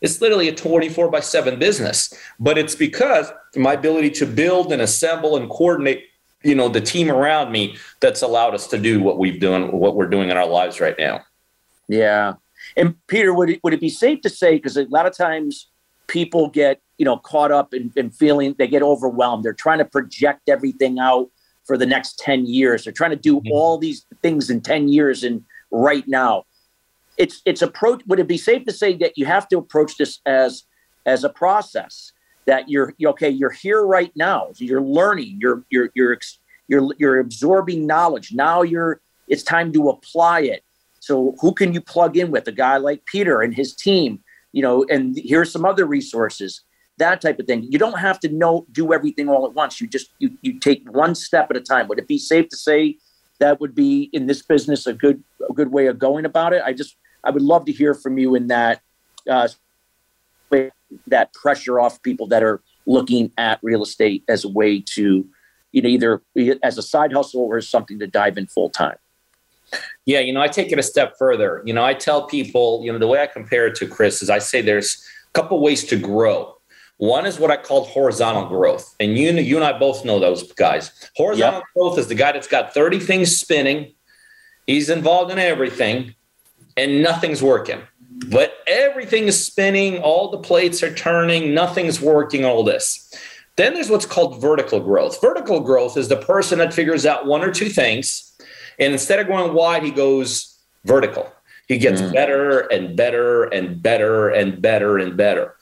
it's 0.00 0.20
literally 0.20 0.48
a 0.48 0.54
24 0.54 1.10
by 1.10 1.20
7 1.20 1.58
business, 1.58 2.12
but 2.38 2.56
it's 2.58 2.74
because 2.74 3.30
my 3.56 3.74
ability 3.74 4.10
to 4.10 4.26
build 4.26 4.72
and 4.72 4.80
assemble 4.80 5.36
and 5.36 5.50
coordinate, 5.50 6.04
you 6.42 6.54
know, 6.54 6.68
the 6.68 6.80
team 6.80 7.10
around 7.10 7.52
me 7.52 7.76
that's 8.00 8.22
allowed 8.22 8.54
us 8.54 8.66
to 8.68 8.78
do 8.78 9.02
what 9.02 9.18
we've 9.18 9.40
done, 9.40 9.72
what 9.72 9.96
we're 9.96 10.08
doing 10.08 10.30
in 10.30 10.36
our 10.36 10.46
lives 10.46 10.80
right 10.80 10.96
now. 10.98 11.20
Yeah. 11.88 12.34
And 12.76 12.94
Peter, 13.08 13.34
would 13.34 13.50
it, 13.50 13.60
would 13.62 13.74
it 13.74 13.80
be 13.80 13.90
safe 13.90 14.20
to 14.22 14.30
say, 14.30 14.54
because 14.54 14.76
a 14.76 14.84
lot 14.84 15.06
of 15.06 15.16
times 15.16 15.68
people 16.06 16.48
get, 16.48 16.80
you 16.98 17.04
know, 17.04 17.16
caught 17.18 17.52
up 17.52 17.74
in, 17.74 17.92
in 17.96 18.10
feeling 18.10 18.54
they 18.58 18.68
get 18.68 18.82
overwhelmed. 18.82 19.44
They're 19.44 19.52
trying 19.52 19.78
to 19.78 19.84
project 19.84 20.48
everything 20.48 20.98
out 20.98 21.30
for 21.64 21.76
the 21.76 21.86
next 21.86 22.18
10 22.18 22.46
years. 22.46 22.84
They're 22.84 22.92
trying 22.92 23.10
to 23.10 23.16
do 23.16 23.36
mm-hmm. 23.36 23.52
all 23.52 23.78
these 23.78 24.06
things 24.22 24.50
in 24.50 24.60
10 24.60 24.88
years 24.88 25.22
and 25.22 25.44
right 25.70 26.06
now 26.08 26.44
it's 27.20 27.42
it's 27.44 27.62
approach 27.62 28.02
would 28.06 28.18
it 28.18 28.28
be 28.28 28.38
safe 28.38 28.64
to 28.64 28.72
say 28.72 28.96
that 28.96 29.16
you 29.16 29.26
have 29.26 29.46
to 29.48 29.58
approach 29.58 29.96
this 29.96 30.20
as 30.26 30.64
as 31.06 31.24
a 31.24 31.28
process? 31.28 32.12
That 32.46 32.68
you're 32.68 32.94
okay 33.04 33.30
you're 33.30 33.50
here 33.50 33.82
right 33.84 34.12
now. 34.16 34.48
So 34.54 34.64
you're 34.64 34.82
learning. 34.82 35.38
You're 35.40 35.64
you're 35.70 35.90
you're 35.94 36.18
you're 36.68 36.88
you're 36.98 37.18
absorbing 37.20 37.86
knowledge. 37.86 38.32
Now 38.32 38.62
you're 38.62 39.00
it's 39.28 39.42
time 39.42 39.72
to 39.74 39.90
apply 39.90 40.40
it. 40.40 40.64
So 40.98 41.36
who 41.40 41.52
can 41.52 41.72
you 41.72 41.80
plug 41.80 42.16
in 42.16 42.30
with? 42.30 42.48
A 42.48 42.52
guy 42.52 42.78
like 42.78 43.04
peter 43.04 43.42
and 43.42 43.54
his 43.54 43.74
team 43.74 44.22
you 44.52 44.62
know 44.62 44.84
and 44.90 45.16
here's 45.16 45.52
some 45.52 45.64
other 45.64 45.86
resources 45.86 46.62
that 47.00 47.20
type 47.20 47.40
of 47.40 47.46
thing. 47.46 47.66
You 47.68 47.78
don't 47.78 47.98
have 47.98 48.20
to 48.20 48.28
know 48.28 48.66
do 48.70 48.92
everything 48.92 49.28
all 49.28 49.44
at 49.46 49.54
once. 49.54 49.80
You 49.80 49.88
just 49.88 50.12
you, 50.20 50.38
you 50.42 50.60
take 50.60 50.88
one 50.88 51.16
step 51.16 51.50
at 51.50 51.56
a 51.56 51.60
time. 51.60 51.88
Would 51.88 51.98
it 51.98 52.06
be 52.06 52.18
safe 52.18 52.48
to 52.50 52.56
say 52.56 52.98
that 53.40 53.58
would 53.60 53.74
be 53.74 54.10
in 54.12 54.26
this 54.26 54.42
business 54.42 54.86
a 54.86 54.92
good 54.92 55.24
a 55.48 55.52
good 55.52 55.72
way 55.72 55.86
of 55.86 55.98
going 55.98 56.24
about 56.24 56.52
it? 56.52 56.62
I 56.64 56.72
just 56.72 56.96
I 57.24 57.30
would 57.30 57.42
love 57.42 57.64
to 57.66 57.72
hear 57.72 57.94
from 57.94 58.18
you 58.18 58.34
in 58.34 58.48
that 58.48 58.80
uh, 59.28 59.48
that 61.06 61.32
pressure 61.32 61.78
off 61.78 62.02
people 62.02 62.26
that 62.28 62.42
are 62.42 62.62
looking 62.86 63.32
at 63.38 63.58
real 63.62 63.82
estate 63.82 64.24
as 64.28 64.44
a 64.44 64.48
way 64.48 64.80
to, 64.80 65.26
you 65.72 65.82
know, 65.82 65.88
either 65.88 66.22
as 66.62 66.78
a 66.78 66.82
side 66.82 67.12
hustle 67.12 67.42
or 67.42 67.58
as 67.58 67.68
something 67.68 67.98
to 67.98 68.06
dive 68.06 68.36
in 68.36 68.46
full 68.46 68.70
time. 68.70 68.96
Yeah, 70.04 70.18
you 70.18 70.32
know, 70.32 70.40
I 70.40 70.48
take 70.48 70.72
it 70.72 70.78
a 70.78 70.82
step 70.82 71.14
further. 71.16 71.62
You 71.64 71.72
know, 71.72 71.84
I 71.84 71.94
tell 71.94 72.26
people, 72.26 72.82
you 72.84 72.92
know, 72.92 72.98
the 72.98 73.06
way 73.06 73.22
I 73.22 73.28
compare 73.28 73.68
it 73.68 73.76
to 73.76 73.86
Chris 73.86 74.22
is 74.22 74.28
I 74.28 74.40
say 74.40 74.60
there's 74.60 75.04
a 75.28 75.32
couple 75.32 75.60
ways 75.60 75.84
to 75.84 75.96
grow. 75.96 76.56
One 76.96 77.24
is 77.24 77.38
what 77.38 77.50
I 77.50 77.56
call 77.56 77.84
horizontal 77.84 78.46
growth. 78.46 78.94
And 78.98 79.16
you, 79.16 79.30
you 79.32 79.56
and 79.56 79.64
I 79.64 79.78
both 79.78 80.04
know 80.04 80.18
those 80.18 80.52
guys. 80.52 80.90
Horizontal 81.16 81.60
yep. 81.60 81.68
growth 81.74 81.98
is 81.98 82.08
the 82.08 82.14
guy 82.14 82.32
that's 82.32 82.48
got 82.48 82.74
30 82.74 82.98
things 82.98 83.36
spinning. 83.36 83.94
He's 84.66 84.90
involved 84.90 85.30
in 85.30 85.38
everything 85.38 86.14
and 86.76 87.02
nothing's 87.02 87.42
working. 87.42 87.80
But 88.28 88.54
everything 88.66 89.24
is 89.24 89.44
spinning, 89.44 89.98
all 89.98 90.30
the 90.30 90.38
plates 90.38 90.82
are 90.82 90.94
turning, 90.94 91.54
nothing's 91.54 92.00
working, 92.00 92.44
all 92.44 92.62
this. 92.62 93.12
Then 93.56 93.74
there's 93.74 93.90
what's 93.90 94.06
called 94.06 94.40
vertical 94.40 94.80
growth. 94.80 95.20
Vertical 95.20 95.60
growth 95.60 95.96
is 95.96 96.08
the 96.08 96.16
person 96.16 96.58
that 96.58 96.72
figures 96.74 97.06
out 97.06 97.26
one 97.26 97.42
or 97.42 97.50
two 97.50 97.68
things, 97.68 98.32
and 98.78 98.92
instead 98.92 99.18
of 99.18 99.26
going 99.26 99.54
wide, 99.54 99.82
he 99.82 99.90
goes 99.90 100.58
vertical. 100.84 101.30
He 101.68 101.78
gets 101.78 102.00
mm. 102.00 102.12
better 102.12 102.60
and 102.60 102.96
better 102.96 103.44
and 103.44 103.80
better 103.80 104.28
and 104.28 104.60
better 104.60 104.98
and 104.98 105.16
better. 105.16 105.56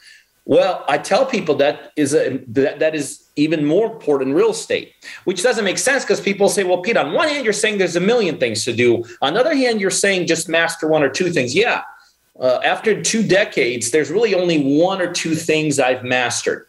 Well, 0.46 0.84
I 0.88 0.96
tell 0.96 1.26
people 1.26 1.56
that 1.56 1.92
is 1.96 2.14
a, 2.14 2.38
that, 2.48 2.78
that 2.78 2.94
is 2.94 3.27
even 3.38 3.64
more 3.64 3.90
important 3.90 4.34
real 4.34 4.50
estate, 4.50 4.94
which 5.24 5.42
doesn't 5.42 5.64
make 5.64 5.78
sense 5.78 6.04
because 6.04 6.20
people 6.20 6.48
say, 6.48 6.64
well, 6.64 6.82
Pete, 6.82 6.96
on 6.96 7.12
one 7.12 7.28
hand, 7.28 7.44
you're 7.44 7.52
saying 7.52 7.78
there's 7.78 7.96
a 7.96 8.00
million 8.00 8.38
things 8.38 8.64
to 8.64 8.72
do. 8.72 9.04
On 9.22 9.34
the 9.34 9.40
other 9.40 9.54
hand, 9.54 9.80
you're 9.80 9.90
saying 9.90 10.26
just 10.26 10.48
master 10.48 10.88
one 10.88 11.02
or 11.02 11.08
two 11.08 11.30
things. 11.30 11.54
Yeah. 11.54 11.82
Uh, 12.38 12.60
after 12.64 13.02
two 13.02 13.26
decades, 13.26 13.90
there's 13.90 14.10
really 14.10 14.34
only 14.34 14.78
one 14.78 15.00
or 15.00 15.12
two 15.12 15.34
things 15.34 15.78
I've 15.78 16.04
mastered 16.04 16.66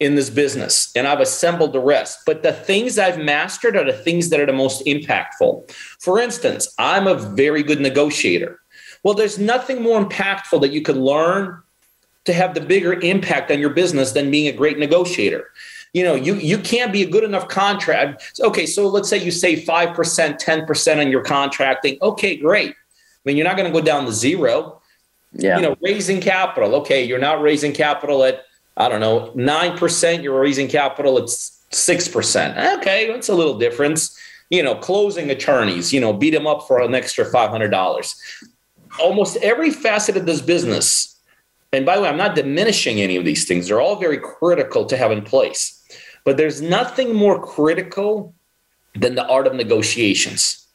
in 0.00 0.14
this 0.14 0.28
business, 0.28 0.90
and 0.96 1.06
I've 1.06 1.20
assembled 1.20 1.72
the 1.72 1.80
rest. 1.80 2.20
But 2.26 2.42
the 2.42 2.52
things 2.52 2.98
I've 2.98 3.18
mastered 3.18 3.76
are 3.76 3.84
the 3.84 3.92
things 3.92 4.28
that 4.30 4.40
are 4.40 4.46
the 4.46 4.52
most 4.52 4.84
impactful. 4.86 5.70
For 6.00 6.20
instance, 6.20 6.72
I'm 6.78 7.06
a 7.06 7.14
very 7.14 7.62
good 7.62 7.80
negotiator. 7.80 8.60
Well, 9.02 9.14
there's 9.14 9.38
nothing 9.38 9.82
more 9.82 10.04
impactful 10.04 10.60
that 10.62 10.72
you 10.72 10.82
can 10.82 11.00
learn 11.02 11.62
to 12.24 12.32
have 12.32 12.54
the 12.54 12.60
bigger 12.60 12.94
impact 12.94 13.50
on 13.50 13.60
your 13.60 13.70
business 13.70 14.12
than 14.12 14.30
being 14.30 14.48
a 14.48 14.56
great 14.56 14.78
negotiator. 14.78 15.50
You 15.94 16.02
know, 16.02 16.14
you 16.16 16.34
you 16.34 16.58
can't 16.58 16.92
be 16.92 17.02
a 17.02 17.08
good 17.08 17.24
enough 17.24 17.48
contract. 17.48 18.38
Okay, 18.40 18.66
so 18.66 18.88
let's 18.88 19.08
say 19.08 19.16
you 19.16 19.30
save 19.30 19.60
5%, 19.60 19.94
10% 19.94 21.00
on 21.00 21.10
your 21.10 21.22
contracting. 21.22 21.96
Okay, 22.02 22.36
great. 22.36 22.70
I 22.70 22.74
mean, 23.24 23.36
you're 23.36 23.46
not 23.46 23.56
going 23.56 23.72
to 23.72 23.78
go 23.78 23.84
down 23.84 24.04
to 24.04 24.12
zero. 24.12 24.82
Yeah. 25.32 25.56
You 25.56 25.62
know, 25.62 25.76
raising 25.80 26.20
capital. 26.20 26.74
Okay, 26.76 27.04
you're 27.04 27.18
not 27.18 27.40
raising 27.40 27.72
capital 27.72 28.22
at 28.24 28.44
I 28.76 28.88
don't 28.88 28.98
know, 28.98 29.32
9%, 29.36 30.22
you're 30.24 30.40
raising 30.40 30.66
capital 30.66 31.16
at 31.16 31.26
6%. 31.26 32.78
Okay, 32.78 33.06
that's 33.06 33.28
a 33.28 33.34
little 33.34 33.56
difference. 33.56 34.18
You 34.50 34.64
know, 34.64 34.74
closing 34.74 35.30
attorneys, 35.30 35.92
you 35.92 36.00
know, 36.00 36.12
beat 36.12 36.30
them 36.30 36.48
up 36.48 36.66
for 36.66 36.80
an 36.80 36.92
extra 36.92 37.24
$500. 37.24 38.16
Almost 39.00 39.36
every 39.36 39.70
facet 39.70 40.16
of 40.16 40.26
this 40.26 40.40
business 40.40 41.14
and 41.74 41.84
by 41.84 41.96
the 41.96 42.02
way, 42.02 42.08
I'm 42.08 42.16
not 42.16 42.36
diminishing 42.36 43.00
any 43.00 43.16
of 43.16 43.24
these 43.24 43.46
things. 43.46 43.66
They're 43.66 43.80
all 43.80 43.96
very 43.96 44.18
critical 44.18 44.86
to 44.86 44.96
have 44.96 45.10
in 45.10 45.22
place. 45.22 45.73
But 46.24 46.36
there's 46.36 46.60
nothing 46.60 47.14
more 47.14 47.40
critical 47.40 48.34
than 48.94 49.14
the 49.14 49.26
art 49.26 49.46
of 49.46 49.54
negotiations. 49.54 50.66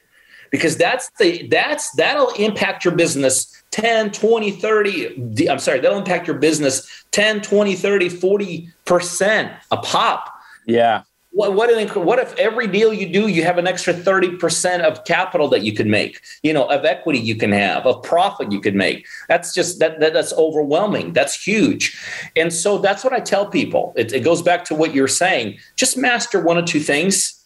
Because 0.50 0.76
that's 0.76 1.10
the 1.18 1.46
that's 1.48 1.92
that'll 1.92 2.30
impact 2.30 2.84
your 2.84 2.94
business 2.94 3.62
10, 3.70 4.10
20, 4.10 4.50
30 4.50 5.48
I'm 5.48 5.60
sorry, 5.60 5.78
that'll 5.80 5.98
impact 5.98 6.26
your 6.26 6.38
business 6.38 7.04
10, 7.12 7.42
20, 7.42 7.76
30, 7.76 8.08
40% 8.08 9.56
a 9.70 9.76
pop. 9.76 10.32
Yeah. 10.66 11.02
What, 11.32 11.54
what, 11.54 11.72
an, 11.72 11.88
what 12.04 12.18
if 12.18 12.36
every 12.36 12.66
deal 12.66 12.92
you 12.92 13.08
do, 13.08 13.28
you 13.28 13.44
have 13.44 13.56
an 13.56 13.68
extra 13.68 13.94
30% 13.94 14.80
of 14.80 15.04
capital 15.04 15.48
that 15.48 15.62
you 15.62 15.72
could 15.72 15.86
make, 15.86 16.20
you 16.42 16.52
know, 16.52 16.64
of 16.64 16.84
equity 16.84 17.20
you 17.20 17.36
can 17.36 17.52
have, 17.52 17.86
of 17.86 18.02
profit 18.02 18.50
you 18.50 18.60
could 18.60 18.74
make? 18.74 19.06
That's 19.28 19.54
just, 19.54 19.78
that, 19.78 20.00
that 20.00 20.12
that's 20.12 20.32
overwhelming. 20.32 21.12
That's 21.12 21.40
huge. 21.40 21.96
And 22.34 22.52
so 22.52 22.78
that's 22.78 23.04
what 23.04 23.12
I 23.12 23.20
tell 23.20 23.46
people. 23.46 23.92
It, 23.96 24.12
it 24.12 24.24
goes 24.24 24.42
back 24.42 24.64
to 24.66 24.74
what 24.74 24.92
you're 24.92 25.06
saying. 25.06 25.58
Just 25.76 25.96
master 25.96 26.40
one 26.40 26.58
or 26.58 26.62
two 26.62 26.80
things 26.80 27.40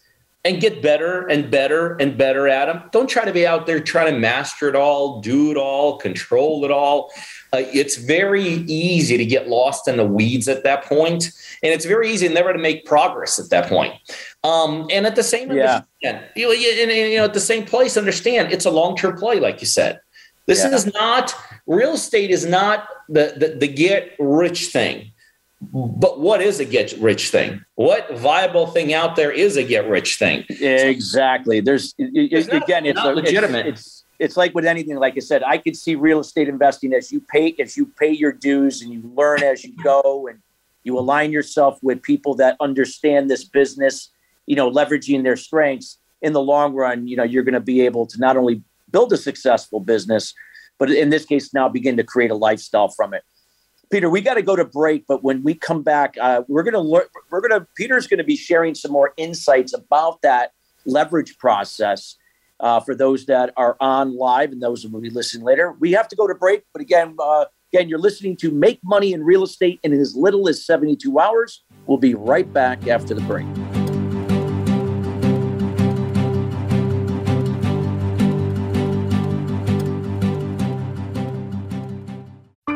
and 0.45 0.61
get 0.61 0.81
better 0.81 1.27
and 1.27 1.49
better 1.49 1.95
and 1.95 2.17
better 2.17 2.47
at 2.47 2.67
them. 2.67 2.83
Don't 2.91 3.09
try 3.09 3.25
to 3.25 3.33
be 3.33 3.47
out 3.47 3.65
there 3.65 3.79
trying 3.79 4.13
to 4.13 4.19
master 4.19 4.69
it 4.69 4.75
all, 4.75 5.19
do 5.19 5.49
it 5.51 5.57
all, 5.57 5.97
control 5.97 6.63
it 6.63 6.71
all. 6.71 7.11
Uh, 7.55 7.63
it's 7.71 7.95
very 7.95 8.43
easy 8.43 9.15
to 9.17 9.25
get 9.25 9.47
lost 9.47 9.87
in 9.87 9.95
the 9.95 10.05
weeds 10.05 10.49
at 10.49 10.63
that 10.63 10.83
point, 10.83 11.31
and 11.63 11.73
it's 11.73 11.85
very 11.85 12.11
easy 12.11 12.27
never 12.27 12.51
to 12.51 12.59
make 12.59 12.85
progress 12.85 13.39
at 13.39 13.49
that 13.49 13.69
point. 13.69 13.93
Um, 14.43 14.87
and 14.91 15.05
at 15.05 15.15
the 15.15 15.23
same, 15.23 15.51
yeah. 15.51 15.83
you 16.01 16.11
know, 16.11 16.51
and, 16.51 16.91
and, 16.91 17.11
you 17.11 17.17
know, 17.17 17.23
at 17.23 17.33
the 17.33 17.39
same 17.39 17.65
place, 17.65 17.95
understand 17.95 18.51
it's 18.51 18.65
a 18.65 18.71
long 18.71 18.97
term 18.97 19.17
play, 19.17 19.39
like 19.39 19.61
you 19.61 19.67
said. 19.67 20.01
This 20.47 20.63
yeah. 20.63 20.75
is 20.75 20.93
not 20.93 21.33
real 21.65 21.93
estate 21.93 22.29
is 22.29 22.45
not 22.45 22.87
the, 23.09 23.33
the, 23.37 23.57
the 23.59 23.67
get 23.67 24.15
rich 24.19 24.67
thing. 24.67 25.11
But 25.61 26.19
what 26.19 26.41
is 26.41 26.59
a 26.59 26.65
get 26.65 26.93
rich 26.99 27.29
thing? 27.29 27.63
What 27.75 28.17
viable 28.17 28.67
thing 28.67 28.93
out 28.93 29.15
there 29.15 29.31
is 29.31 29.57
a 29.57 29.63
get 29.63 29.87
rich 29.87 30.17
thing? 30.17 30.43
Exactly. 30.49 31.61
There's, 31.61 31.95
it's 31.97 32.49
again, 32.49 32.83
not, 32.83 32.89
it's 32.89 32.97
not 32.97 33.13
a, 33.13 33.15
legitimate. 33.15 33.65
It's, 33.65 33.81
it's, 33.81 34.04
it's 34.19 34.37
like 34.37 34.53
with 34.55 34.65
anything. 34.65 34.95
Like 34.97 35.15
I 35.17 35.19
said, 35.19 35.43
I 35.43 35.57
could 35.57 35.75
see 35.75 35.95
real 35.95 36.19
estate 36.19 36.47
investing 36.47 36.93
as 36.93 37.11
you 37.11 37.19
pay 37.19 37.55
as 37.59 37.75
you 37.75 37.85
pay 37.85 38.11
your 38.11 38.31
dues 38.31 38.81
and 38.81 38.91
you 38.91 39.01
learn 39.15 39.43
as 39.43 39.63
you 39.63 39.73
go 39.83 40.27
and 40.27 40.39
you 40.83 40.97
align 40.97 41.31
yourself 41.31 41.79
with 41.81 42.01
people 42.01 42.35
that 42.35 42.57
understand 42.59 43.29
this 43.29 43.43
business. 43.43 44.09
You 44.45 44.55
know, 44.55 44.69
leveraging 44.69 45.23
their 45.23 45.35
strengths 45.35 45.97
in 46.21 46.33
the 46.33 46.41
long 46.41 46.73
run. 46.73 47.07
You 47.07 47.17
know, 47.17 47.23
you're 47.23 47.43
going 47.43 47.53
to 47.53 47.59
be 47.59 47.81
able 47.81 48.05
to 48.07 48.19
not 48.19 48.37
only 48.37 48.61
build 48.91 49.11
a 49.11 49.17
successful 49.17 49.79
business, 49.79 50.33
but 50.77 50.91
in 50.91 51.09
this 51.09 51.25
case, 51.25 51.53
now 51.53 51.67
begin 51.67 51.97
to 51.97 52.03
create 52.03 52.31
a 52.31 52.35
lifestyle 52.35 52.89
from 52.89 53.13
it. 53.13 53.23
Peter, 53.89 54.09
we 54.09 54.21
got 54.21 54.35
to 54.35 54.41
go 54.41 54.55
to 54.55 54.65
break, 54.65 55.05
but 55.07 55.23
when 55.23 55.43
we 55.43 55.53
come 55.53 55.83
back, 55.83 56.15
uh, 56.19 56.43
we're 56.47 56.63
going 56.63 56.73
to 56.73 56.79
learn. 56.79 57.05
We're 57.31 57.41
going 57.41 57.59
to 57.59 57.67
Peter's 57.75 58.07
going 58.07 58.17
to 58.19 58.23
be 58.23 58.35
sharing 58.35 58.75
some 58.75 58.91
more 58.91 59.13
insights 59.17 59.73
about 59.73 60.21
that 60.21 60.51
leverage 60.85 61.37
process 61.37 62.15
uh, 62.59 62.79
for 62.79 62.95
those 62.95 63.25
that 63.25 63.53
are 63.57 63.75
on 63.79 64.17
live 64.17 64.51
and 64.51 64.61
those 64.61 64.83
who 64.83 64.89
will 64.89 65.01
be 65.01 65.09
listening 65.09 65.45
later. 65.45 65.75
We 65.79 65.91
have 65.93 66.07
to 66.09 66.15
go 66.15 66.27
to 66.27 66.35
break, 66.35 66.63
but 66.73 66.81
again, 66.81 67.15
uh, 67.19 67.45
again, 67.73 67.89
you're 67.89 67.99
listening 67.99 68.37
to 68.37 68.51
Make 68.51 68.79
Money 68.83 69.13
in 69.13 69.23
Real 69.23 69.43
Estate 69.43 69.79
in 69.83 69.93
as 69.93 70.15
little 70.15 70.47
as 70.47 70.65
72 70.65 71.19
hours. 71.19 71.63
We'll 71.87 71.97
be 71.97 72.15
right 72.15 72.51
back 72.51 72.87
after 72.87 73.13
the 73.13 73.21
break. 73.21 73.45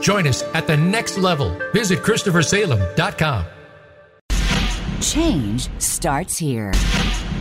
Join 0.00 0.26
us 0.26 0.42
at 0.54 0.66
the 0.66 0.76
next 0.76 1.18
level. 1.18 1.56
Visit 1.72 2.00
ChristopherSalem.com. 2.00 3.46
Change 5.00 5.68
starts 5.80 6.38
here. 6.38 6.72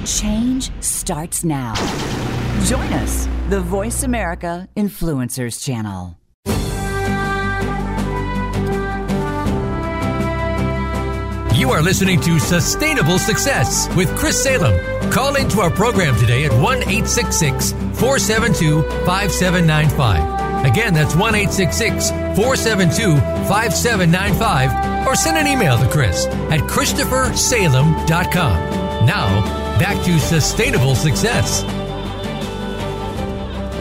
Change 0.06 0.72
starts 0.82 1.44
now. 1.44 1.74
Join 2.66 2.94
us, 2.94 3.28
the 3.50 3.60
Voice 3.60 4.04
America 4.04 4.68
Influencers 4.76 5.64
Channel. 5.64 6.18
You 11.58 11.72
are 11.72 11.82
listening 11.82 12.22
to 12.22 12.40
Sustainable 12.40 13.18
Success 13.18 13.90
with 13.96 14.16
Chris 14.16 14.44
Salem. 14.44 14.80
Call 15.12 15.36
into 15.36 15.60
our 15.60 15.72
program 15.72 16.16
today 16.16 16.46
at 16.46 16.54
1 16.54 16.84
472 16.84 18.84
5795. 19.06 20.37
Again, 20.66 20.94
that's 20.94 21.16
1 21.16 21.34
472 21.34 23.18
5795 23.48 25.08
or 25.08 25.16
send 25.16 25.38
an 25.38 25.48
email 25.48 25.78
to 25.78 25.88
Chris 25.90 26.26
at 26.26 26.60
ChristopherSalem.com. 26.62 29.06
Now, 29.06 29.80
back 29.80 30.04
to 30.06 30.20
sustainable 30.20 30.96
success. 30.96 31.64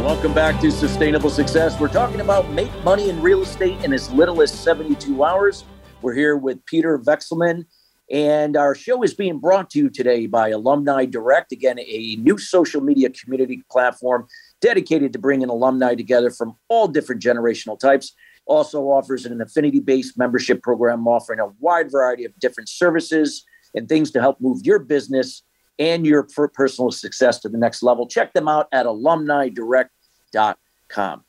Welcome 0.07 0.35
back 0.35 0.61
to 0.61 0.71
Sustainable 0.71 1.31
Success. 1.31 1.81
We're 1.81 1.89
talking 1.89 2.21
about 2.21 2.49
make 2.53 2.71
money 2.85 3.11
in 3.11 3.21
real 3.21 3.43
estate 3.43 3.85
in 3.85 3.93
as 3.93 4.09
little 4.13 4.41
as 4.41 4.53
72 4.53 5.25
hours. 5.25 5.65
We're 6.01 6.15
here 6.15 6.37
with 6.37 6.65
Peter 6.65 6.97
Vekselman, 6.97 7.67
and 8.09 8.57
our 8.57 8.77
show 8.77 9.03
is 9.03 9.15
being 9.15 9.41
brought 9.41 9.69
to 9.71 9.81
you 9.81 9.91
today 9.91 10.27
by 10.27 10.51
Alumni 10.51 11.07
Direct, 11.07 11.51
again, 11.51 11.81
a 11.81 12.17
new 12.21 12.39
social 12.39 12.81
media 12.81 13.11
community 13.11 13.65
platform 13.69 14.29
dedicated 14.61 15.13
to 15.13 15.19
bringing 15.19 15.49
alumni 15.49 15.95
together 15.95 16.31
from 16.31 16.57
all 16.69 16.89
different 16.89 17.23
generational 17.23 17.79
types 17.79 18.15
also 18.47 18.85
offers 18.85 19.27
an 19.27 19.41
affinity 19.41 19.81
based 19.81 20.17
membership 20.17 20.63
program 20.63 21.07
offering 21.07 21.41
a 21.41 21.49
wide 21.59 21.91
variety 21.91 22.25
of 22.25 22.33
different 22.39 22.69
services 22.69 23.45
and 23.75 23.89
things 23.89 24.11
to 24.13 24.21
help 24.21 24.41
move 24.41 24.65
your 24.65 24.79
business 24.79 25.43
and 25.79 26.07
your 26.07 26.27
personal 26.55 26.91
success 26.91 27.41
to 27.41 27.49
the 27.49 27.59
next 27.59 27.83
level. 27.83 28.07
Check 28.07 28.33
them 28.33 28.49
out 28.49 28.69
at 28.73 28.87
alumnidirect.com. 28.87 31.25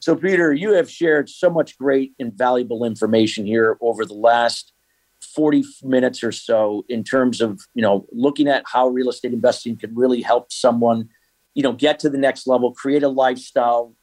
So, 0.00 0.16
Peter, 0.16 0.52
you 0.52 0.72
have 0.72 0.90
shared 0.90 1.28
so 1.28 1.48
much 1.48 1.78
great 1.78 2.14
and 2.18 2.32
valuable 2.32 2.84
information 2.84 3.46
here 3.46 3.76
over 3.80 4.04
the 4.04 4.14
last 4.14 4.72
40 5.20 5.62
minutes 5.84 6.24
or 6.24 6.32
so 6.32 6.84
in 6.88 7.04
terms 7.04 7.40
of, 7.40 7.60
you 7.74 7.82
know, 7.82 8.06
looking 8.10 8.48
at 8.48 8.64
how 8.66 8.88
real 8.88 9.08
estate 9.08 9.32
investing 9.32 9.76
can 9.76 9.94
really 9.94 10.20
help 10.20 10.50
someone, 10.50 11.08
you 11.54 11.62
know, 11.62 11.72
get 11.72 11.98
to 12.00 12.10
the 12.10 12.18
next 12.18 12.46
level, 12.46 12.72
create 12.72 13.02
a 13.02 13.08
lifestyle, 13.08 13.94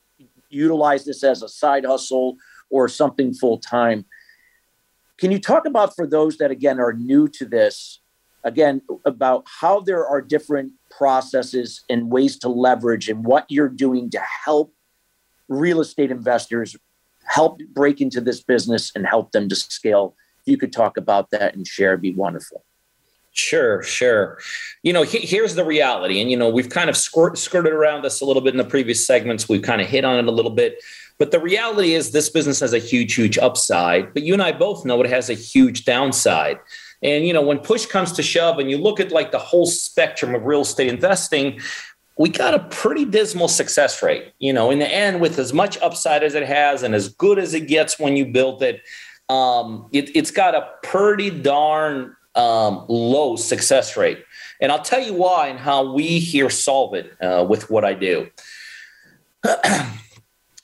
utilize 0.50 1.06
this 1.06 1.24
as 1.24 1.41
a 1.41 1.50
side 1.50 1.86
hustle 1.86 2.38
or 2.70 2.88
something 2.88 3.34
full 3.34 3.58
time. 3.58 4.06
Can 5.18 5.32
you 5.32 5.39
talk 5.39 5.66
about 5.66 5.95
for 5.95 6.08
those 6.08 6.38
that 6.38 6.52
again 6.52 6.80
are 6.80 6.93
new 6.93 7.28
to 7.30 7.45
this, 7.45 8.02
again 8.43 8.82
about 9.06 9.45
how 9.60 9.82
there 9.82 10.08
are 10.08 10.22
different 10.22 10.72
processes 10.89 11.84
and 11.89 12.10
ways 12.10 12.38
to 12.39 12.50
leverage 12.50 13.10
and 13.10 13.26
what 13.26 13.45
you're 13.50 13.70
doing 13.70 14.10
to 14.12 14.20
help 14.20 14.74
real 15.47 15.82
estate 15.82 16.12
investors 16.12 16.76
help 17.26 17.60
break 17.74 18.02
into 18.02 18.22
this 18.22 18.41
business 18.41 18.91
and 18.95 19.06
help 19.06 19.32
them 19.32 19.50
to 19.50 19.56
scale? 19.56 20.16
If 20.41 20.52
you 20.52 20.58
could 20.58 20.72
talk 20.72 20.97
about 20.97 21.32
that 21.32 21.54
and 21.54 21.68
share, 21.68 21.91
it'd 21.91 22.02
be 22.02 22.14
wonderful. 22.14 22.64
Sure, 23.39 23.81
sure. 23.83 24.37
You 24.83 24.91
know, 24.91 25.03
he, 25.03 25.19
here's 25.19 25.55
the 25.55 25.63
reality. 25.63 26.21
And, 26.21 26.29
you 26.29 26.37
know, 26.37 26.49
we've 26.49 26.69
kind 26.69 26.89
of 26.89 26.97
squirt, 26.97 27.37
skirted 27.37 27.71
around 27.71 28.03
this 28.03 28.21
a 28.21 28.25
little 28.25 28.41
bit 28.41 28.53
in 28.53 28.57
the 28.57 28.65
previous 28.65 29.05
segments. 29.05 29.47
We've 29.47 29.61
kind 29.61 29.81
of 29.81 29.87
hit 29.87 30.03
on 30.03 30.19
it 30.19 30.27
a 30.27 30.31
little 30.31 30.51
bit. 30.51 30.83
But 31.17 31.31
the 31.31 31.39
reality 31.39 31.93
is, 31.93 32.11
this 32.11 32.29
business 32.29 32.59
has 32.59 32.73
a 32.73 32.79
huge, 32.79 33.13
huge 33.13 33.37
upside. 33.37 34.13
But 34.13 34.23
you 34.23 34.33
and 34.33 34.41
I 34.41 34.51
both 34.51 34.85
know 34.85 35.01
it 35.01 35.09
has 35.09 35.29
a 35.29 35.33
huge 35.33 35.85
downside. 35.85 36.59
And, 37.01 37.25
you 37.25 37.33
know, 37.33 37.41
when 37.41 37.59
push 37.59 37.85
comes 37.85 38.11
to 38.13 38.23
shove 38.23 38.59
and 38.59 38.69
you 38.69 38.77
look 38.77 38.99
at 38.99 39.11
like 39.11 39.31
the 39.31 39.39
whole 39.39 39.65
spectrum 39.65 40.35
of 40.35 40.45
real 40.45 40.61
estate 40.61 40.89
investing, 40.89 41.59
we 42.17 42.27
got 42.27 42.53
a 42.53 42.59
pretty 42.59 43.05
dismal 43.05 43.47
success 43.47 44.03
rate. 44.03 44.33
You 44.39 44.51
know, 44.51 44.69
in 44.69 44.79
the 44.79 44.87
end, 44.87 45.21
with 45.21 45.39
as 45.39 45.53
much 45.53 45.77
upside 45.81 46.23
as 46.23 46.35
it 46.35 46.45
has 46.45 46.83
and 46.83 46.93
as 46.93 47.07
good 47.07 47.39
as 47.39 47.53
it 47.53 47.67
gets 47.67 47.97
when 47.97 48.17
you 48.17 48.25
build 48.25 48.61
it, 48.61 48.81
um, 49.29 49.87
it, 49.93 50.15
has 50.15 50.31
got 50.31 50.55
a 50.55 50.67
pretty 50.83 51.29
darn 51.29 52.15
um, 52.36 52.86
low 52.88 53.36
success 53.36 53.97
rate. 53.97 54.23
And 54.61 54.71
I'll 54.71 54.82
tell 54.82 55.01
you 55.01 55.13
why 55.13 55.47
and 55.47 55.59
how 55.59 55.93
we 55.93 56.19
here 56.19 56.49
solve 56.49 56.93
it 56.93 57.11
uh, 57.21 57.45
with 57.47 57.69
what 57.69 57.86
I 57.86 57.93
do. 57.93 58.30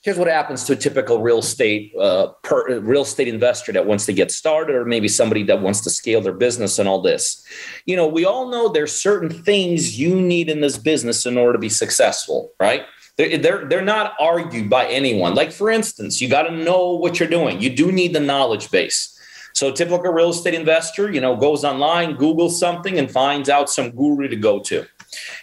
Here's 0.02 0.18
what 0.18 0.28
happens 0.28 0.62
to 0.64 0.74
a 0.74 0.76
typical 0.76 1.20
real 1.20 1.38
estate 1.38 1.92
uh, 1.98 2.28
per, 2.44 2.78
real 2.78 3.02
estate 3.02 3.26
investor 3.26 3.72
that 3.72 3.86
wants 3.86 4.06
to 4.06 4.12
get 4.12 4.30
started, 4.30 4.76
or 4.76 4.84
maybe 4.84 5.08
somebody 5.08 5.42
that 5.44 5.62
wants 5.62 5.80
to 5.80 5.90
scale 5.90 6.20
their 6.20 6.32
business 6.32 6.78
and 6.78 6.88
all 6.88 7.02
this. 7.02 7.44
You 7.86 7.96
know, 7.96 8.06
we 8.06 8.24
all 8.24 8.48
know 8.48 8.68
there's 8.68 8.92
certain 8.92 9.30
things 9.30 9.98
you 9.98 10.14
need 10.14 10.48
in 10.48 10.60
this 10.60 10.78
business 10.78 11.26
in 11.26 11.36
order 11.36 11.54
to 11.54 11.58
be 11.58 11.68
successful, 11.68 12.52
right? 12.60 12.84
They're, 13.16 13.38
they're, 13.38 13.64
they're 13.64 13.82
not 13.82 14.14
argued 14.20 14.70
by 14.70 14.86
anyone. 14.86 15.34
Like, 15.34 15.50
for 15.50 15.70
instance, 15.70 16.20
you 16.20 16.28
got 16.28 16.42
to 16.42 16.54
know 16.54 16.92
what 16.92 17.18
you're 17.18 17.28
doing. 17.28 17.60
You 17.60 17.74
do 17.74 17.90
need 17.90 18.14
the 18.14 18.20
knowledge 18.20 18.70
base. 18.70 19.15
So 19.56 19.72
typical 19.72 20.12
real 20.12 20.28
estate 20.28 20.52
investor, 20.52 21.10
you 21.10 21.18
know, 21.18 21.34
goes 21.34 21.64
online, 21.64 22.18
Googles 22.18 22.50
something 22.50 22.98
and 22.98 23.10
finds 23.10 23.48
out 23.48 23.70
some 23.70 23.90
guru 23.90 24.28
to 24.28 24.36
go 24.36 24.60
to. 24.60 24.84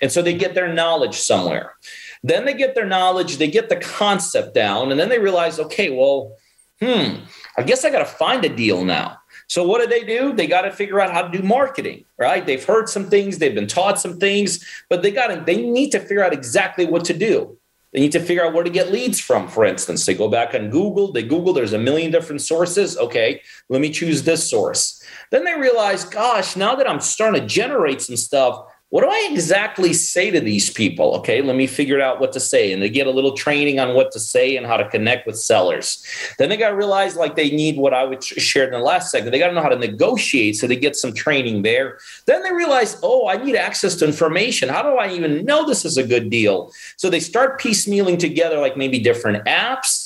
And 0.03 0.11
so 0.11 0.21
they 0.21 0.35
get 0.35 0.53
their 0.53 0.71
knowledge 0.71 1.15
somewhere. 1.15 1.73
Then 2.21 2.45
they 2.45 2.53
get 2.53 2.75
their 2.75 2.85
knowledge, 2.85 3.37
they 3.37 3.47
get 3.47 3.69
the 3.69 3.75
concept 3.75 4.53
down, 4.53 4.91
and 4.91 4.99
then 4.99 5.09
they 5.09 5.17
realize, 5.17 5.59
okay, 5.59 5.89
well, 5.89 6.37
hmm, 6.79 7.23
I 7.57 7.63
guess 7.63 7.83
I 7.83 7.89
got 7.89 7.99
to 7.99 8.05
find 8.05 8.45
a 8.45 8.55
deal 8.55 8.85
now. 8.85 9.17
So 9.47 9.67
what 9.67 9.81
do 9.81 9.87
they 9.87 10.03
do? 10.03 10.31
They 10.31 10.45
got 10.45 10.61
to 10.61 10.71
figure 10.71 11.01
out 11.01 11.11
how 11.11 11.23
to 11.23 11.35
do 11.35 11.43
marketing, 11.43 12.05
right? 12.19 12.45
They've 12.45 12.63
heard 12.63 12.89
some 12.89 13.09
things, 13.09 13.39
they've 13.39 13.55
been 13.55 13.67
taught 13.67 13.99
some 13.99 14.19
things, 14.19 14.63
but 14.91 15.01
they 15.01 15.09
got 15.09 15.27
to 15.27 15.43
they 15.43 15.57
need 15.57 15.89
to 15.89 15.99
figure 15.99 16.23
out 16.23 16.33
exactly 16.33 16.85
what 16.85 17.03
to 17.05 17.15
do. 17.15 17.57
They 17.93 17.99
need 17.99 18.11
to 18.13 18.19
figure 18.19 18.43
out 18.43 18.53
where 18.53 18.63
to 18.63 18.69
get 18.69 18.91
leads 18.91 19.19
from, 19.19 19.47
for 19.47 19.65
instance. 19.65 20.05
They 20.05 20.15
go 20.15 20.27
back 20.27 20.55
on 20.55 20.71
Google, 20.71 21.11
they 21.11 21.21
Google, 21.21 21.53
there's 21.53 21.73
a 21.73 21.77
million 21.77 22.11
different 22.11 22.41
sources. 22.41 22.97
Okay, 22.97 23.41
let 23.69 23.81
me 23.81 23.91
choose 23.91 24.23
this 24.23 24.49
source. 24.49 25.03
Then 25.29 25.43
they 25.43 25.53
realize, 25.53 26.03
gosh, 26.03 26.55
now 26.55 26.75
that 26.75 26.89
I'm 26.89 26.99
starting 26.99 27.41
to 27.41 27.47
generate 27.47 28.01
some 28.01 28.17
stuff, 28.17 28.65
what 28.93 29.01
do 29.01 29.09
I 29.09 29.27
exactly 29.31 29.91
say 29.91 30.29
to 30.29 30.39
these 30.39 30.69
people? 30.69 31.15
Okay, 31.15 31.41
let 31.41 31.55
me 31.55 31.65
figure 31.65 31.99
out 31.99 32.19
what 32.19 32.31
to 32.33 32.39
say. 32.39 32.71
And 32.71 32.79
they 32.79 32.91
get 32.91 33.07
a 33.07 33.09
little 33.09 33.35
training 33.35 33.79
on 33.79 33.95
what 33.95 34.11
to 34.11 34.19
say 34.19 34.55
and 34.55 34.67
how 34.67 34.77
to 34.77 34.87
connect 34.87 35.25
with 35.25 35.39
sellers. 35.39 36.05
Then 36.37 36.49
they 36.49 36.57
got 36.57 36.69
to 36.69 36.75
realize 36.75 37.15
like 37.15 37.35
they 37.35 37.49
need 37.49 37.77
what 37.77 37.95
I 37.95 38.03
would 38.03 38.23
share 38.23 38.65
in 38.65 38.69
the 38.69 38.77
last 38.77 39.09
segment. 39.09 39.31
They 39.31 39.39
got 39.39 39.47
to 39.47 39.55
know 39.55 39.63
how 39.63 39.69
to 39.69 39.79
negotiate. 39.79 40.57
So 40.57 40.67
they 40.67 40.75
get 40.75 40.95
some 40.95 41.11
training 41.11 41.63
there. 41.63 41.97
Then 42.27 42.43
they 42.43 42.53
realize, 42.53 42.99
oh, 43.01 43.27
I 43.27 43.37
need 43.37 43.55
access 43.55 43.95
to 43.95 44.05
information. 44.05 44.69
How 44.69 44.83
do 44.83 44.95
I 44.99 45.11
even 45.11 45.43
know 45.43 45.65
this 45.65 45.85
is 45.85 45.97
a 45.97 46.05
good 46.05 46.29
deal? 46.29 46.71
So 46.95 47.09
they 47.09 47.19
start 47.19 47.59
piecemealing 47.59 48.19
together 48.19 48.59
like 48.59 48.77
maybe 48.77 48.99
different 48.99 49.43
apps 49.45 50.02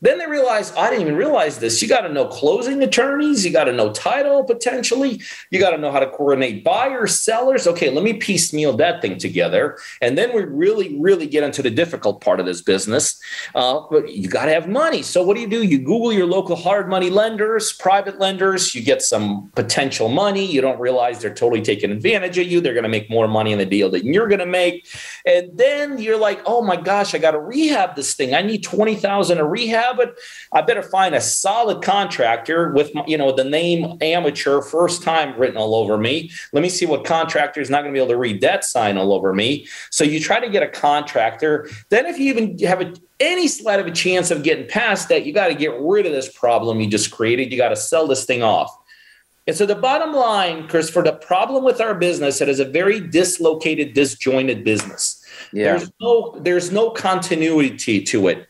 then 0.00 0.18
they 0.18 0.26
realize, 0.26 0.72
I 0.76 0.90
didn't 0.90 1.02
even 1.02 1.16
realize 1.16 1.58
this. 1.58 1.82
You 1.82 1.88
got 1.88 2.02
to 2.02 2.08
know 2.08 2.26
closing 2.26 2.80
attorneys. 2.82 3.44
You 3.44 3.52
got 3.52 3.64
to 3.64 3.72
know 3.72 3.92
title 3.92 4.44
potentially. 4.44 5.20
You 5.50 5.58
got 5.58 5.70
to 5.70 5.78
know 5.78 5.90
how 5.90 5.98
to 5.98 6.08
coordinate 6.08 6.62
buyers, 6.62 7.18
sellers. 7.18 7.66
Okay, 7.66 7.90
let 7.90 8.04
me 8.04 8.12
piecemeal 8.12 8.76
that 8.76 9.02
thing 9.02 9.18
together. 9.18 9.76
And 10.00 10.16
then 10.16 10.34
we 10.34 10.42
really, 10.44 10.96
really 11.00 11.26
get 11.26 11.42
into 11.42 11.62
the 11.62 11.70
difficult 11.70 12.20
part 12.20 12.38
of 12.38 12.46
this 12.46 12.62
business. 12.62 13.20
Uh, 13.56 13.80
but 13.90 14.14
you 14.14 14.28
got 14.28 14.44
to 14.44 14.52
have 14.52 14.68
money. 14.68 15.02
So 15.02 15.24
what 15.24 15.34
do 15.34 15.40
you 15.40 15.48
do? 15.48 15.64
You 15.64 15.78
Google 15.78 16.12
your 16.12 16.26
local 16.26 16.54
hard 16.54 16.88
money 16.88 17.10
lenders, 17.10 17.72
private 17.72 18.20
lenders. 18.20 18.76
You 18.76 18.82
get 18.82 19.02
some 19.02 19.50
potential 19.56 20.08
money. 20.08 20.44
You 20.44 20.60
don't 20.60 20.78
realize 20.78 21.20
they're 21.20 21.34
totally 21.34 21.62
taking 21.62 21.90
advantage 21.90 22.38
of 22.38 22.46
you. 22.46 22.60
They're 22.60 22.74
going 22.74 22.84
to 22.84 22.88
make 22.88 23.10
more 23.10 23.26
money 23.26 23.50
in 23.50 23.58
the 23.58 23.66
deal 23.66 23.90
than 23.90 24.12
you're 24.12 24.28
going 24.28 24.38
to 24.38 24.46
make. 24.46 24.86
And 25.26 25.50
then 25.58 25.98
you're 25.98 26.18
like, 26.18 26.40
oh 26.46 26.62
my 26.62 26.76
gosh, 26.76 27.14
I 27.14 27.18
got 27.18 27.32
to 27.32 27.40
rehab 27.40 27.96
this 27.96 28.14
thing. 28.14 28.32
I 28.32 28.42
need 28.42 28.62
20,000 28.62 29.38
a 29.38 29.44
rehab 29.44 29.87
but 29.96 30.18
I 30.52 30.62
better 30.62 30.82
find 30.82 31.14
a 31.14 31.20
solid 31.20 31.82
contractor 31.82 32.72
with 32.72 32.90
you 33.06 33.18
know 33.18 33.32
the 33.32 33.44
name 33.44 33.98
amateur 34.00 34.60
first 34.60 35.02
time 35.02 35.38
written 35.38 35.56
all 35.56 35.74
over 35.74 35.98
me. 35.98 36.30
Let 36.52 36.62
me 36.62 36.68
see 36.68 36.86
what 36.86 37.04
contractor 37.04 37.60
is 37.60 37.70
not 37.70 37.82
going 37.82 37.92
to 37.92 37.96
be 37.96 38.02
able 38.02 38.12
to 38.12 38.18
read 38.18 38.40
that 38.40 38.64
sign 38.64 38.96
all 38.96 39.12
over 39.12 39.32
me. 39.34 39.66
So 39.90 40.04
you 40.04 40.20
try 40.20 40.40
to 40.40 40.48
get 40.48 40.62
a 40.62 40.68
contractor. 40.68 41.68
Then 41.88 42.06
if 42.06 42.18
you 42.18 42.26
even 42.26 42.58
have 42.60 42.80
a, 42.80 42.94
any 43.20 43.48
slight 43.48 43.80
of 43.80 43.86
a 43.86 43.92
chance 43.92 44.30
of 44.30 44.42
getting 44.42 44.68
past 44.68 45.08
that, 45.08 45.26
you 45.26 45.32
got 45.32 45.48
to 45.48 45.54
get 45.54 45.72
rid 45.80 46.06
of 46.06 46.12
this 46.12 46.30
problem 46.30 46.80
you 46.80 46.88
just 46.88 47.10
created. 47.10 47.52
You 47.52 47.58
got 47.58 47.70
to 47.70 47.76
sell 47.76 48.06
this 48.06 48.24
thing 48.24 48.42
off. 48.42 48.76
And 49.48 49.56
so 49.56 49.64
the 49.64 49.74
bottom 49.74 50.12
line, 50.12 50.68
Chris, 50.68 50.90
for 50.90 51.02
the 51.02 51.14
problem 51.14 51.64
with 51.64 51.80
our 51.80 51.94
business, 51.94 52.42
it 52.42 52.50
is 52.50 52.60
a 52.60 52.66
very 52.66 53.00
dislocated, 53.00 53.94
disjointed 53.94 54.62
business. 54.62 55.24
Yeah. 55.54 55.78
There's 55.78 55.90
no 56.02 56.38
there's 56.40 56.70
no 56.70 56.90
continuity 56.90 58.04
to 58.04 58.28
it. 58.28 58.46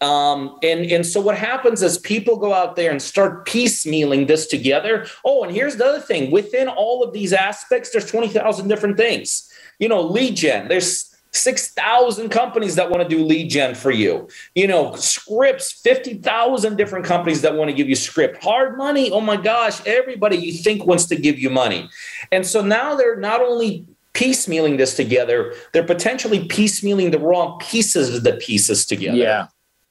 Um, 0.00 0.58
and, 0.62 0.84
and 0.86 1.06
so 1.06 1.20
what 1.20 1.38
happens 1.38 1.82
is 1.82 1.98
people 1.98 2.36
go 2.36 2.52
out 2.52 2.76
there 2.76 2.90
and 2.90 3.00
start 3.00 3.46
piecemealing 3.46 4.26
this 4.26 4.46
together. 4.46 5.06
Oh, 5.24 5.42
and 5.42 5.54
here's 5.54 5.76
the 5.76 5.86
other 5.86 6.00
thing 6.00 6.30
within 6.30 6.68
all 6.68 7.02
of 7.02 7.12
these 7.12 7.32
aspects, 7.32 7.90
there's 7.90 8.10
20,000 8.10 8.68
different 8.68 8.96
things. 8.96 9.50
You 9.78 9.88
know, 9.88 10.02
lead 10.02 10.36
gen, 10.36 10.68
there's 10.68 11.16
6,000 11.32 12.28
companies 12.30 12.76
that 12.76 12.90
want 12.90 13.02
to 13.02 13.08
do 13.08 13.24
lead 13.24 13.48
gen 13.48 13.74
for 13.74 13.90
you. 13.90 14.28
You 14.54 14.66
know, 14.66 14.94
scripts, 14.96 15.72
50,000 15.72 16.76
different 16.76 17.04
companies 17.04 17.42
that 17.42 17.54
want 17.54 17.70
to 17.70 17.76
give 17.76 17.88
you 17.88 17.94
script. 17.94 18.42
Hard 18.42 18.76
money, 18.76 19.10
oh 19.10 19.20
my 19.20 19.36
gosh, 19.36 19.84
everybody 19.86 20.36
you 20.36 20.52
think 20.52 20.86
wants 20.86 21.06
to 21.06 21.16
give 21.16 21.38
you 21.38 21.50
money. 21.50 21.88
And 22.32 22.46
so 22.46 22.62
now 22.62 22.94
they're 22.94 23.16
not 23.16 23.40
only 23.42 23.86
piecemealing 24.14 24.78
this 24.78 24.96
together, 24.96 25.54
they're 25.72 25.84
potentially 25.84 26.48
piecemealing 26.48 27.12
the 27.12 27.18
wrong 27.18 27.58
pieces 27.60 28.14
of 28.14 28.24
the 28.24 28.32
pieces 28.34 28.86
together. 28.86 29.18
Yeah. 29.18 29.46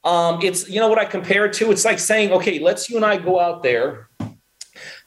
Um, 0.06 0.39
it's 0.43 0.70
you 0.70 0.80
know 0.80 0.88
what 0.88 0.99
I 0.99 1.06
compare 1.06 1.45
it 1.45 1.53
to. 1.53 1.72
It's 1.72 1.84
like 1.84 1.99
saying, 1.99 2.32
okay, 2.32 2.60
let's 2.60 2.89
you 2.89 2.95
and 2.95 3.06
I 3.06 3.18
go 3.18 3.39
out 3.39 3.64
there. 3.64 4.10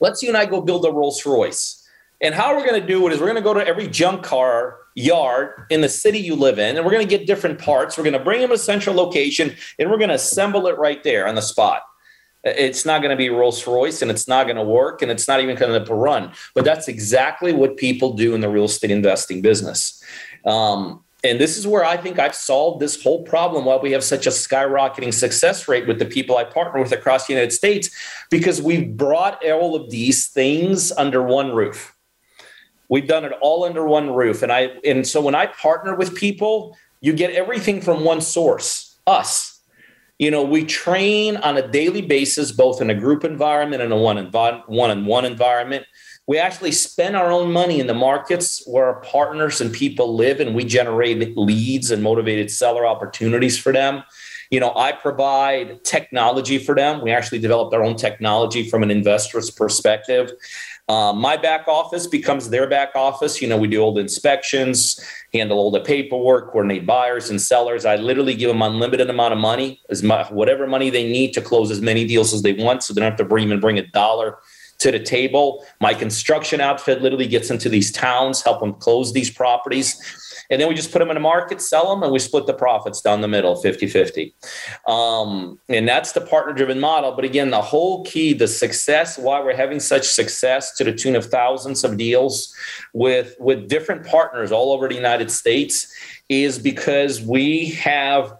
Let's 0.01 0.23
you 0.23 0.29
and 0.29 0.37
I 0.37 0.45
go 0.45 0.61
build 0.61 0.85
a 0.85 0.91
Rolls 0.91 1.25
Royce. 1.25 1.87
And 2.21 2.35
how 2.35 2.57
we're 2.57 2.67
going 2.67 2.81
to 2.81 2.87
do 2.87 3.07
it 3.07 3.13
is 3.13 3.21
we're 3.21 3.27
going 3.27 3.37
to 3.37 3.43
go 3.43 3.55
to 3.55 3.65
every 3.65 3.87
junk 3.87 4.25
car 4.25 4.79
yard 4.97 5.67
in 5.71 5.81
the 5.81 5.89
city 5.89 6.19
you 6.19 6.35
live 6.35 6.59
in, 6.59 6.77
and 6.77 6.85
we're 6.85 6.91
going 6.91 7.07
to 7.07 7.17
get 7.17 7.29
different 7.29 7.61
parts. 7.61 7.97
We're 7.97 8.05
going 8.05 8.19
to 8.19 8.25
bring 8.25 8.41
them 8.41 8.49
to 8.49 8.57
a 8.57 8.59
central 8.59 8.97
location, 8.97 9.55
and 9.79 9.89
we're 9.89 9.99
going 9.99 10.09
to 10.09 10.17
assemble 10.17 10.67
it 10.67 10.77
right 10.79 11.03
there 11.05 11.29
on 11.29 11.37
the 11.37 11.43
spot. 11.43 11.83
It's 12.43 12.85
not 12.85 13.03
going 13.03 13.11
to 13.11 13.17
be 13.17 13.31
Rolls 13.31 13.65
Royce, 13.67 14.03
and 14.03 14.11
it's 14.11 14.27
not 14.27 14.45
going 14.45 14.57
to 14.57 14.65
work, 14.65 15.03
and 15.03 15.13
it's 15.13 15.29
not 15.29 15.41
even 15.41 15.55
going 15.55 15.85
to 15.85 15.95
run. 15.95 16.33
But 16.55 16.65
that's 16.65 16.89
exactly 16.89 17.53
what 17.53 17.77
people 17.77 18.15
do 18.15 18.35
in 18.35 18.41
the 18.41 18.49
real 18.49 18.65
estate 18.65 18.91
investing 18.91 19.41
business. 19.41 20.03
Um, 20.45 21.05
and 21.29 21.41
this 21.41 21.57
is 21.57 21.67
where 21.67 21.85
I 21.85 21.97
think 21.97 22.19
I've 22.19 22.35
solved 22.35 22.81
this 22.81 23.03
whole 23.03 23.23
problem 23.23 23.65
why 23.65 23.77
we 23.77 23.93
have 23.93 24.03
such 24.03 24.27
a 24.27 24.31
skyrocketing 24.31 25.13
success 25.13 25.69
rate 25.69 25.87
with 25.87 25.99
the 25.99 26.05
people 26.05 26.37
I 26.37 26.45
partner 26.45 26.81
with 26.81 26.93
across 26.93 27.27
the 27.27 27.33
United 27.35 27.53
States, 27.53 27.91
because 28.31 28.61
we've 28.63 28.97
brought 28.97 29.45
all 29.45 29.75
of 29.75 29.91
these 29.91 30.29
things 30.29 30.93
under 30.93 31.23
one 31.23 31.55
roof. 31.55 31.95
We've 32.89 33.07
done 33.07 33.25
it 33.25 33.33
all 33.41 33.65
under 33.65 33.87
one 33.87 34.15
roof. 34.15 34.43
And 34.43 34.51
I 34.51 34.73
and 34.85 35.07
so 35.07 35.21
when 35.21 35.35
I 35.35 35.47
partner 35.47 35.95
with 35.95 36.15
people, 36.15 36.77
you 37.01 37.13
get 37.13 37.33
everything 37.33 37.81
from 37.81 38.05
one 38.05 38.21
source, 38.21 38.99
us. 39.07 39.61
You 40.19 40.33
know, 40.33 40.43
we 40.43 40.65
train 40.65 41.37
on 41.37 41.57
a 41.57 41.69
daily 41.69 42.03
basis, 42.03 42.51
both 42.51 42.81
in 42.81 42.91
a 42.91 42.95
group 42.95 43.25
environment 43.25 43.83
and 43.83 43.93
a 43.93 43.97
one 43.97 44.19
on 44.19 45.07
one 45.07 45.25
environment. 45.25 45.87
We 46.29 46.39
actually 46.39 46.73
spend 46.73 47.17
our 47.17 47.33
own 47.33 47.51
money 47.53 47.81
in 47.81 47.87
the 47.87 47.95
markets 47.95 48.63
where 48.67 48.85
our 48.85 49.01
partners 49.01 49.63
and 49.63 49.73
people 49.73 50.15
live, 50.15 50.41
and 50.41 50.55
we 50.55 50.63
generate 50.63 51.39
leads 51.39 51.91
and 51.91 52.03
motivated 52.03 52.51
seller 52.51 52.87
opportunities 52.87 53.59
for 53.59 53.73
them. 53.73 54.05
You 54.51 54.61
know, 54.61 54.75
I 54.77 54.93
provide 54.93 55.83
technology 55.85 56.59
for 56.59 56.75
them. 56.75 57.01
We 57.01 57.13
actually 57.13 57.39
developed 57.39 57.75
our 57.75 57.83
own 57.83 57.97
technology 57.97 58.69
from 58.69 58.83
an 58.83 58.91
investor's 58.91 59.51
perspective. 59.51 60.31
Um, 60.91 61.19
my 61.19 61.39
back 61.39 61.67
office 61.67 62.07
becomes 62.07 62.51
their 62.51 62.69
back 62.69 62.95
office. 62.95 63.41
You 63.41 63.49
know, 63.49 63.57
we 63.57 63.69
do 63.69 63.81
all 63.81 63.95
the 63.95 64.03
inspections, 64.03 65.01
handle 65.33 65.59
all 65.59 65.71
the 65.71 65.81
paperwork, 65.81 66.51
coordinate 66.51 66.85
buyers 66.85 67.31
and 67.31 67.41
sellers. 67.41 67.87
I 67.87 67.97
literally 67.97 68.35
give 68.35 68.49
them 68.49 68.61
unlimited 68.61 69.09
amount 69.09 69.33
of 69.33 69.39
money, 69.39 69.81
as 69.89 70.03
much 70.03 70.31
whatever 70.31 70.67
money 70.67 70.91
they 70.91 71.11
need 71.11 71.33
to 71.35 71.41
close 71.41 71.71
as 71.71 71.81
many 71.81 72.07
deals 72.07 72.35
as 72.35 72.43
they 72.43 72.53
want, 72.53 72.83
so 72.83 72.93
they 72.93 73.01
don't 73.01 73.11
have 73.11 73.19
to 73.19 73.25
bring 73.25 73.47
even 73.47 73.61
bring 73.61 73.79
a 73.79 73.87
dollar 73.87 74.37
to 74.79 74.93
the 74.93 75.01
table. 75.01 75.65
My 75.81 75.93
construction 75.93 76.61
outfit 76.61 77.03
literally 77.03 77.27
gets 77.27 77.51
into 77.51 77.69
these 77.69 77.91
towns, 77.91 78.43
help 78.43 78.61
them 78.61 78.75
close 78.75 79.13
these 79.13 79.31
properties. 79.31 80.01
And 80.51 80.61
then 80.61 80.69
we 80.69 80.75
just 80.75 80.93
put 80.93 81.01
them 81.01 81.11
in 81.11 81.15
the 81.15 81.21
market, 81.21 81.61
sell 81.61 81.91
them, 81.91 82.03
and 82.03 82.13
we 82.13 82.19
split 82.19 82.47
the 82.47 82.55
profits 82.55 83.01
down 83.01 83.21
the 83.21 83.29
middle 83.29 83.57
50 83.57 83.87
50. 83.87 84.35
Um, 84.87 85.59
and 85.69 85.87
that's 85.87 86.13
the 86.13 86.21
partner 86.21 86.55
driven 86.55 86.81
model. 86.81 87.13
But 87.13 87.25
again, 87.25 87.51
the 87.51 87.61
whole 87.61 88.05
key, 88.05 88.33
the 88.33 88.49
success, 88.49 89.19
why 89.19 89.41
we're 89.41 89.57
having 89.57 89.81
such 89.81 90.05
success 90.05 90.75
to 90.77 90.85
the 90.85 90.93
tune 90.93 91.17
of 91.17 91.27
thousands 91.27 91.85
of 91.85 91.99
deals 91.99 92.55
with, 92.95 93.35
with 93.39 93.69
different 93.69 94.07
partners 94.07 94.53
all 94.53 94.73
over 94.73 94.89
the 94.89 94.95
United 94.95 95.31
States 95.31 95.93
is 96.29 96.59
because 96.59 97.21
we 97.21 97.71
have 97.73 98.39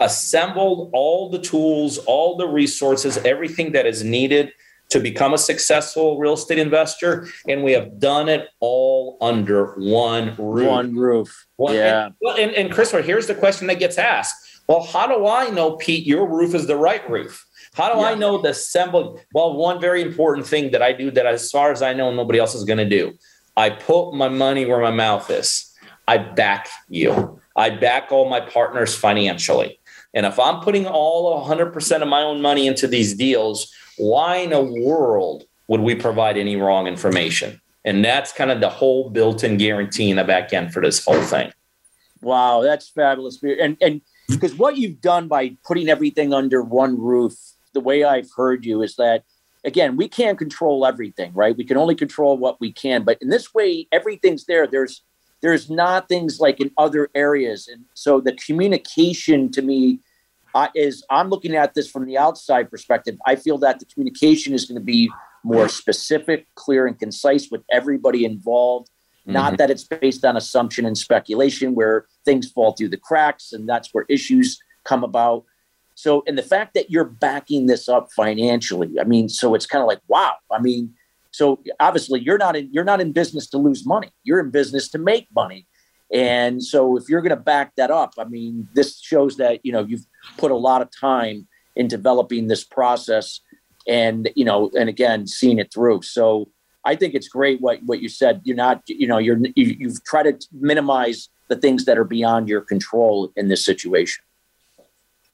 assembled 0.00 0.90
all 0.92 1.30
the 1.30 1.38
tools, 1.38 1.96
all 1.98 2.36
the 2.36 2.46
resources, 2.46 3.16
everything 3.18 3.72
that 3.72 3.86
is 3.86 4.04
needed 4.04 4.52
to 4.88 5.00
become 5.00 5.34
a 5.34 5.38
successful 5.38 6.18
real 6.18 6.34
estate 6.34 6.58
investor, 6.58 7.28
and 7.48 7.62
we 7.62 7.72
have 7.72 7.98
done 7.98 8.28
it 8.28 8.48
all 8.60 9.18
under 9.20 9.74
one 9.74 10.34
roof. 10.38 10.68
One 10.68 10.94
roof. 10.94 11.46
One, 11.56 11.74
yeah. 11.74 12.06
And, 12.06 12.14
well, 12.20 12.36
and, 12.36 12.52
and 12.52 12.72
Christopher, 12.72 13.02
here's 13.02 13.26
the 13.26 13.34
question 13.34 13.66
that 13.66 13.78
gets 13.78 13.98
asked. 13.98 14.62
Well, 14.68 14.82
how 14.82 15.06
do 15.06 15.26
I 15.26 15.50
know, 15.50 15.76
Pete, 15.76 16.06
your 16.06 16.26
roof 16.28 16.54
is 16.54 16.66
the 16.66 16.76
right 16.76 17.08
roof? 17.08 17.44
How 17.74 17.92
do 17.92 18.00
yeah. 18.00 18.06
I 18.06 18.14
know 18.14 18.40
the 18.40 18.50
assembled? 18.50 19.20
Well, 19.32 19.54
one 19.56 19.80
very 19.80 20.02
important 20.02 20.46
thing 20.46 20.70
that 20.72 20.82
I 20.82 20.92
do 20.92 21.10
that, 21.12 21.26
as 21.26 21.50
far 21.50 21.72
as 21.72 21.82
I 21.82 21.92
know, 21.92 22.12
nobody 22.12 22.38
else 22.38 22.54
is 22.54 22.64
going 22.64 22.78
to 22.78 22.88
do. 22.88 23.14
I 23.56 23.70
put 23.70 24.12
my 24.12 24.28
money 24.28 24.66
where 24.66 24.80
my 24.80 24.90
mouth 24.90 25.30
is. 25.30 25.72
I 26.08 26.18
back 26.18 26.68
you. 26.88 27.40
I 27.56 27.70
back 27.70 28.12
all 28.12 28.28
my 28.28 28.40
partners 28.40 28.94
financially. 28.94 29.80
And 30.14 30.26
if 30.26 30.38
I'm 30.38 30.60
putting 30.60 30.86
all 30.86 31.44
100% 31.46 32.02
of 32.02 32.08
my 32.08 32.22
own 32.22 32.40
money 32.40 32.66
into 32.66 32.86
these 32.86 33.14
deals, 33.14 33.72
why 33.98 34.36
in 34.36 34.50
the 34.50 34.62
world 34.62 35.44
would 35.68 35.80
we 35.80 35.94
provide 35.94 36.36
any 36.36 36.56
wrong 36.56 36.86
information? 36.86 37.60
And 37.84 38.04
that's 38.04 38.32
kind 38.32 38.50
of 38.50 38.60
the 38.60 38.68
whole 38.68 39.10
built-in 39.10 39.58
guarantee 39.58 40.10
in 40.10 40.16
the 40.16 40.24
back 40.24 40.52
end 40.52 40.72
for 40.72 40.82
this 40.82 41.04
whole 41.04 41.22
thing. 41.22 41.52
Wow, 42.20 42.62
that's 42.62 42.88
fabulous. 42.88 43.40
And 43.42 43.76
and 43.80 44.00
because 44.28 44.54
what 44.54 44.76
you've 44.76 45.00
done 45.00 45.28
by 45.28 45.56
putting 45.64 45.88
everything 45.88 46.32
under 46.32 46.62
one 46.62 47.00
roof, 47.00 47.34
the 47.74 47.80
way 47.80 48.02
I've 48.02 48.28
heard 48.36 48.64
you 48.64 48.82
is 48.82 48.96
that 48.96 49.22
again, 49.64 49.96
we 49.96 50.08
can't 50.08 50.38
control 50.38 50.86
everything, 50.86 51.32
right? 51.34 51.56
We 51.56 51.64
can 51.64 51.76
only 51.76 51.94
control 51.94 52.38
what 52.38 52.60
we 52.60 52.72
can. 52.72 53.04
But 53.04 53.18
in 53.20 53.28
this 53.28 53.52
way, 53.52 53.86
everything's 53.92 54.46
there. 54.46 54.66
There's 54.66 55.02
there's 55.42 55.68
not 55.68 56.08
things 56.08 56.40
like 56.40 56.60
in 56.60 56.70
other 56.78 57.10
areas. 57.14 57.68
And 57.68 57.84
so 57.94 58.20
the 58.20 58.32
communication 58.32 59.50
to 59.52 59.62
me 59.62 60.00
uh, 60.56 60.68
is 60.74 61.04
I'm 61.10 61.28
looking 61.28 61.54
at 61.54 61.74
this 61.74 61.90
from 61.90 62.06
the 62.06 62.16
outside 62.16 62.70
perspective. 62.70 63.16
I 63.26 63.36
feel 63.36 63.58
that 63.58 63.78
the 63.78 63.84
communication 63.84 64.54
is 64.54 64.64
going 64.64 64.80
to 64.80 64.84
be 64.84 65.10
more 65.44 65.68
specific, 65.68 66.46
clear, 66.54 66.86
and 66.86 66.98
concise 66.98 67.50
with 67.50 67.62
everybody 67.70 68.24
involved. 68.24 68.88
Mm-hmm. 68.88 69.32
Not 69.34 69.58
that 69.58 69.70
it's 69.70 69.84
based 69.84 70.24
on 70.24 70.34
assumption 70.34 70.86
and 70.86 70.96
speculation 70.96 71.74
where 71.74 72.06
things 72.24 72.50
fall 72.50 72.72
through 72.72 72.88
the 72.88 72.96
cracks 72.96 73.52
and 73.52 73.68
that's 73.68 73.90
where 73.92 74.06
issues 74.08 74.58
come 74.84 75.04
about. 75.04 75.44
So, 75.94 76.22
and 76.26 76.38
the 76.38 76.42
fact 76.42 76.72
that 76.72 76.90
you're 76.90 77.04
backing 77.04 77.66
this 77.66 77.86
up 77.86 78.08
financially, 78.12 78.98
I 78.98 79.04
mean, 79.04 79.28
so 79.28 79.54
it's 79.54 79.66
kind 79.66 79.82
of 79.82 79.88
like, 79.88 80.00
wow. 80.08 80.36
I 80.50 80.60
mean, 80.60 80.94
so 81.32 81.62
obviously 81.80 82.20
you're 82.20 82.38
not 82.38 82.56
in 82.56 82.70
you're 82.72 82.84
not 82.92 83.02
in 83.02 83.12
business 83.12 83.46
to 83.48 83.58
lose 83.58 83.84
money. 83.84 84.10
You're 84.24 84.40
in 84.40 84.50
business 84.50 84.88
to 84.90 84.98
make 84.98 85.28
money. 85.34 85.66
And 86.12 86.62
so 86.62 86.96
if 86.96 87.08
you're 87.08 87.20
going 87.20 87.30
to 87.30 87.36
back 87.36 87.74
that 87.76 87.90
up, 87.90 88.14
I 88.18 88.24
mean, 88.24 88.68
this 88.74 89.00
shows 89.00 89.36
that, 89.38 89.64
you 89.64 89.72
know, 89.72 89.84
you've 89.84 90.06
put 90.38 90.50
a 90.50 90.56
lot 90.56 90.82
of 90.82 90.88
time 90.90 91.48
in 91.74 91.88
developing 91.88 92.46
this 92.46 92.64
process 92.64 93.40
and, 93.86 94.30
you 94.36 94.44
know, 94.44 94.70
and 94.78 94.88
again, 94.88 95.26
seeing 95.26 95.58
it 95.58 95.72
through. 95.72 96.02
So 96.02 96.48
I 96.84 96.94
think 96.94 97.14
it's 97.14 97.28
great 97.28 97.60
what, 97.60 97.80
what 97.84 98.00
you 98.00 98.08
said. 98.08 98.40
You're 98.44 98.56
not, 98.56 98.82
you 98.86 99.06
know, 99.06 99.18
you're, 99.18 99.38
you, 99.56 99.76
you've 99.78 100.04
tried 100.04 100.24
to 100.24 100.46
minimize 100.52 101.28
the 101.48 101.56
things 101.56 101.84
that 101.84 101.98
are 101.98 102.04
beyond 102.04 102.48
your 102.48 102.60
control 102.60 103.32
in 103.36 103.48
this 103.48 103.64
situation. 103.64 104.22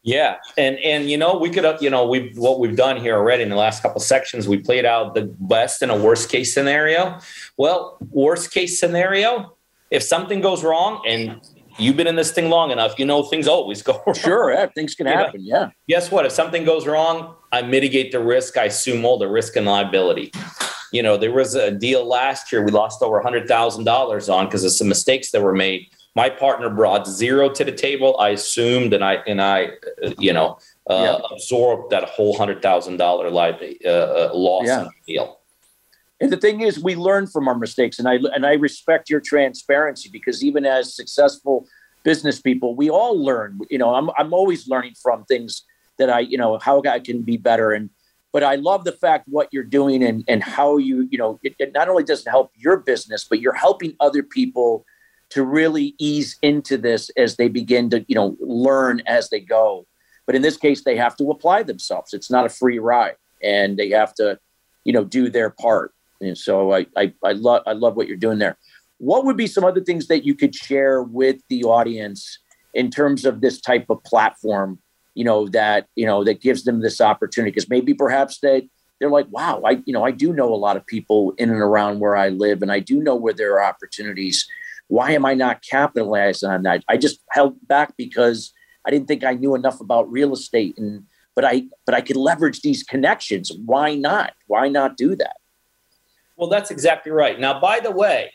Yeah, 0.05 0.39
and 0.59 0.79
and 0.81 1.09
you 1.09 1.17
know 1.17 1.39
we 1.39 1.49
could 1.49 1.81
you 1.81 1.89
know 1.89 2.09
we 2.09 2.33
what 2.35 2.59
we've 2.59 2.77
done 2.77 2.97
here 2.97 3.15
already 3.15 3.45
in 3.45 3.51
the 3.51 3.57
last 3.57 3.83
couple 3.83 4.01
sections 4.01 4.49
we 4.49 4.59
played 4.59 4.85
out 4.85 5.15
the 5.15 5.33
best 5.39 5.81
and 5.81 5.93
a 5.93 5.97
worst 5.97 6.29
case 6.29 6.53
scenario. 6.53 7.21
Well, 7.57 7.99
worst 8.11 8.51
case 8.51 8.81
scenario, 8.81 9.57
if 9.93 10.03
something 10.03 10.41
goes 10.41 10.65
wrong 10.65 11.03
and 11.07 11.39
you've 11.79 11.97
been 11.97 12.07
in 12.07 12.17
this 12.17 12.33
thing 12.33 12.49
long 12.49 12.71
enough, 12.71 12.99
you 12.99 13.05
know 13.05 13.23
things 13.23 13.47
always 13.47 13.83
go 13.83 14.03
wrong. 14.07 14.17
Sure, 14.17 14.53
yeah, 14.53 14.67
things 14.67 14.95
can 14.95 15.07
happen. 15.07 15.43
You 15.43 15.53
know, 15.53 15.61
yeah. 15.61 15.71
Guess 15.87 16.11
what? 16.11 16.27
If 16.27 16.33
something 16.33 16.65
goes 16.65 16.87
wrong, 16.87 17.37
I 17.53 17.63
mitigate 17.63 18.11
the 18.11 18.21
risk. 18.21 18.57
I 18.57 18.65
assume 18.65 19.05
all 19.05 19.19
the 19.19 19.29
risk 19.29 19.55
and 19.55 19.67
liability. 19.67 20.33
You 20.93 21.03
know, 21.03 21.17
there 21.17 21.33
was 21.33 21.55
a 21.55 21.71
deal 21.71 22.07
last 22.07 22.51
year 22.51 22.65
we 22.65 22.73
lost 22.73 23.03
over 23.03 23.21
hundred 23.21 23.47
thousand 23.47 23.85
dollars 23.85 24.29
on 24.29 24.47
because 24.47 24.65
of 24.65 24.73
some 24.73 24.89
mistakes 24.89 25.31
that 25.31 25.43
were 25.43 25.55
made. 25.55 25.87
My 26.15 26.29
partner 26.29 26.69
brought 26.69 27.07
zero 27.07 27.51
to 27.51 27.65
the 27.65 27.73
table. 27.73 28.19
I 28.19 28.31
assumed, 28.31 28.95
and 28.95 29.05
I 29.05 29.15
and 29.27 29.41
I, 29.41 29.73
uh, 30.03 30.13
you 30.19 30.33
know, 30.33 30.59
uh, 30.89 31.19
yeah. 31.21 31.35
absorbed 31.35 31.91
that 31.91 32.05
whole 32.05 32.37
hundred 32.37 32.63
thousand 32.63 32.97
dollar 32.97 33.27
uh, 33.27 33.89
uh, 33.89 34.31
loss 34.33 34.67
yeah. 34.67 34.89
deal. 35.07 35.42
And 36.23 36.33
the 36.33 36.37
thing 36.37 36.61
is, 36.61 36.79
we 36.79 36.95
learn 36.95 37.27
from 37.27 37.49
our 37.49 37.59
mistakes, 37.59 37.99
and 37.99 38.09
I 38.09 38.15
and 38.33 38.47
I 38.47 38.53
respect 38.53 39.11
your 39.11 39.21
transparency 39.21 40.09
because 40.09 40.45
even 40.45 40.65
as 40.65 40.95
successful 40.95 41.67
business 42.05 42.41
people, 42.41 42.77
we 42.77 42.89
all 42.89 43.21
learn. 43.21 43.59
You 43.71 43.79
know, 43.79 43.93
I'm 43.93 44.09
I'm 44.17 44.33
always 44.33 44.69
learning 44.69 44.95
from 45.03 45.25
things 45.25 45.65
that 45.99 46.11
I, 46.11 46.21
you 46.21 46.39
know, 46.39 46.59
how 46.59 46.81
I 46.89 47.01
can 47.01 47.23
be 47.23 47.37
better. 47.37 47.73
And 47.73 47.91
but 48.33 48.45
I 48.45 48.55
love 48.55 48.85
the 48.85 48.93
fact 48.93 49.27
what 49.27 49.49
you're 49.51 49.65
doing 49.65 50.05
and 50.05 50.25
and 50.29 50.45
how 50.45 50.77
you, 50.77 51.09
you 51.11 51.19
know, 51.19 51.41
it, 51.43 51.57
it 51.59 51.73
not 51.73 51.89
only 51.89 52.05
doesn't 52.05 52.31
help 52.31 52.53
your 52.55 52.77
business, 52.77 53.27
but 53.29 53.41
you're 53.41 53.53
helping 53.53 53.97
other 53.99 54.23
people 54.23 54.87
to 55.31 55.43
really 55.43 55.97
ease 55.99 56.39
into 56.41 56.79
this 56.79 57.11
as 57.17 57.35
they 57.35 57.49
begin 57.49 57.91
to, 57.91 58.05
you 58.07 58.15
know, 58.15 58.37
learn 58.39 59.03
as 59.07 59.29
they 59.31 59.41
go. 59.41 59.89
But 60.27 60.37
in 60.37 60.43
this 60.43 60.57
case, 60.57 60.85
they 60.85 60.97
have 60.97 61.17
to 61.17 61.31
apply 61.33 61.65
themselves. 61.65 62.15
It's 62.15 62.31
not 62.31 62.47
a 62.47 62.49
free 62.49 62.79
ride, 62.79 63.17
and 63.43 63.77
they 63.77 63.91
have 63.91 64.15
to, 64.15 64.39
you 64.85 64.93
know, 64.93 65.03
do 65.03 65.29
their 65.29 65.51
part. 65.51 65.93
And 66.23 66.39
so 66.39 66.73
I, 66.73 66.87
I, 66.97 67.13
I 67.25 67.33
love, 67.33 67.63
I 67.67 67.73
love 67.73 67.97
what 67.97 68.09
you're 68.09 68.17
doing 68.17 68.39
there. 68.39 68.57
What 68.99 69.25
would 69.25 69.37
be 69.37 69.47
some 69.47 69.65
other 69.65 69.81
things 69.81 70.07
that 70.07 70.25
you 70.25 70.35
could 70.35 70.55
share 70.55 71.03
with 71.03 71.41
the 71.49 71.65
audience 71.65 72.39
in 72.73 72.91
terms 72.91 73.25
of 73.25 73.41
this 73.41 73.61
type 73.61 73.87
of 73.91 74.03
platform? 74.05 74.79
You 75.15 75.25
know 75.25 75.47
that 75.49 75.89
you 75.95 76.07
know 76.07 76.25
that 76.25 76.41
gives 76.41 76.65
them 76.65 76.81
this 76.81 76.99
opportunity 76.99 77.51
because 77.51 77.69
maybe 77.69 77.93
perhaps 77.93 78.39
they 78.41 78.71
they're 78.99 79.11
like, 79.11 79.27
wow, 79.29 79.61
I 79.63 79.83
you 79.85 79.93
know 79.93 80.05
I 80.05 80.11
do 80.11 80.33
know 80.33 80.55
a 80.55 80.57
lot 80.57 80.79
of 80.79 80.87
people 80.87 81.33
in 81.37 81.51
and 81.51 81.61
around 81.61 82.01
where 82.01 82.17
I 82.17 82.31
live, 82.31 82.63
and 82.63 82.73
I 82.73 82.79
do 82.79 83.03
know 83.03 83.15
where 83.15 83.35
there 83.35 83.55
are 83.55 83.65
opportunities. 83.65 84.47
Why 84.89 85.11
am 85.11 85.27
I 85.27 85.35
not 85.35 85.63
capitalizing 85.69 86.49
on 86.49 86.63
that? 86.63 86.83
I 86.89 86.97
just 86.97 87.21
held 87.31 87.57
back 87.69 87.95
because 87.99 88.55
I 88.87 88.91
didn't 88.91 89.07
think 89.07 89.23
I 89.23 89.35
knew 89.35 89.55
enough 89.55 89.81
about 89.81 90.11
real 90.11 90.33
estate 90.33 90.79
and 90.79 91.05
but 91.35 91.45
I 91.45 91.65
but 91.87 91.95
I 91.95 92.01
could 92.01 92.17
leverage 92.17 92.61
these 92.61 92.83
connections. 92.83 93.51
Why 93.65 93.95
not? 93.95 94.33
Why 94.47 94.69
not 94.69 94.97
do 94.97 95.17
that? 95.17 95.37
Well, 96.37 96.49
that's 96.49 96.71
exactly 96.71 97.13
right. 97.13 97.39
Now, 97.39 97.61
by 97.61 97.81
the 97.81 97.91
way, 97.91 98.33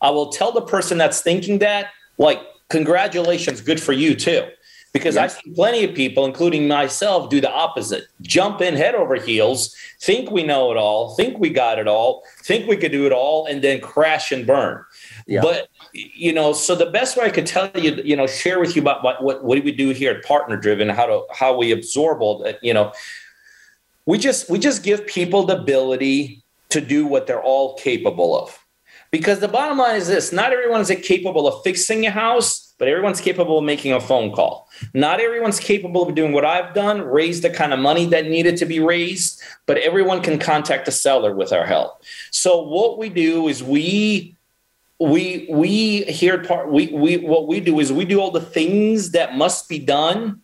I 0.00 0.10
will 0.10 0.30
tell 0.30 0.52
the 0.52 0.62
person 0.62 0.98
that's 0.98 1.20
thinking 1.20 1.58
that, 1.58 1.90
like, 2.18 2.40
congratulations, 2.68 3.60
good 3.60 3.80
for 3.80 3.92
you 3.92 4.14
too. 4.14 4.46
Because. 4.92 5.16
I've 5.16 5.32
seen 5.32 5.54
plenty 5.54 5.84
of 5.84 5.94
people, 5.94 6.24
including 6.24 6.66
myself, 6.66 7.30
do 7.30 7.40
the 7.40 7.50
opposite 7.50 8.04
jump 8.22 8.60
in 8.60 8.74
head 8.74 8.94
over 8.94 9.16
heels, 9.16 9.76
think 10.00 10.30
we 10.30 10.42
know 10.42 10.70
it 10.70 10.76
all, 10.76 11.14
think 11.14 11.38
we 11.38 11.50
got 11.50 11.78
it 11.78 11.86
all, 11.86 12.24
think 12.42 12.66
we 12.66 12.76
could 12.76 12.92
do 12.92 13.06
it 13.06 13.12
all, 13.12 13.46
and 13.46 13.62
then 13.62 13.80
crash 13.80 14.32
and 14.32 14.46
burn. 14.46 14.82
Yeah. 15.26 15.42
But, 15.42 15.68
you 15.92 16.32
know, 16.32 16.52
so 16.52 16.74
the 16.74 16.86
best 16.86 17.16
way 17.16 17.26
I 17.26 17.30
could 17.30 17.46
tell 17.46 17.70
you, 17.74 18.00
you 18.02 18.16
know, 18.16 18.26
share 18.26 18.60
with 18.60 18.76
you 18.76 18.82
about 18.82 19.04
what, 19.04 19.22
what, 19.22 19.44
what 19.44 19.62
we 19.62 19.72
do 19.72 19.90
here 19.90 20.12
at 20.12 20.24
Partner 20.24 20.56
Driven, 20.56 20.88
how 20.88 21.06
to, 21.06 21.22
how 21.32 21.56
we 21.56 21.70
absorb 21.70 22.22
all 22.22 22.38
that, 22.38 22.62
you 22.64 22.72
know, 22.72 22.92
we 24.06 24.16
just, 24.16 24.48
we 24.48 24.58
just 24.58 24.82
give 24.82 25.06
people 25.06 25.44
the 25.44 25.60
ability 25.60 26.42
to 26.70 26.80
do 26.80 27.06
what 27.06 27.26
they're 27.26 27.42
all 27.42 27.76
capable 27.76 28.38
of. 28.38 28.58
Because 29.10 29.40
the 29.40 29.48
bottom 29.48 29.78
line 29.78 29.96
is 29.96 30.06
this 30.06 30.32
not 30.32 30.52
everyone 30.52 30.80
is 30.80 30.92
capable 31.02 31.48
of 31.48 31.62
fixing 31.64 32.04
a 32.06 32.10
house, 32.10 32.74
but 32.78 32.88
everyone's 32.88 33.20
capable 33.20 33.58
of 33.58 33.64
making 33.64 33.92
a 33.92 34.00
phone 34.00 34.32
call. 34.32 34.68
Not 34.92 35.18
everyone's 35.20 35.58
capable 35.58 36.06
of 36.06 36.14
doing 36.14 36.32
what 36.32 36.44
I've 36.44 36.74
done, 36.74 37.00
raise 37.00 37.40
the 37.40 37.50
kind 37.50 37.72
of 37.72 37.78
money 37.78 38.06
that 38.06 38.26
needed 38.26 38.56
to 38.58 38.66
be 38.66 38.80
raised, 38.80 39.42
but 39.66 39.78
everyone 39.78 40.22
can 40.22 40.38
contact 40.38 40.86
a 40.88 40.90
seller 40.90 41.34
with 41.34 41.52
our 41.52 41.66
help. 41.66 42.02
So 42.30 42.62
what 42.62 42.98
we 42.98 43.08
do 43.08 43.48
is 43.48 43.62
we 43.62 44.36
we 45.00 45.46
we 45.48 46.02
here 46.04 46.42
part 46.42 46.70
we 46.70 46.88
we 46.88 47.18
what 47.18 47.46
we 47.46 47.60
do 47.60 47.78
is 47.80 47.92
we 47.92 48.04
do 48.04 48.20
all 48.20 48.32
the 48.32 48.40
things 48.40 49.12
that 49.12 49.36
must 49.36 49.68
be 49.68 49.78
done 49.78 50.40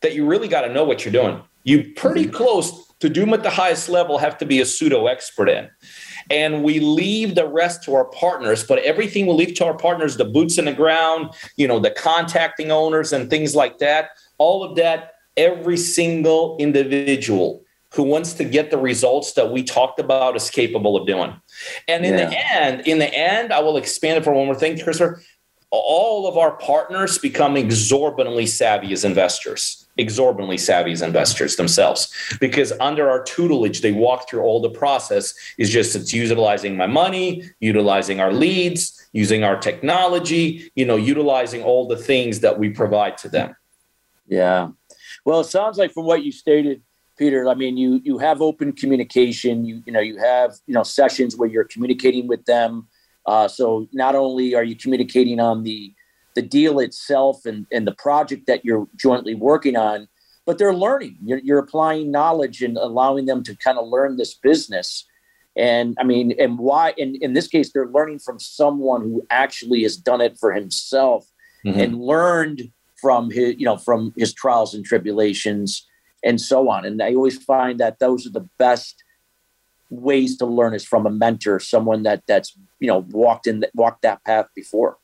that 0.00 0.14
you 0.14 0.26
really 0.26 0.48
got 0.48 0.62
to 0.62 0.72
know 0.72 0.84
what 0.84 1.04
you're 1.04 1.12
doing. 1.12 1.40
You 1.62 1.92
pretty 1.94 2.24
mm-hmm. 2.24 2.36
close 2.36 2.92
to 3.04 3.10
do 3.10 3.20
them 3.20 3.34
at 3.34 3.42
the 3.42 3.50
highest 3.50 3.90
level 3.90 4.16
have 4.16 4.38
to 4.38 4.46
be 4.46 4.62
a 4.62 4.64
pseudo 4.64 5.08
expert 5.08 5.46
in. 5.50 5.68
And 6.30 6.64
we 6.64 6.80
leave 6.80 7.34
the 7.34 7.46
rest 7.46 7.84
to 7.84 7.94
our 7.94 8.06
partners, 8.06 8.64
but 8.64 8.78
everything 8.78 9.26
we 9.26 9.34
leave 9.34 9.54
to 9.56 9.66
our 9.66 9.76
partners, 9.76 10.16
the 10.16 10.24
boots 10.24 10.56
in 10.56 10.64
the 10.64 10.72
ground, 10.72 11.28
you 11.58 11.68
know, 11.68 11.78
the 11.78 11.90
contacting 11.90 12.70
owners 12.70 13.12
and 13.12 13.28
things 13.28 13.54
like 13.54 13.76
that, 13.78 14.12
all 14.38 14.64
of 14.64 14.76
that, 14.76 15.16
every 15.36 15.76
single 15.76 16.56
individual 16.58 17.62
who 17.92 18.04
wants 18.04 18.32
to 18.34 18.44
get 18.44 18.70
the 18.70 18.78
results 18.78 19.34
that 19.34 19.52
we 19.52 19.62
talked 19.62 20.00
about 20.00 20.34
is 20.34 20.48
capable 20.48 20.96
of 20.96 21.06
doing. 21.06 21.38
And 21.86 22.06
in 22.06 22.14
yeah. 22.14 22.30
the 22.30 22.54
end, 22.54 22.88
in 22.88 22.98
the 23.00 23.14
end, 23.14 23.52
I 23.52 23.60
will 23.60 23.76
expand 23.76 24.16
it 24.16 24.24
for 24.24 24.32
one 24.32 24.46
more 24.46 24.54
thing, 24.54 24.78
Christopher. 24.78 25.20
All 25.70 26.26
of 26.26 26.38
our 26.38 26.52
partners 26.56 27.18
become 27.18 27.54
exorbitantly 27.58 28.46
savvy 28.46 28.94
as 28.94 29.04
investors 29.04 29.83
exorbitantly 29.96 30.58
savvy 30.58 30.92
as 30.92 31.02
investors 31.02 31.56
themselves. 31.56 32.12
Because 32.40 32.72
under 32.80 33.08
our 33.08 33.22
tutelage 33.22 33.80
they 33.80 33.92
walk 33.92 34.28
through 34.28 34.42
all 34.42 34.60
the 34.60 34.70
process 34.70 35.34
is 35.58 35.70
just 35.70 35.94
it's 35.94 36.12
utilizing 36.12 36.76
my 36.76 36.86
money 36.86 37.44
utilizing 37.60 38.20
our 38.20 38.32
leads 38.32 39.08
using 39.12 39.44
our 39.44 39.56
technology 39.56 40.70
you 40.74 40.84
know 40.84 40.96
utilizing 40.96 41.62
all 41.62 41.86
the 41.86 41.96
things 41.96 42.40
that 42.40 42.58
we 42.58 42.70
provide 42.70 43.16
to 43.18 43.28
them. 43.28 43.54
Yeah. 44.26 44.70
Well 45.24 45.40
it 45.40 45.44
sounds 45.44 45.78
like 45.78 45.92
from 45.92 46.06
what 46.06 46.24
you 46.24 46.32
stated 46.32 46.82
peter 47.16 47.48
i 47.48 47.54
mean 47.54 47.76
you 47.76 48.00
you 48.02 48.18
have 48.18 48.42
open 48.42 48.72
communication. 48.72 49.64
You 49.64 49.82
you 49.86 49.92
know 49.92 50.00
you 50.00 50.18
have 50.18 50.54
you 50.66 50.74
know 50.74 50.82
sessions 50.82 51.36
where 51.36 51.48
you're 51.48 51.64
communicating 51.64 52.26
with 52.26 52.44
them. 52.44 52.88
Uh, 53.26 53.48
so 53.48 53.88
not 53.92 54.14
only 54.14 54.54
are 54.54 54.64
you 54.64 54.76
communicating 54.76 55.40
on 55.40 55.62
the 55.62 55.94
the 56.34 56.42
deal 56.42 56.78
itself 56.80 57.46
and, 57.46 57.66
and 57.70 57.86
the 57.86 57.94
project 57.94 58.46
that 58.46 58.64
you're 58.64 58.88
jointly 58.96 59.34
working 59.34 59.76
on, 59.76 60.08
but 60.46 60.58
they're 60.58 60.74
learning. 60.74 61.16
You're, 61.24 61.38
you're 61.38 61.58
applying 61.58 62.10
knowledge 62.10 62.62
and 62.62 62.76
allowing 62.76 63.26
them 63.26 63.42
to 63.44 63.56
kind 63.56 63.78
of 63.78 63.88
learn 63.88 64.16
this 64.16 64.34
business. 64.34 65.06
And 65.56 65.96
I 66.00 66.04
mean, 66.04 66.34
and 66.38 66.58
why, 66.58 66.94
in, 66.96 67.16
in 67.16 67.32
this 67.32 67.46
case, 67.46 67.72
they're 67.72 67.88
learning 67.88 68.18
from 68.18 68.40
someone 68.40 69.02
who 69.02 69.24
actually 69.30 69.84
has 69.84 69.96
done 69.96 70.20
it 70.20 70.36
for 70.38 70.52
himself 70.52 71.30
mm-hmm. 71.64 71.78
and 71.78 72.00
learned 72.00 72.72
from 73.00 73.30
his, 73.30 73.54
you 73.58 73.64
know, 73.64 73.76
from 73.76 74.12
his 74.16 74.32
trials 74.32 74.74
and 74.74 74.84
tribulations 74.84 75.86
and 76.24 76.40
so 76.40 76.68
on. 76.68 76.84
And 76.84 77.00
I 77.02 77.14
always 77.14 77.38
find 77.42 77.78
that 77.78 77.98
those 77.98 78.26
are 78.26 78.30
the 78.30 78.48
best 78.58 79.02
ways 79.90 80.36
to 80.38 80.46
learn 80.46 80.74
is 80.74 80.84
from 80.84 81.06
a 81.06 81.10
mentor, 81.10 81.60
someone 81.60 82.02
that 82.02 82.22
that's, 82.26 82.56
you 82.80 82.88
know, 82.88 83.04
walked 83.10 83.46
in, 83.46 83.64
walked 83.74 84.02
that 84.02 84.24
path 84.24 84.46
before. 84.56 84.96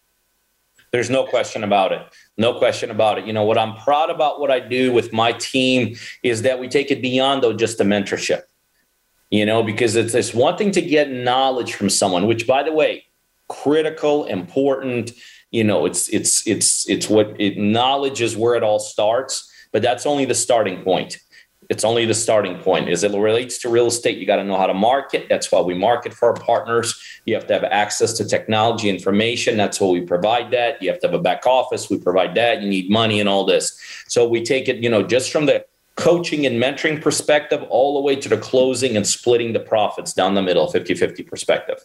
There's 0.93 1.11
no 1.11 1.25
question 1.25 1.63
about 1.63 1.93
it. 1.93 2.03
No 2.37 2.59
question 2.59 2.91
about 2.91 3.19
it. 3.19 3.27
You 3.27 3.33
know, 3.33 3.45
what 3.45 3.59
I'm 3.59 3.77
proud 3.77 4.11
about 4.11 4.41
what 4.41 4.51
I 4.51 4.61
do 4.61 4.93
with 4.93 5.13
my 5.13 5.33
team 5.33 5.97
is 6.23 6.43
that 6.43 6.59
we 6.59 6.69
take 6.69 6.91
it 6.91 7.01
beyond 7.01 7.43
though 7.43 7.53
just 7.53 7.79
the 7.79 7.85
mentorship. 7.85 8.43
You 9.31 9.47
know, 9.47 9.63
because 9.63 9.95
it's 9.95 10.15
it's 10.15 10.35
one 10.35 10.57
thing 10.57 10.73
to 10.73 10.83
get 10.83 11.11
knowledge 11.11 11.75
from 11.75 11.89
someone, 11.89 12.27
which 12.27 12.47
by 12.47 12.65
the 12.65 12.73
way, 12.73 13.05
critical, 13.49 14.25
important. 14.25 15.13
You 15.53 15.63
know, 15.63 15.87
it's 15.87 16.09
it's 16.09 16.45
it's 16.49 16.89
it's 16.89 17.09
what 17.09 17.41
it 17.41 17.57
knowledge 17.57 18.21
is 18.21 18.37
where 18.37 18.57
it 18.57 18.65
all 18.65 18.81
starts, 18.81 19.49
but 19.71 19.83
that's 19.83 20.07
only 20.07 20.25
the 20.25 20.35
starting 20.35 20.83
point. 20.83 21.19
It's 21.71 21.85
only 21.85 22.05
the 22.05 22.15
starting 22.15 22.59
point. 22.59 22.89
As 22.89 23.05
it 23.05 23.13
relates 23.13 23.57
to 23.59 23.69
real 23.69 23.87
estate, 23.87 24.19
you 24.19 24.27
got 24.27 24.37
to 24.37 24.45
know 24.45 24.57
how 24.57 24.67
to 24.67 24.75
market. 24.75 25.29
That's 25.29 25.53
why 25.53 25.61
we 25.61 25.73
market 25.73 26.13
for 26.13 26.29
our 26.29 26.35
partners. 26.35 27.01
You 27.27 27.35
have 27.35 27.47
to 27.47 27.53
have 27.53 27.63
access 27.63 28.13
to 28.15 28.25
technology 28.25 28.91
information. 28.91 29.57
That's 29.57 29.81
why 29.81 29.89
we 29.89 30.01
provide 30.01 30.51
that. 30.51 30.83
You 30.83 30.91
have 30.91 30.99
to 31.01 31.07
have 31.07 31.15
a 31.15 31.23
back 31.23 31.47
office. 31.47 31.89
We 31.89 31.99
provide 31.99 32.35
that. 32.35 32.61
You 32.61 32.69
need 32.69 32.91
money 32.91 33.21
and 33.21 33.29
all 33.29 33.45
this. 33.45 33.81
So 34.09 34.29
we 34.29 34.43
take 34.43 34.69
it, 34.69 34.79
you 34.79 34.91
know, 34.91 35.05
just 35.05 35.31
from 35.31 35.47
the 35.47 35.65
coaching 35.95 36.45
and 36.45 36.61
mentoring 36.61 37.01
perspective 37.01 37.63
all 37.69 37.95
the 37.95 38.01
way 38.01 38.17
to 38.17 38.29
the 38.29 38.39
closing 38.39 38.97
and 38.97 39.07
splitting 39.07 39.53
the 39.53 39.61
profits 39.61 40.13
down 40.13 40.35
the 40.35 40.43
middle 40.43 40.67
50-50 40.73 41.27
perspective 41.27 41.85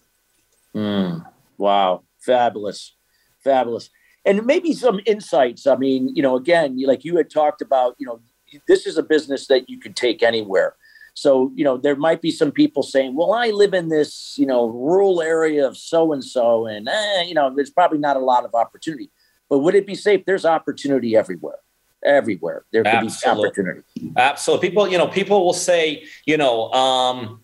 mm, 0.73 1.25
wow 1.57 2.01
fabulous 2.19 2.95
fabulous 3.43 3.89
and 4.23 4.45
maybe 4.45 4.71
some 4.71 5.01
insights 5.05 5.67
i 5.67 5.75
mean 5.75 6.15
you 6.15 6.23
know 6.23 6.37
again 6.37 6.77
like 6.85 7.03
you 7.03 7.17
had 7.17 7.29
talked 7.29 7.61
about 7.61 7.95
you 7.97 8.07
know 8.07 8.21
this 8.67 8.85
is 8.85 8.97
a 8.97 9.03
business 9.03 9.47
that 9.47 9.69
you 9.69 9.79
could 9.79 9.95
take 9.95 10.23
anywhere 10.23 10.75
so 11.13 11.51
you 11.55 11.63
know 11.63 11.77
there 11.77 11.95
might 11.95 12.21
be 12.21 12.31
some 12.31 12.51
people 12.51 12.83
saying 12.83 13.15
well 13.15 13.33
i 13.33 13.49
live 13.49 13.73
in 13.73 13.89
this 13.89 14.35
you 14.37 14.45
know 14.45 14.67
rural 14.67 15.21
area 15.21 15.67
of 15.67 15.77
so 15.77 16.13
and 16.13 16.23
so 16.23 16.65
and 16.65 16.87
eh, 16.87 17.23
you 17.23 17.33
know 17.33 17.53
there's 17.55 17.69
probably 17.69 17.97
not 17.97 18.17
a 18.17 18.19
lot 18.19 18.45
of 18.45 18.53
opportunity 18.53 19.09
but 19.49 19.59
would 19.59 19.75
it 19.75 19.85
be 19.85 19.95
safe 19.95 20.23
there's 20.25 20.45
opportunity 20.45 21.15
everywhere 21.15 21.59
everywhere. 22.05 22.65
There 22.71 22.83
could 22.83 23.01
be 23.01 23.09
opportunity. 23.25 23.81
Absolutely. 24.15 24.69
People, 24.69 24.87
you 24.87 24.97
know, 24.97 25.07
people 25.07 25.43
will 25.43 25.53
say, 25.53 26.05
you 26.25 26.37
know, 26.37 26.71
um, 26.71 27.41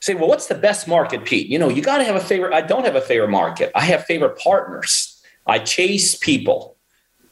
say, 0.00 0.14
well, 0.14 0.28
what's 0.28 0.46
the 0.46 0.54
best 0.54 0.86
market, 0.86 1.24
Pete? 1.24 1.48
You 1.48 1.58
know, 1.58 1.68
you 1.68 1.80
got 1.80 1.98
to 1.98 2.04
have 2.04 2.16
a 2.16 2.20
favorite. 2.20 2.52
I 2.52 2.60
don't 2.60 2.84
have 2.84 2.96
a 2.96 3.00
favorite 3.00 3.30
market. 3.30 3.70
I 3.74 3.82
have 3.82 4.04
favorite 4.04 4.36
partners. 4.38 5.22
I 5.46 5.58
chase 5.58 6.14
people. 6.14 6.76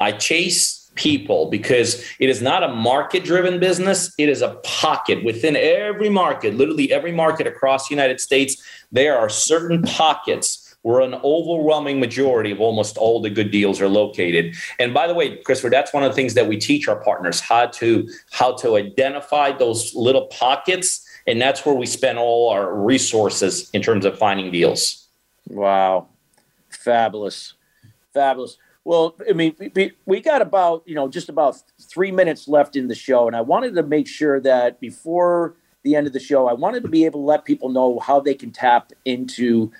I 0.01 0.13
chase 0.13 0.82
people 0.95 1.51
because 1.51 2.05
it 2.19 2.29
is 2.29 2.43
not 2.43 2.63
a 2.63 2.69
market 2.69 3.25
driven 3.25 3.59
business. 3.59 4.13
It 4.19 4.29
is 4.29 4.43
a 4.43 4.57
pocket 4.63 5.25
within 5.25 5.57
every 5.57 6.09
market, 6.09 6.55
literally 6.55 6.93
every 6.93 7.13
market 7.13 7.47
across 7.47 7.89
the 7.89 7.95
United 7.95 8.21
States. 8.21 8.63
There 8.91 9.17
are 9.17 9.29
certain 9.29 9.83
pockets 9.83 10.63
where 10.83 11.01
an 11.01 11.15
overwhelming 11.23 12.01
majority 12.01 12.51
of 12.51 12.61
almost 12.61 12.97
all 12.97 13.23
the 13.23 13.31
good 13.31 13.51
deals 13.51 13.81
are 13.81 13.89
located. 13.89 14.55
And 14.79 14.93
by 14.93 15.07
the 15.07 15.15
way, 15.15 15.37
Christopher, 15.37 15.71
that's 15.71 15.93
one 15.93 16.03
of 16.03 16.11
the 16.11 16.17
things 16.17 16.35
that 16.35 16.49
we 16.49 16.59
teach 16.59 16.89
our 16.89 16.97
partners 16.97 17.41
how 17.41 17.67
to 17.67 18.09
how 18.31 18.55
to 18.57 18.77
identify 18.77 19.53
those 19.53 19.95
little 19.95 20.27
pockets, 20.27 21.07
and 21.27 21.41
that's 21.41 21.65
where 21.65 21.75
we 21.75 21.87
spend 21.87 22.19
all 22.19 22.51
our 22.51 22.75
resources 22.75 23.71
in 23.71 23.81
terms 23.81 24.05
of 24.05 24.19
finding 24.19 24.51
deals. 24.51 25.09
Wow, 25.49 26.09
fabulous, 26.69 27.55
fabulous. 28.13 28.59
Well, 28.85 29.17
I 29.29 29.33
mean, 29.33 29.55
we, 30.07 30.21
got 30.21 30.43
about 30.43 30.83
you 30.87 30.95
know 30.95 31.09
just 31.09 31.29
about 31.29 31.63
three 31.81 32.11
minutes 32.11 32.49
left 32.49 32.75
in 32.75 32.89
the 32.89 32.95
show, 32.95 33.27
and 33.27 33.37
I 33.37 33.41
wanted 33.41 33.75
to 33.77 33.83
make 33.83 34.09
sure 34.09 34.41
that 34.41 34.81
before 34.81 35.55
the 35.85 35.95
end 35.95 36.07
of 36.07 36.13
the 36.13 36.21
show, 36.21 36.49
I 36.49 36.53
wanted 36.53 36.83
to 36.83 36.89
be 36.89 37.05
able 37.05 37.21
to 37.21 37.27
let 37.27 37.45
people 37.45 37.69
know 37.69 38.01
how 38.01 38.19
they 38.21 38.35
can 38.35 38.51
tap 38.51 38.93
into 39.05 39.71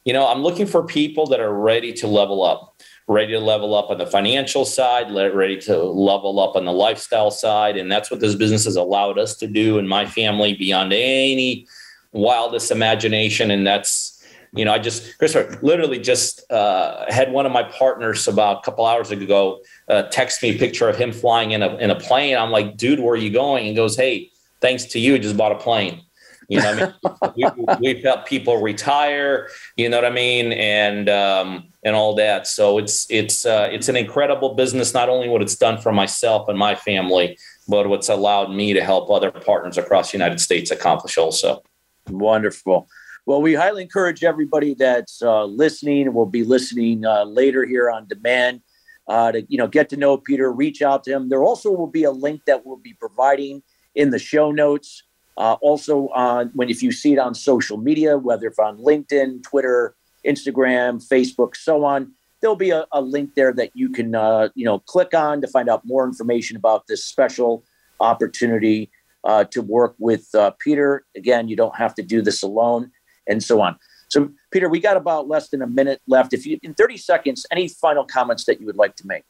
you 0.05 0.13
know, 0.13 0.27
I'm 0.27 0.43
looking 0.43 0.67
for 0.67 0.85
people 0.85 1.27
that 1.29 1.41
are 1.41 1.53
ready 1.53 1.93
to 1.95 2.07
level 2.07 2.45
up 2.45 2.78
ready 3.09 3.33
to 3.33 3.41
level 3.41 3.75
up 3.75 3.91
on 3.91 3.97
the 3.97 4.07
financial 4.07 4.67
side, 4.67 5.11
ready 5.11 5.57
to 5.57 5.83
level 5.83 6.39
up 6.39 6.55
on 6.57 6.67
the 6.67 6.73
lifestyle 6.73 7.31
side. 7.31 7.79
And 7.79 7.91
that's 7.91 8.11
what 8.11 8.21
this 8.21 8.35
business 8.35 8.67
has 8.67 8.77
allowed 8.77 9.19
us 9.19 9.35
to 9.39 9.47
do 9.47 9.79
in 9.79 9.89
my 9.89 10.05
family 10.05 10.53
beyond 10.55 10.93
any 10.93 11.67
wildest 12.13 12.71
imagination. 12.71 13.51
And 13.51 13.67
that's, 13.67 14.23
you 14.53 14.65
know, 14.67 14.75
I 14.75 14.79
just, 14.79 15.19
Christopher, 15.19 15.59
literally 15.63 15.99
just 15.99 16.51
uh, 16.53 17.11
had 17.11 17.33
one 17.33 17.47
of 17.47 17.53
my 17.53 17.63
partners 17.63 18.29
about 18.29 18.59
a 18.59 18.63
couple 18.63 18.85
hours 18.85 19.11
ago 19.11 19.63
uh, 19.89 20.03
text 20.03 20.43
me 20.43 20.51
a 20.51 20.59
picture 20.59 20.89
of 20.89 20.99
him 20.99 21.11
flying 21.11 21.53
in 21.53 21.63
a, 21.63 21.77
in 21.77 21.91
a 21.91 21.99
plane. 21.99 22.37
I'm 22.37 22.51
like, 22.51 22.77
dude, 22.77 23.01
where 23.01 23.15
are 23.15 23.17
you 23.17 23.31
going? 23.31 23.65
He 23.65 23.75
goes, 23.75 23.97
hey, 23.97 24.31
thanks 24.61 24.85
to 24.85 24.99
you, 24.99 25.19
just 25.19 25.37
bought 25.37 25.53
a 25.53 25.59
plane. 25.59 26.03
You 26.49 26.63
know, 26.63 26.93
I 27.23 27.33
mean, 27.37 27.67
we, 27.81 27.89
have 27.95 28.03
helped 28.03 28.29
people 28.29 28.57
retire. 28.57 29.49
You 29.77 29.91
know 29.91 29.99
what 29.99 30.07
I 30.07 30.11
mean, 30.11 30.53
and 30.53 31.09
um, 31.09 31.69
and 31.85 31.95
all 31.95 32.15
that. 32.15 32.47
So 32.47 32.79
it's 32.79 33.07
it's 33.11 33.45
uh, 33.45 33.69
it's 33.71 33.89
an 33.89 33.97
incredible 33.97 34.55
business. 34.55 34.95
Not 34.95 35.11
only 35.11 35.29
what 35.29 35.43
it's 35.43 35.57
done 35.57 35.79
for 35.79 35.93
myself 35.93 36.49
and 36.49 36.59
my 36.59 36.75
family, 36.75 37.39
but 37.69 37.89
what's 37.89 38.09
allowed 38.09 38.51
me 38.51 38.73
to 38.73 38.83
help 38.83 39.11
other 39.11 39.31
partners 39.31 39.77
across 39.77 40.11
the 40.11 40.17
United 40.17 40.41
States 40.41 40.71
accomplish 40.71 41.19
also. 41.19 41.63
Wonderful. 42.09 42.89
Well, 43.27 43.43
we 43.43 43.53
highly 43.53 43.83
encourage 43.83 44.25
everybody 44.25 44.73
that's 44.73 45.21
uh, 45.21 45.45
listening. 45.45 46.15
Will 46.15 46.25
be 46.25 46.45
listening 46.45 47.05
uh, 47.05 47.25
later 47.25 47.67
here 47.67 47.91
on 47.91 48.09
demand. 48.09 48.63
Uh, 49.07 49.33
to 49.33 49.43
you 49.49 49.57
know, 49.57 49.67
get 49.67 49.89
to 49.89 49.97
know 49.97 50.19
Peter, 50.19 50.53
reach 50.53 50.83
out 50.83 51.05
to 51.05 51.11
him. 51.11 51.29
There 51.29 51.43
also 51.43 51.71
will 51.71 51.87
be 51.87 52.05
a 52.05 52.11
link 52.11 52.43
that 52.47 52.65
we'll 52.65 52.77
be 52.77 52.93
providing 52.93 53.63
in 53.95 54.11
the 54.11 54.19
show 54.19 54.51
notes 54.51 55.03
uh, 55.39 55.57
also, 55.63 56.09
on 56.09 56.51
when 56.55 56.69
if 56.69 56.83
you 56.83 56.91
see 56.91 57.13
it 57.13 57.19
on 57.19 57.33
social 57.33 57.77
media, 57.77 58.19
whether 58.19 58.49
it's 58.49 58.59
on 58.59 58.77
LinkedIn, 58.79 59.45
Twitter, 59.45 59.95
Instagram, 60.27 61.01
Facebook, 61.07 61.55
so 61.55 61.85
on, 61.85 62.13
there'll 62.41 62.57
be 62.57 62.71
a, 62.71 62.87
a 62.91 63.01
link 63.01 63.37
there 63.37 63.53
that 63.53 63.71
you 63.73 63.89
can 63.89 64.17
uh, 64.17 64.49
you 64.57 64.65
know 64.65 64.81
click 64.81 65.15
on 65.15 65.41
to 65.41 65.47
find 65.47 65.69
out 65.69 65.83
more 65.85 66.05
information 66.05 66.57
about 66.57 66.89
this 66.89 67.05
special 67.05 67.65
opportunity 68.01 68.91
uh, 69.23 69.45
to 69.45 69.63
work 69.63 69.95
with 70.01 70.27
uh, 70.35 70.51
Peter. 70.59 71.07
Again, 71.17 71.47
you 71.47 71.55
don't 71.55 71.77
have 71.77 71.95
to 71.95 72.03
do 72.03 72.21
this 72.21 72.43
alone, 72.43 72.91
and 73.29 73.41
so 73.41 73.61
on. 73.61 73.79
So, 74.09 74.31
Peter, 74.51 74.69
we 74.69 74.81
got 74.81 74.97
about 74.97 75.29
less 75.29 75.51
than 75.51 75.63
a 75.63 75.69
minute 75.69 76.01
left. 76.09 76.33
If 76.33 76.47
you 76.47 76.59
in 76.65 76.75
30 76.75 76.97
seconds, 76.97 77.47
any 77.53 77.69
final 77.69 78.05
comments 78.05 78.45
that 78.47 78.59
you 78.59 78.67
would 78.67 78.77
like 78.77 78.97
to 78.97 79.07
make? 79.07 79.23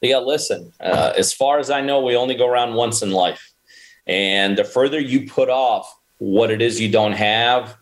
Yeah, 0.00 0.18
listen. 0.18 0.72
Uh, 0.80 1.12
as 1.14 1.34
far 1.34 1.58
as 1.58 1.70
I 1.70 1.82
know, 1.82 2.00
we 2.00 2.16
only 2.16 2.36
go 2.36 2.48
around 2.48 2.72
once 2.72 3.02
in 3.02 3.10
life. 3.10 3.53
And 4.06 4.58
the 4.58 4.64
further 4.64 5.00
you 5.00 5.26
put 5.26 5.48
off 5.48 5.98
what 6.18 6.50
it 6.50 6.62
is 6.62 6.80
you 6.80 6.90
don't 6.90 7.12
have, 7.12 7.76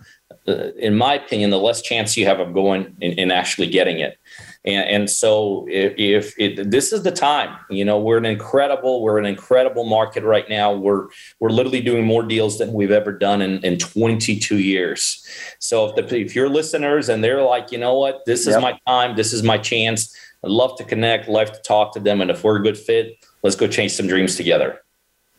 uh, 0.48 0.72
in 0.72 0.96
my 0.96 1.14
opinion, 1.14 1.50
the 1.50 1.58
less 1.58 1.82
chance 1.82 2.16
you 2.16 2.26
have 2.26 2.40
of 2.40 2.52
going 2.52 2.96
and, 3.00 3.30
actually 3.30 3.68
getting 3.68 4.00
it. 4.00 4.18
And, 4.64 4.88
and 4.88 5.10
so 5.10 5.66
if, 5.70 5.94
if 5.96 6.34
it, 6.38 6.70
this 6.70 6.92
is 6.92 7.02
the 7.02 7.12
time, 7.12 7.56
you 7.70 7.84
know, 7.84 7.98
we're 7.98 8.18
an 8.18 8.24
incredible, 8.24 9.02
we're 9.02 9.18
an 9.18 9.26
incredible 9.26 9.84
market 9.84 10.24
right 10.24 10.48
now. 10.48 10.72
We're, 10.72 11.08
we're 11.38 11.50
literally 11.50 11.80
doing 11.80 12.04
more 12.04 12.24
deals 12.24 12.58
than 12.58 12.72
we've 12.72 12.90
ever 12.90 13.12
done 13.12 13.42
in, 13.42 13.64
in 13.64 13.78
22 13.78 14.58
years. 14.58 15.24
So 15.60 15.86
if 15.86 16.08
the, 16.08 16.18
if 16.18 16.34
you're 16.34 16.48
listeners 16.48 17.08
and 17.08 17.22
they're 17.22 17.42
like, 17.42 17.70
you 17.70 17.78
know 17.78 17.94
what, 17.94 18.24
this 18.26 18.42
is 18.42 18.54
yep. 18.54 18.62
my 18.62 18.78
time, 18.86 19.16
this 19.16 19.32
is 19.32 19.42
my 19.42 19.58
chance. 19.58 20.16
I'd 20.44 20.50
love 20.50 20.76
to 20.78 20.84
connect, 20.84 21.28
love 21.28 21.52
to 21.52 21.60
talk 21.60 21.92
to 21.94 22.00
them. 22.00 22.20
And 22.20 22.30
if 22.30 22.42
we're 22.42 22.56
a 22.56 22.62
good 22.62 22.78
fit, 22.78 23.24
let's 23.44 23.56
go 23.56 23.68
change 23.68 23.92
some 23.92 24.08
dreams 24.08 24.34
together. 24.34 24.80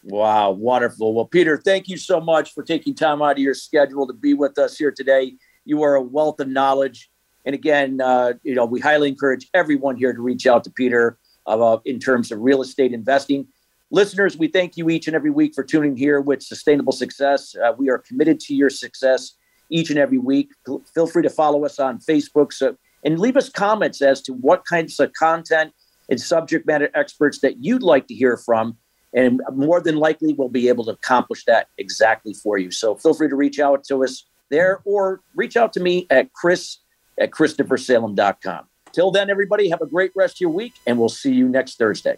Wow, 0.03 0.51
wonderful. 0.51 1.13
Well, 1.13 1.25
Peter, 1.25 1.57
thank 1.57 1.87
you 1.87 1.95
so 1.95 2.19
much 2.19 2.53
for 2.53 2.61
taking 2.61 2.93
time 2.93 3.21
out 3.21 3.33
of 3.33 3.37
your 3.37 3.53
schedule 3.53 4.05
to 4.05 4.13
be 4.13 4.33
with 4.33 4.57
us 4.57 4.77
here 4.77 4.91
today. 4.91 5.35
You 5.63 5.81
are 5.83 5.95
a 5.95 6.01
wealth 6.01 6.41
of 6.41 6.49
knowledge. 6.49 7.09
And 7.45 7.55
again, 7.55 8.01
uh, 8.01 8.33
you 8.43 8.53
know, 8.53 8.65
we 8.65 8.81
highly 8.81 9.07
encourage 9.07 9.49
everyone 9.53 9.95
here 9.95 10.13
to 10.13 10.21
reach 10.21 10.45
out 10.45 10.65
to 10.65 10.69
Peter 10.69 11.17
in 11.85 11.99
terms 11.99 12.31
of 12.31 12.39
real 12.39 12.61
estate 12.61 12.93
investing. 12.93 13.47
Listeners, 13.91 14.37
we 14.37 14.47
thank 14.47 14.75
you 14.75 14.89
each 14.89 15.07
and 15.07 15.15
every 15.15 15.29
week 15.29 15.53
for 15.53 15.63
tuning 15.63 15.95
here 15.95 16.19
with 16.19 16.41
Sustainable 16.41 16.93
Success. 16.93 17.55
Uh, 17.55 17.73
we 17.77 17.89
are 17.89 17.99
committed 17.99 18.39
to 18.41 18.55
your 18.55 18.69
success 18.69 19.35
each 19.69 19.89
and 19.89 19.99
every 19.99 20.17
week. 20.17 20.49
Feel 20.93 21.07
free 21.07 21.23
to 21.23 21.29
follow 21.29 21.63
us 21.63 21.79
on 21.79 21.99
Facebook 21.99 22.51
so, 22.51 22.75
and 23.05 23.19
leave 23.19 23.37
us 23.37 23.49
comments 23.49 24.01
as 24.01 24.21
to 24.23 24.33
what 24.33 24.65
kinds 24.65 24.99
of 24.99 25.13
content 25.13 25.73
and 26.09 26.19
subject 26.19 26.65
matter 26.65 26.89
experts 26.93 27.39
that 27.39 27.63
you'd 27.63 27.83
like 27.83 28.07
to 28.07 28.15
hear 28.15 28.35
from. 28.35 28.77
And 29.15 29.41
more 29.53 29.79
than 29.79 29.97
likely, 29.97 30.33
we'll 30.33 30.49
be 30.49 30.67
able 30.69 30.85
to 30.85 30.91
accomplish 30.91 31.45
that 31.45 31.67
exactly 31.77 32.33
for 32.33 32.57
you. 32.57 32.71
So 32.71 32.95
feel 32.95 33.13
free 33.13 33.29
to 33.29 33.35
reach 33.35 33.59
out 33.59 33.83
to 33.85 34.03
us 34.03 34.25
there 34.49 34.81
or 34.85 35.21
reach 35.35 35.55
out 35.57 35.73
to 35.73 35.79
me 35.79 36.07
at 36.09 36.33
chris 36.33 36.79
at 37.19 37.31
christophersalem.com. 37.31 38.65
Till 38.91 39.11
then, 39.11 39.29
everybody, 39.29 39.69
have 39.69 39.81
a 39.81 39.87
great 39.87 40.11
rest 40.15 40.37
of 40.37 40.41
your 40.41 40.49
week, 40.51 40.73
and 40.85 40.99
we'll 40.99 41.09
see 41.09 41.33
you 41.33 41.49
next 41.49 41.77
Thursday. 41.77 42.17